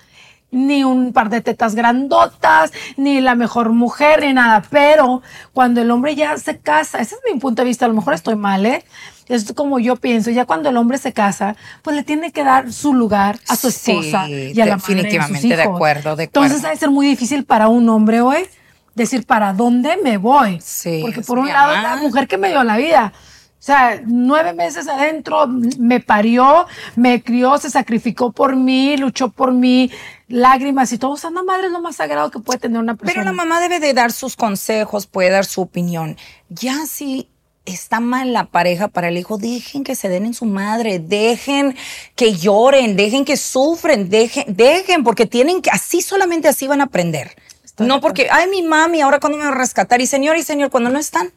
ni 0.52 0.84
un 0.84 1.14
par 1.14 1.30
de 1.30 1.42
tetas 1.42 1.76
grandotas, 1.76 2.72
ni 2.98 3.22
la 3.22 3.36
mejor 3.36 3.70
mujer, 3.70 4.22
ni 4.22 4.34
nada. 4.34 4.64
Pero 4.70 5.22
cuando 5.54 5.82
el 5.82 5.92
hombre 5.92 6.16
ya 6.16 6.38
se 6.38 6.58
casa, 6.58 7.00
ese 7.00 7.16
es 7.16 7.22
mi 7.32 7.40
punto 7.40 7.62
de 7.62 7.68
vista, 7.68 7.86
a 7.86 7.88
lo 7.88 7.94
mejor 7.94 8.14
estoy 8.14 8.36
mal, 8.36 8.66
¿eh? 8.66 8.84
Es 9.30 9.54
como 9.54 9.80
yo 9.80 9.96
pienso, 9.96 10.32
ya 10.32 10.46
cuando 10.46 10.70
el 10.70 10.78
hombre 10.78 10.98
se 10.98 11.14
casa, 11.14 11.56
pues 11.84 11.96
le 11.96 12.04
tiene 12.04 12.32
que 12.32 12.44
dar 12.44 12.74
su 12.74 12.94
lugar 12.94 13.40
a 13.48 13.56
su 13.56 13.70
esposa 13.70 14.28
y 14.28 14.60
a 14.60 14.66
la 14.66 14.78
madre 14.78 14.96
definitivamente 14.96 15.48
de, 15.48 15.56
de 15.56 15.62
acuerdo, 15.62 16.16
de 16.16 16.24
acuerdo. 16.24 16.24
Entonces 16.24 16.62
debe 16.62 16.76
ser 16.76 16.90
muy 16.90 17.08
difícil 17.08 17.46
para 17.46 17.68
un 17.68 17.88
hombre 17.90 18.22
hoy 18.22 18.48
decir 18.96 19.26
para 19.26 19.54
dónde 19.54 19.98
me 20.04 20.18
voy. 20.18 20.60
Sí, 20.62 21.00
Porque 21.02 21.22
por 21.22 21.40
un 21.40 21.48
lado 21.48 21.74
la 21.74 21.96
mujer 21.98 22.28
que 22.28 22.38
me 22.38 22.50
dio 22.50 22.64
la 22.64 22.78
vida, 22.78 23.14
o 23.60 23.62
sea, 23.62 24.02
nueve 24.06 24.54
meses 24.54 24.88
adentro, 24.88 25.46
me 25.48 26.00
parió, 26.00 26.66
me 26.96 27.22
crió, 27.22 27.58
se 27.58 27.70
sacrificó 27.70 28.32
por 28.32 28.56
mí, 28.56 28.96
luchó 28.96 29.30
por 29.30 29.52
mí, 29.52 29.92
lágrimas 30.28 30.94
y 30.94 30.98
todo. 30.98 31.12
O 31.12 31.18
sea, 31.18 31.30
una 31.30 31.44
madre 31.44 31.68
es 31.68 31.74
lo 31.74 31.82
más 31.82 31.98
sagrado 31.98 32.32
que 32.32 32.40
puede 32.40 32.60
tener 32.60 32.80
una 32.80 32.96
persona. 32.96 33.14
Pero 33.14 33.26
la 33.26 33.34
mamá 33.34 33.60
debe 33.60 33.80
de 33.80 33.94
dar 33.94 34.12
sus 34.12 34.36
consejos, 34.36 35.08
puede 35.08 35.30
dar 35.30 35.46
su 35.46 35.62
opinión. 35.62 36.16
Ya 36.48 36.86
si 36.86 37.30
está 37.72 38.00
mal 38.00 38.34
la 38.34 38.46
pareja 38.46 38.88
para 38.88 39.10
el 39.10 39.18
hijo, 39.18 39.38
dejen 39.38 39.84
que 39.84 39.96
se 39.96 40.10
den 40.10 40.26
en 40.26 40.34
su 40.34 40.46
madre, 40.46 41.00
dejen 41.00 41.76
que 42.16 42.34
lloren, 42.34 42.96
dejen 42.96 43.26
que 43.26 43.38
sufren, 43.38 44.10
dejen, 44.10 44.46
dejen, 44.48 45.04
porque 45.04 45.26
tienen 45.26 45.62
que, 45.62 45.70
así 45.70 46.02
solamente 46.02 46.48
así 46.48 46.68
van 46.68 46.82
a 46.82 46.86
aprender. 46.86 47.36
no 47.78 48.02
porque, 48.02 48.28
ay, 48.32 48.50
mi 48.50 48.62
mami, 48.62 49.02
ahora 49.02 49.20
cuando 49.20 49.38
me 49.38 49.46
va 49.46 49.52
a 49.52 49.56
rescatar, 49.56 50.02
y 50.02 50.08
señor 50.08 50.38
y 50.38 50.44
señor, 50.44 50.70
cuando 50.70 50.90
no 50.90 51.00
están. 51.00 51.32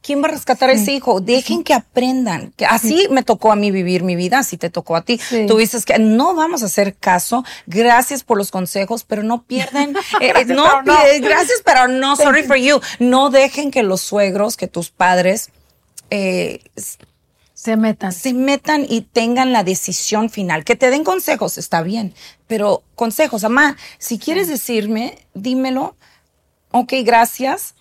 ¿Quién 0.00 0.22
va 0.22 0.28
a 0.28 0.30
rescatar 0.30 0.70
a 0.70 0.72
ese 0.72 0.92
hijo? 0.92 1.20
Dejen 1.20 1.64
que 1.64 1.74
aprendan. 1.74 2.52
Que 2.56 2.64
así 2.64 3.08
me 3.10 3.22
tocó 3.22 3.50
a 3.50 3.56
mí 3.56 3.70
vivir 3.70 4.04
mi 4.04 4.14
vida, 4.14 4.38
así 4.38 4.56
te 4.56 4.70
tocó 4.70 4.96
a 4.96 5.02
ti. 5.02 5.20
Tú 5.48 5.58
dices 5.58 5.84
que 5.84 5.98
no 5.98 6.34
vamos 6.34 6.62
a 6.62 6.66
hacer 6.66 6.94
caso. 6.94 7.44
Gracias 7.66 8.22
por 8.22 8.38
los 8.38 8.50
consejos, 8.50 9.04
pero 9.04 9.22
no 9.22 9.42
pierden. 9.42 9.96
Eh, 10.20 10.32
eh, 10.34 10.44
no, 10.46 10.64
gracias, 10.84 11.62
pero 11.64 11.86
no, 11.86 12.16
sorry 12.16 12.42
for 12.42 12.56
you. 12.56 12.80
No 12.98 13.30
dejen 13.30 13.70
que 13.70 13.82
los 13.82 14.00
suegros, 14.00 14.56
que 14.56 14.66
tus 14.66 14.90
padres 14.90 15.50
eh, 16.10 16.60
se 17.54 17.76
metan. 17.76 18.12
Se 18.12 18.32
metan 18.32 18.86
y 18.88 19.02
tengan 19.02 19.52
la 19.52 19.64
decisión 19.64 20.30
final. 20.30 20.64
Que 20.64 20.76
te 20.76 20.90
den 20.90 21.04
consejos, 21.04 21.58
está 21.58 21.82
bien, 21.82 22.14
pero 22.46 22.82
consejos, 22.94 23.42
mamá, 23.42 23.76
si 23.98 24.18
quieres 24.18 24.48
decirme, 24.48 25.18
dímelo. 25.34 25.96
Ok, 26.70 26.94
gracias 27.04 27.74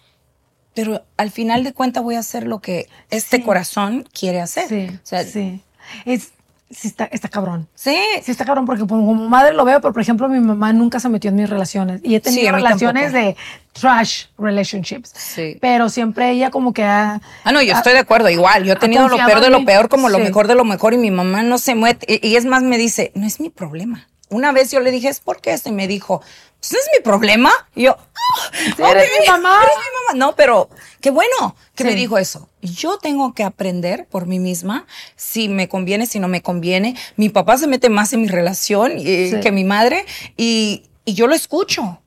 pero 0.77 1.03
al 1.17 1.31
final 1.31 1.63
de 1.63 1.73
cuentas 1.73 2.03
voy 2.03 2.13
a 2.13 2.19
hacer 2.19 2.45
lo 2.45 2.59
que 2.59 2.87
este 3.09 3.41
corazón 3.41 4.07
quiere 4.13 4.41
hacer. 4.41 4.69
Sí, 4.69 4.99
sí. 5.25 5.63
Es, 6.05 6.29
sí 6.69 6.87
está, 6.87 7.05
está 7.05 7.29
cabrón. 7.29 7.67
Sí. 7.73 7.97
Sí 8.21 8.29
está 8.29 8.45
cabrón 8.45 8.67
porque 8.67 8.85
como 8.85 9.15
madre 9.15 9.55
lo 9.55 9.65
veo, 9.65 9.81
pero 9.81 9.91
por 9.91 10.03
ejemplo 10.03 10.29
mi 10.29 10.39
mamá 10.39 10.73
nunca 10.73 10.99
se 10.99 11.09
metió 11.09 11.31
en 11.31 11.37
mis 11.37 11.49
relaciones 11.49 11.99
y 12.03 12.13
he 12.13 12.19
tenido 12.19 12.51
relaciones 12.51 13.11
de 13.11 13.35
trash 13.73 14.25
relationships. 14.37 15.11
Sí. 15.17 15.57
Pero 15.61 15.89
siempre 15.89 16.29
ella 16.29 16.51
como 16.51 16.73
que 16.73 16.83
ha... 16.83 17.21
Ah, 17.43 17.51
no, 17.51 17.63
yo 17.63 17.73
estoy 17.73 17.93
de 17.93 17.99
acuerdo, 17.99 18.29
igual. 18.29 18.63
Yo 18.63 18.73
he 18.73 18.75
tenido 18.75 19.07
lo 19.07 19.17
peor 19.17 19.41
de 19.41 19.49
lo 19.49 19.65
peor 19.65 19.89
como 19.89 20.09
lo 20.09 20.19
mejor 20.19 20.47
de 20.47 20.53
lo 20.53 20.63
mejor 20.63 20.93
y 20.93 20.99
mi 20.99 21.09
mamá 21.09 21.41
no 21.41 21.57
se 21.57 21.73
mueve. 21.73 21.97
Y, 22.07 22.27
y, 22.27 22.35
es 22.35 22.45
más, 22.45 22.61
me 22.61 22.77
dice, 22.77 23.11
no 23.15 23.25
es 23.25 23.39
mi 23.39 23.49
problema. 23.49 24.07
Una 24.29 24.51
vez 24.51 24.69
yo 24.69 24.79
le 24.79 24.91
dije, 24.91 25.07
¿es 25.07 25.21
por 25.21 25.41
qué 25.41 25.53
esto? 25.53 25.69
Y 25.69 25.71
me 25.71 25.87
dijo, 25.87 26.21
pues 26.59 26.71
no 26.73 26.79
es 26.79 26.89
mi 26.97 27.03
problema. 27.03 27.51
Y 27.75 27.83
yo, 27.83 27.95
oh, 27.95 28.87
¿Eres 28.87 29.09
mi 29.19 29.27
mamá? 29.27 29.59
¿Eres 29.63 29.75
mi 29.75 30.13
mamá? 30.13 30.25
No, 30.25 30.35
pero 30.35 30.69
qué 31.01 31.11
bueno 31.11 31.55
que 31.75 31.83
me 31.83 31.95
dijo 31.95 32.17
eso. 32.17 32.49
Yo 32.61 32.97
tengo 32.97 33.33
que 33.33 33.43
aprender 33.43 34.07
por 34.09 34.25
mí 34.25 34.39
misma 34.39 34.85
si 35.15 35.49
me 35.49 35.69
conviene, 35.69 36.07
si 36.07 36.19
no 36.19 36.27
me 36.27 36.41
conviene. 36.41 36.95
Mi 37.15 37.29
papá 37.29 37.57
se 37.57 37.67
mete 37.67 37.89
más 37.89 38.13
en 38.13 38.21
mi 38.21 38.27
relación 38.27 38.93
eh, 38.97 39.39
que 39.41 39.51
mi 39.51 39.63
madre 39.63 40.05
y, 40.35 40.83
y 41.05 41.13
yo 41.13 41.27
lo 41.27 41.35
escucho. 41.35 42.01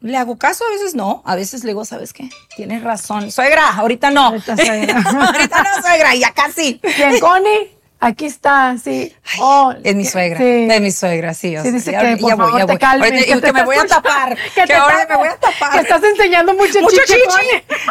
Le 0.00 0.16
hago 0.16 0.36
caso, 0.36 0.62
a 0.64 0.70
veces 0.70 0.94
no, 0.94 1.22
a 1.24 1.34
veces 1.36 1.64
le 1.64 1.70
digo, 1.70 1.84
¿sabes 1.84 2.12
qué? 2.12 2.28
Tienes 2.54 2.82
razón. 2.82 3.32
Suegra, 3.32 3.70
ahorita 3.70 4.10
no. 4.10 4.26
Ahorita, 4.26 4.56
suegra. 4.56 5.02
ahorita 5.26 5.62
no, 5.62 5.82
suegra, 5.82 6.14
ya 6.14 6.32
casi. 6.32 6.78
¿Quién, 6.78 7.18
Connie? 7.18 7.75
Aquí 7.98 8.26
está, 8.26 8.76
sí. 8.76 9.12
oh, 9.40 9.72
es 9.82 9.96
mi 9.96 10.04
suegra. 10.04 10.38
Es 10.38 10.80
mi 10.80 10.90
suegra, 10.90 11.32
sí. 11.32 11.56
O 11.56 11.62
sí 11.62 11.70
dice 11.70 11.92
que, 11.92 12.16
por 12.18 12.36
favor, 12.36 12.66
te 12.66 12.78
calmes. 12.78 13.24
que, 13.24 13.52
me 13.52 13.64
voy 13.64 13.76
a 13.76 13.86
tapar. 13.86 14.36
Que, 14.54 14.74
ahora 14.74 15.06
me 15.08 15.16
voy 15.16 15.28
a 15.28 15.36
tapar. 15.36 15.72
Que 15.72 15.78
estás 15.78 16.02
enseñando 16.02 16.52
mucho, 16.52 16.80
mucho 16.82 17.00
chichi. 17.06 17.20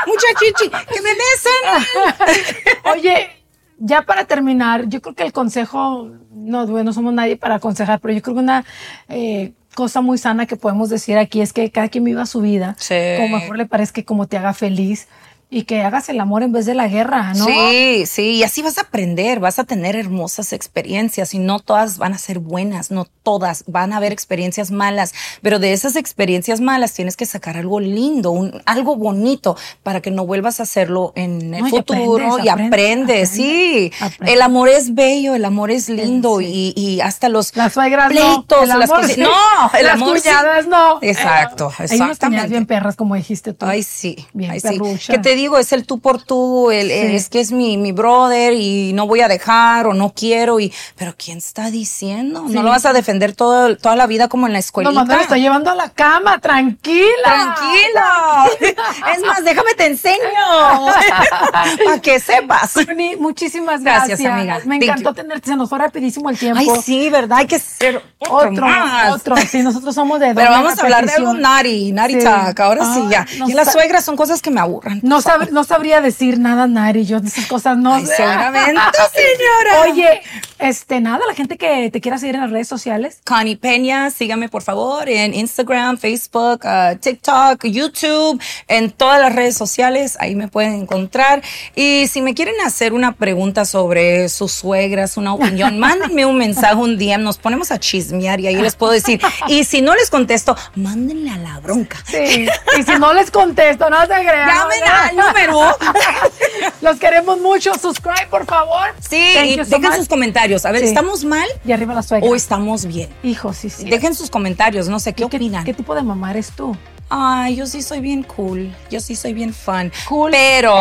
Mucha 0.05 0.27
chichi. 0.39 0.69
Que 0.69 1.01
me 1.01 1.09
besen. 1.09 2.75
Oye, 2.93 3.29
ya 3.77 4.03
para 4.03 4.25
terminar, 4.25 4.87
yo 4.87 5.01
creo 5.01 5.15
que 5.15 5.23
el 5.23 5.33
consejo, 5.33 6.11
no, 6.31 6.65
no 6.65 6.93
somos 6.93 7.13
nadie 7.13 7.35
para 7.35 7.55
aconsejar, 7.55 7.99
pero 7.99 8.13
yo 8.13 8.21
creo 8.21 8.35
que 8.35 8.41
una 8.41 8.63
eh, 9.09 9.53
cosa 9.73 10.01
muy 10.01 10.17
sana 10.17 10.45
que 10.45 10.55
podemos 10.55 10.89
decir 10.89 11.17
aquí 11.17 11.41
es 11.41 11.51
que 11.51 11.71
cada 11.71 11.89
quien 11.89 12.03
viva 12.03 12.25
su 12.25 12.41
vida 12.41 12.75
sí. 12.79 12.95
como 13.17 13.37
mejor 13.37 13.57
le 13.57 13.65
parezca, 13.65 14.03
como 14.03 14.27
te 14.27 14.37
haga 14.37 14.53
feliz 14.53 15.07
y 15.49 15.63
que 15.63 15.81
hagas 15.81 16.09
el 16.09 16.19
amor 16.19 16.43
en 16.43 16.51
vez 16.51 16.65
de 16.65 16.73
la 16.73 16.87
guerra, 16.87 17.33
¿no? 17.33 17.45
Sí, 17.45 18.05
sí, 18.07 18.31
y 18.31 18.43
así 18.43 18.61
vas 18.61 18.77
a 18.77 18.81
aprender, 18.81 19.39
vas 19.39 19.59
a 19.59 19.63
tener 19.63 19.95
hermosas 19.95 20.53
experiencias 20.53 21.33
y 21.33 21.39
no 21.39 21.59
todas 21.59 21.97
van 21.97 22.13
a 22.13 22.17
ser 22.17 22.39
buenas, 22.39 22.89
no 22.89 23.05
todas, 23.23 23.63
van 23.67 23.93
a 23.93 23.97
haber 23.97 24.11
experiencias 24.11 24.71
malas, 24.71 25.13
pero 25.41 25.59
de 25.59 25.73
esas 25.73 25.95
experiencias 25.95 26.61
malas 26.61 26.93
tienes 26.93 27.15
que 27.15 27.25
sacar 27.25 27.57
algo 27.57 27.79
lindo, 27.79 28.31
un, 28.31 28.61
algo 28.65 28.95
bonito 28.95 29.55
para 29.83 30.01
que 30.01 30.11
no 30.11 30.25
vuelvas 30.25 30.59
a 30.59 30.63
hacerlo 30.63 31.13
en 31.15 31.53
el 31.53 31.69
futuro 31.69 32.39
y 32.43 32.49
aprendes, 32.49 33.29
sí. 33.29 33.91
El 34.25 34.41
amor 34.41 34.69
es 34.69 34.95
bello, 34.95 35.35
el 35.35 35.45
amor 35.45 35.69
es 35.69 35.89
lindo 35.89 36.41
y, 36.41 36.73
y, 36.75 37.01
hasta 37.01 37.29
los 37.29 37.55
las 37.55 37.73
suegras 37.73 38.09
pleitos, 38.09 38.67
no, 38.67 38.77
las 38.77 38.89
cosas, 38.89 39.17
no, 39.17 39.29
el 39.77 39.85
las 39.85 39.95
amor 39.95 40.19
cuñadas 40.19 40.67
no. 40.67 40.99
Exacto, 41.01 41.67
exactamente. 41.79 42.07
Nos 42.07 42.19
tenías 42.19 42.49
bien 42.49 42.65
perras 42.65 42.95
como 42.95 43.15
dijiste 43.15 43.53
tú. 43.53 43.65
Ay, 43.65 43.83
sí. 43.83 44.27
Bien 44.33 44.51
ay, 44.51 44.59
sí. 44.59 44.79
¿Qué 45.07 45.19
te 45.19 45.34
digo? 45.35 45.57
Es 45.57 45.71
el 45.71 45.85
tú 45.85 45.99
por 45.99 46.21
tú, 46.21 46.71
el, 46.71 46.91
es 46.91 47.29
que 47.29 47.39
es 47.39 47.51
mi, 47.51 47.77
mi 47.77 47.91
brother 47.91 48.53
y 48.53 48.93
no 48.93 49.07
voy 49.07 49.21
a 49.21 49.27
dejar 49.27 49.87
o 49.87 49.93
no 49.93 50.13
quiero 50.13 50.59
y, 50.59 50.73
pero 50.95 51.13
¿quién 51.17 51.37
está 51.37 51.71
diciendo? 51.71 52.45
No 52.47 52.63
lo 52.63 52.69
vas 52.69 52.85
a 52.85 52.93
defender 52.93 53.35
todo, 53.35 53.77
toda 53.77 53.95
la 53.95 54.07
vida 54.07 54.27
como 54.27 54.47
en 54.47 54.53
la 54.53 54.59
escuela. 54.59 54.91
No, 54.91 55.05
me 55.05 55.21
está 55.21 55.37
llevando 55.37 55.71
a 55.71 55.75
la 55.75 55.89
cama, 55.89 56.39
tranquila. 56.39 57.05
Tranquila. 57.23 58.45
es 59.15 59.21
más, 59.21 59.43
déjame 59.43 59.73
te 59.75 59.85
enseño. 59.85 60.15
para 61.85 62.01
que 62.01 62.19
sepas. 62.19 62.75
muchísimas 63.19 63.81
gracias. 63.81 64.19
Gracias, 64.19 64.31
amiga. 64.31 64.59
Me 64.65 64.77
encantó 64.77 65.13
tenerte, 65.13 65.49
se 65.49 65.55
nos 65.55 65.69
fue 65.69 65.79
rapidísimo 65.79 66.29
el 66.29 66.37
tiempo. 66.37 66.59
Ay, 66.59 66.81
sí, 66.83 67.09
¿verdad? 67.09 67.39
Hay 67.39 67.47
que 67.47 67.59
ser 67.59 68.01
otro, 68.19 68.65
otro, 69.11 69.35
Sí, 69.37 69.61
nosotros 69.61 69.93
somos 69.93 70.19
de 70.19 70.33
Pero 70.33 70.51
vamos 70.51 70.77
a 70.77 70.81
hablar 70.81 71.05
de 71.05 71.13
algo 71.13 71.33
nari, 71.33 71.91
nari 71.91 72.21
sí. 72.21 72.27
ahora 72.27 72.93
sí 72.93 73.01
ya. 73.09 73.25
y 73.47 73.53
las 73.53 73.71
suegras 73.71 74.03
son 74.03 74.15
cosas 74.15 74.41
que 74.41 74.51
me 74.51 74.59
aburran. 74.59 74.99
No, 75.03 75.21
sab 75.25 75.51
no 75.51 75.63
sabría 75.63 76.01
decir 76.01 76.39
nada, 76.39 76.67
Nari. 76.67 77.05
Yo 77.05 77.19
de 77.19 77.27
esas 77.27 77.47
cosas 77.47 77.77
no 77.77 77.99
sé. 77.99 78.15
Seguramente, 78.15 78.71
señora. 79.13 79.81
Oye, 79.81 80.21
este, 80.59 81.01
nada, 81.01 81.19
la 81.27 81.33
gente 81.33 81.57
que 81.57 81.89
te 81.91 81.99
quiera 81.99 82.17
seguir 82.17 82.35
en 82.35 82.41
las 82.41 82.51
redes 82.51 82.67
sociales. 82.67 83.19
Connie 83.25 83.55
Peña, 83.55 84.09
sígame 84.09 84.49
por 84.49 84.61
favor 84.61 85.09
en 85.09 85.33
Instagram, 85.33 85.97
Facebook, 85.97 86.61
uh, 86.63 86.95
TikTok, 86.97 87.65
YouTube, 87.65 88.41
en 88.67 88.91
todas 88.91 89.19
las 89.19 89.35
redes 89.35 89.57
sociales. 89.57 90.17
Ahí 90.19 90.35
me 90.35 90.47
pueden 90.47 90.73
encontrar. 90.73 91.41
Y 91.75 92.07
si 92.07 92.21
me 92.21 92.33
quieren 92.33 92.55
hacer 92.65 92.93
una 92.93 93.13
pregunta 93.13 93.65
sobre 93.65 94.29
sus 94.29 94.51
suegras, 94.51 95.17
una 95.17 95.33
opinión, 95.33 95.79
mándenme 95.85 96.25
un 96.25 96.37
mensaje 96.37 96.75
un 96.75 96.97
día. 96.97 97.17
Nos 97.17 97.37
ponemos 97.37 97.71
a 97.71 97.79
chismear 97.79 98.39
y 98.39 98.47
ahí 98.47 98.55
les 98.55 98.75
puedo 98.75 98.93
decir. 98.93 99.19
Y 99.47 99.63
si 99.63 99.81
no 99.81 99.95
les 99.95 100.09
contesto, 100.09 100.55
mándenle 100.75 101.31
a 101.31 101.37
la 101.37 101.59
bronca. 101.59 101.97
Sí. 102.05 102.47
Y 102.79 102.83
si 102.83 102.99
no 102.99 103.13
les 103.13 103.31
contesto, 103.31 103.89
no 103.89 104.01
se 104.01 104.07
crean. 104.07 104.49
Llamen 104.55 104.83
al 104.83 105.14
número 105.15 105.59
Los 106.81 106.99
queremos 106.99 107.39
mucho. 107.39 107.73
Subscribe, 107.73 108.27
por 108.29 108.45
favor. 108.45 108.93
Sí, 108.99 109.33
y 109.45 109.55
dejen 109.55 109.93
sus 109.95 110.07
comentarios. 110.07 110.65
A 110.65 110.71
ver, 110.71 110.83
¿estamos 110.83 111.23
mal? 111.23 111.47
Y 111.65 111.71
arriba 111.71 111.93
la 111.93 112.03
suegra. 112.03 112.29
¿O 112.29 112.35
estamos 112.35 112.85
bien? 112.85 113.09
Hijo, 113.23 113.53
sí, 113.53 113.69
sí. 113.69 113.89
Dejen 113.89 114.15
sus 114.15 114.29
comentarios, 114.29 114.87
no 114.87 114.99
sé, 114.99 115.13
¿qué, 115.13 115.27
¿Qué, 115.27 115.37
opinan? 115.37 115.63
¿Qué 115.63 115.73
tipo 115.73 115.95
de 115.95 116.03
mamá 116.03 116.31
eres 116.31 116.51
tú? 116.51 116.75
Ay, 117.09 117.55
yo 117.55 117.67
sí 117.67 117.81
soy 117.81 117.99
bien 117.99 118.23
cool. 118.23 118.73
Yo 118.89 118.99
sí 118.99 119.15
soy 119.15 119.33
bien 119.33 119.53
fan. 119.53 119.91
Cool. 120.07 120.31
Pero 120.31 120.73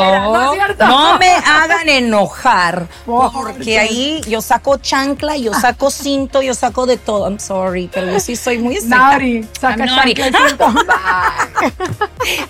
¿no 0.79 1.19
me 1.19 1.31
hagan 1.35 1.89
enojar. 1.89 2.87
¿Por 3.05 3.31
Porque 3.33 3.79
ahí 3.79 4.23
yo 4.27 4.41
saco 4.41 4.79
chancla, 4.79 5.37
yo 5.37 5.53
saco 5.53 5.91
cinto, 5.91 6.41
yo 6.41 6.55
saco 6.55 6.87
de 6.87 6.97
todo. 6.97 7.29
I'm 7.29 7.39
sorry, 7.39 7.91
pero 7.93 8.11
yo 8.11 8.21
sí 8.21 8.37
soy 8.37 8.59
muy. 8.59 8.79
Naughty. 8.85 9.47
Saca 9.61 9.85
naughty. 9.85 10.15
chancla. 10.15 10.57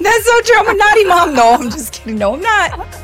That's 0.00 0.24
so 0.24 0.40
true. 0.44 0.58
I'm 0.58 0.68
a 0.68 0.74
naughty 0.74 1.04
mom. 1.04 1.34
No, 1.34 1.54
I'm 1.54 1.70
just 1.70 1.92
kidding. 1.92 2.18
No, 2.18 2.34
I'm 2.34 2.42
not. 2.42 3.03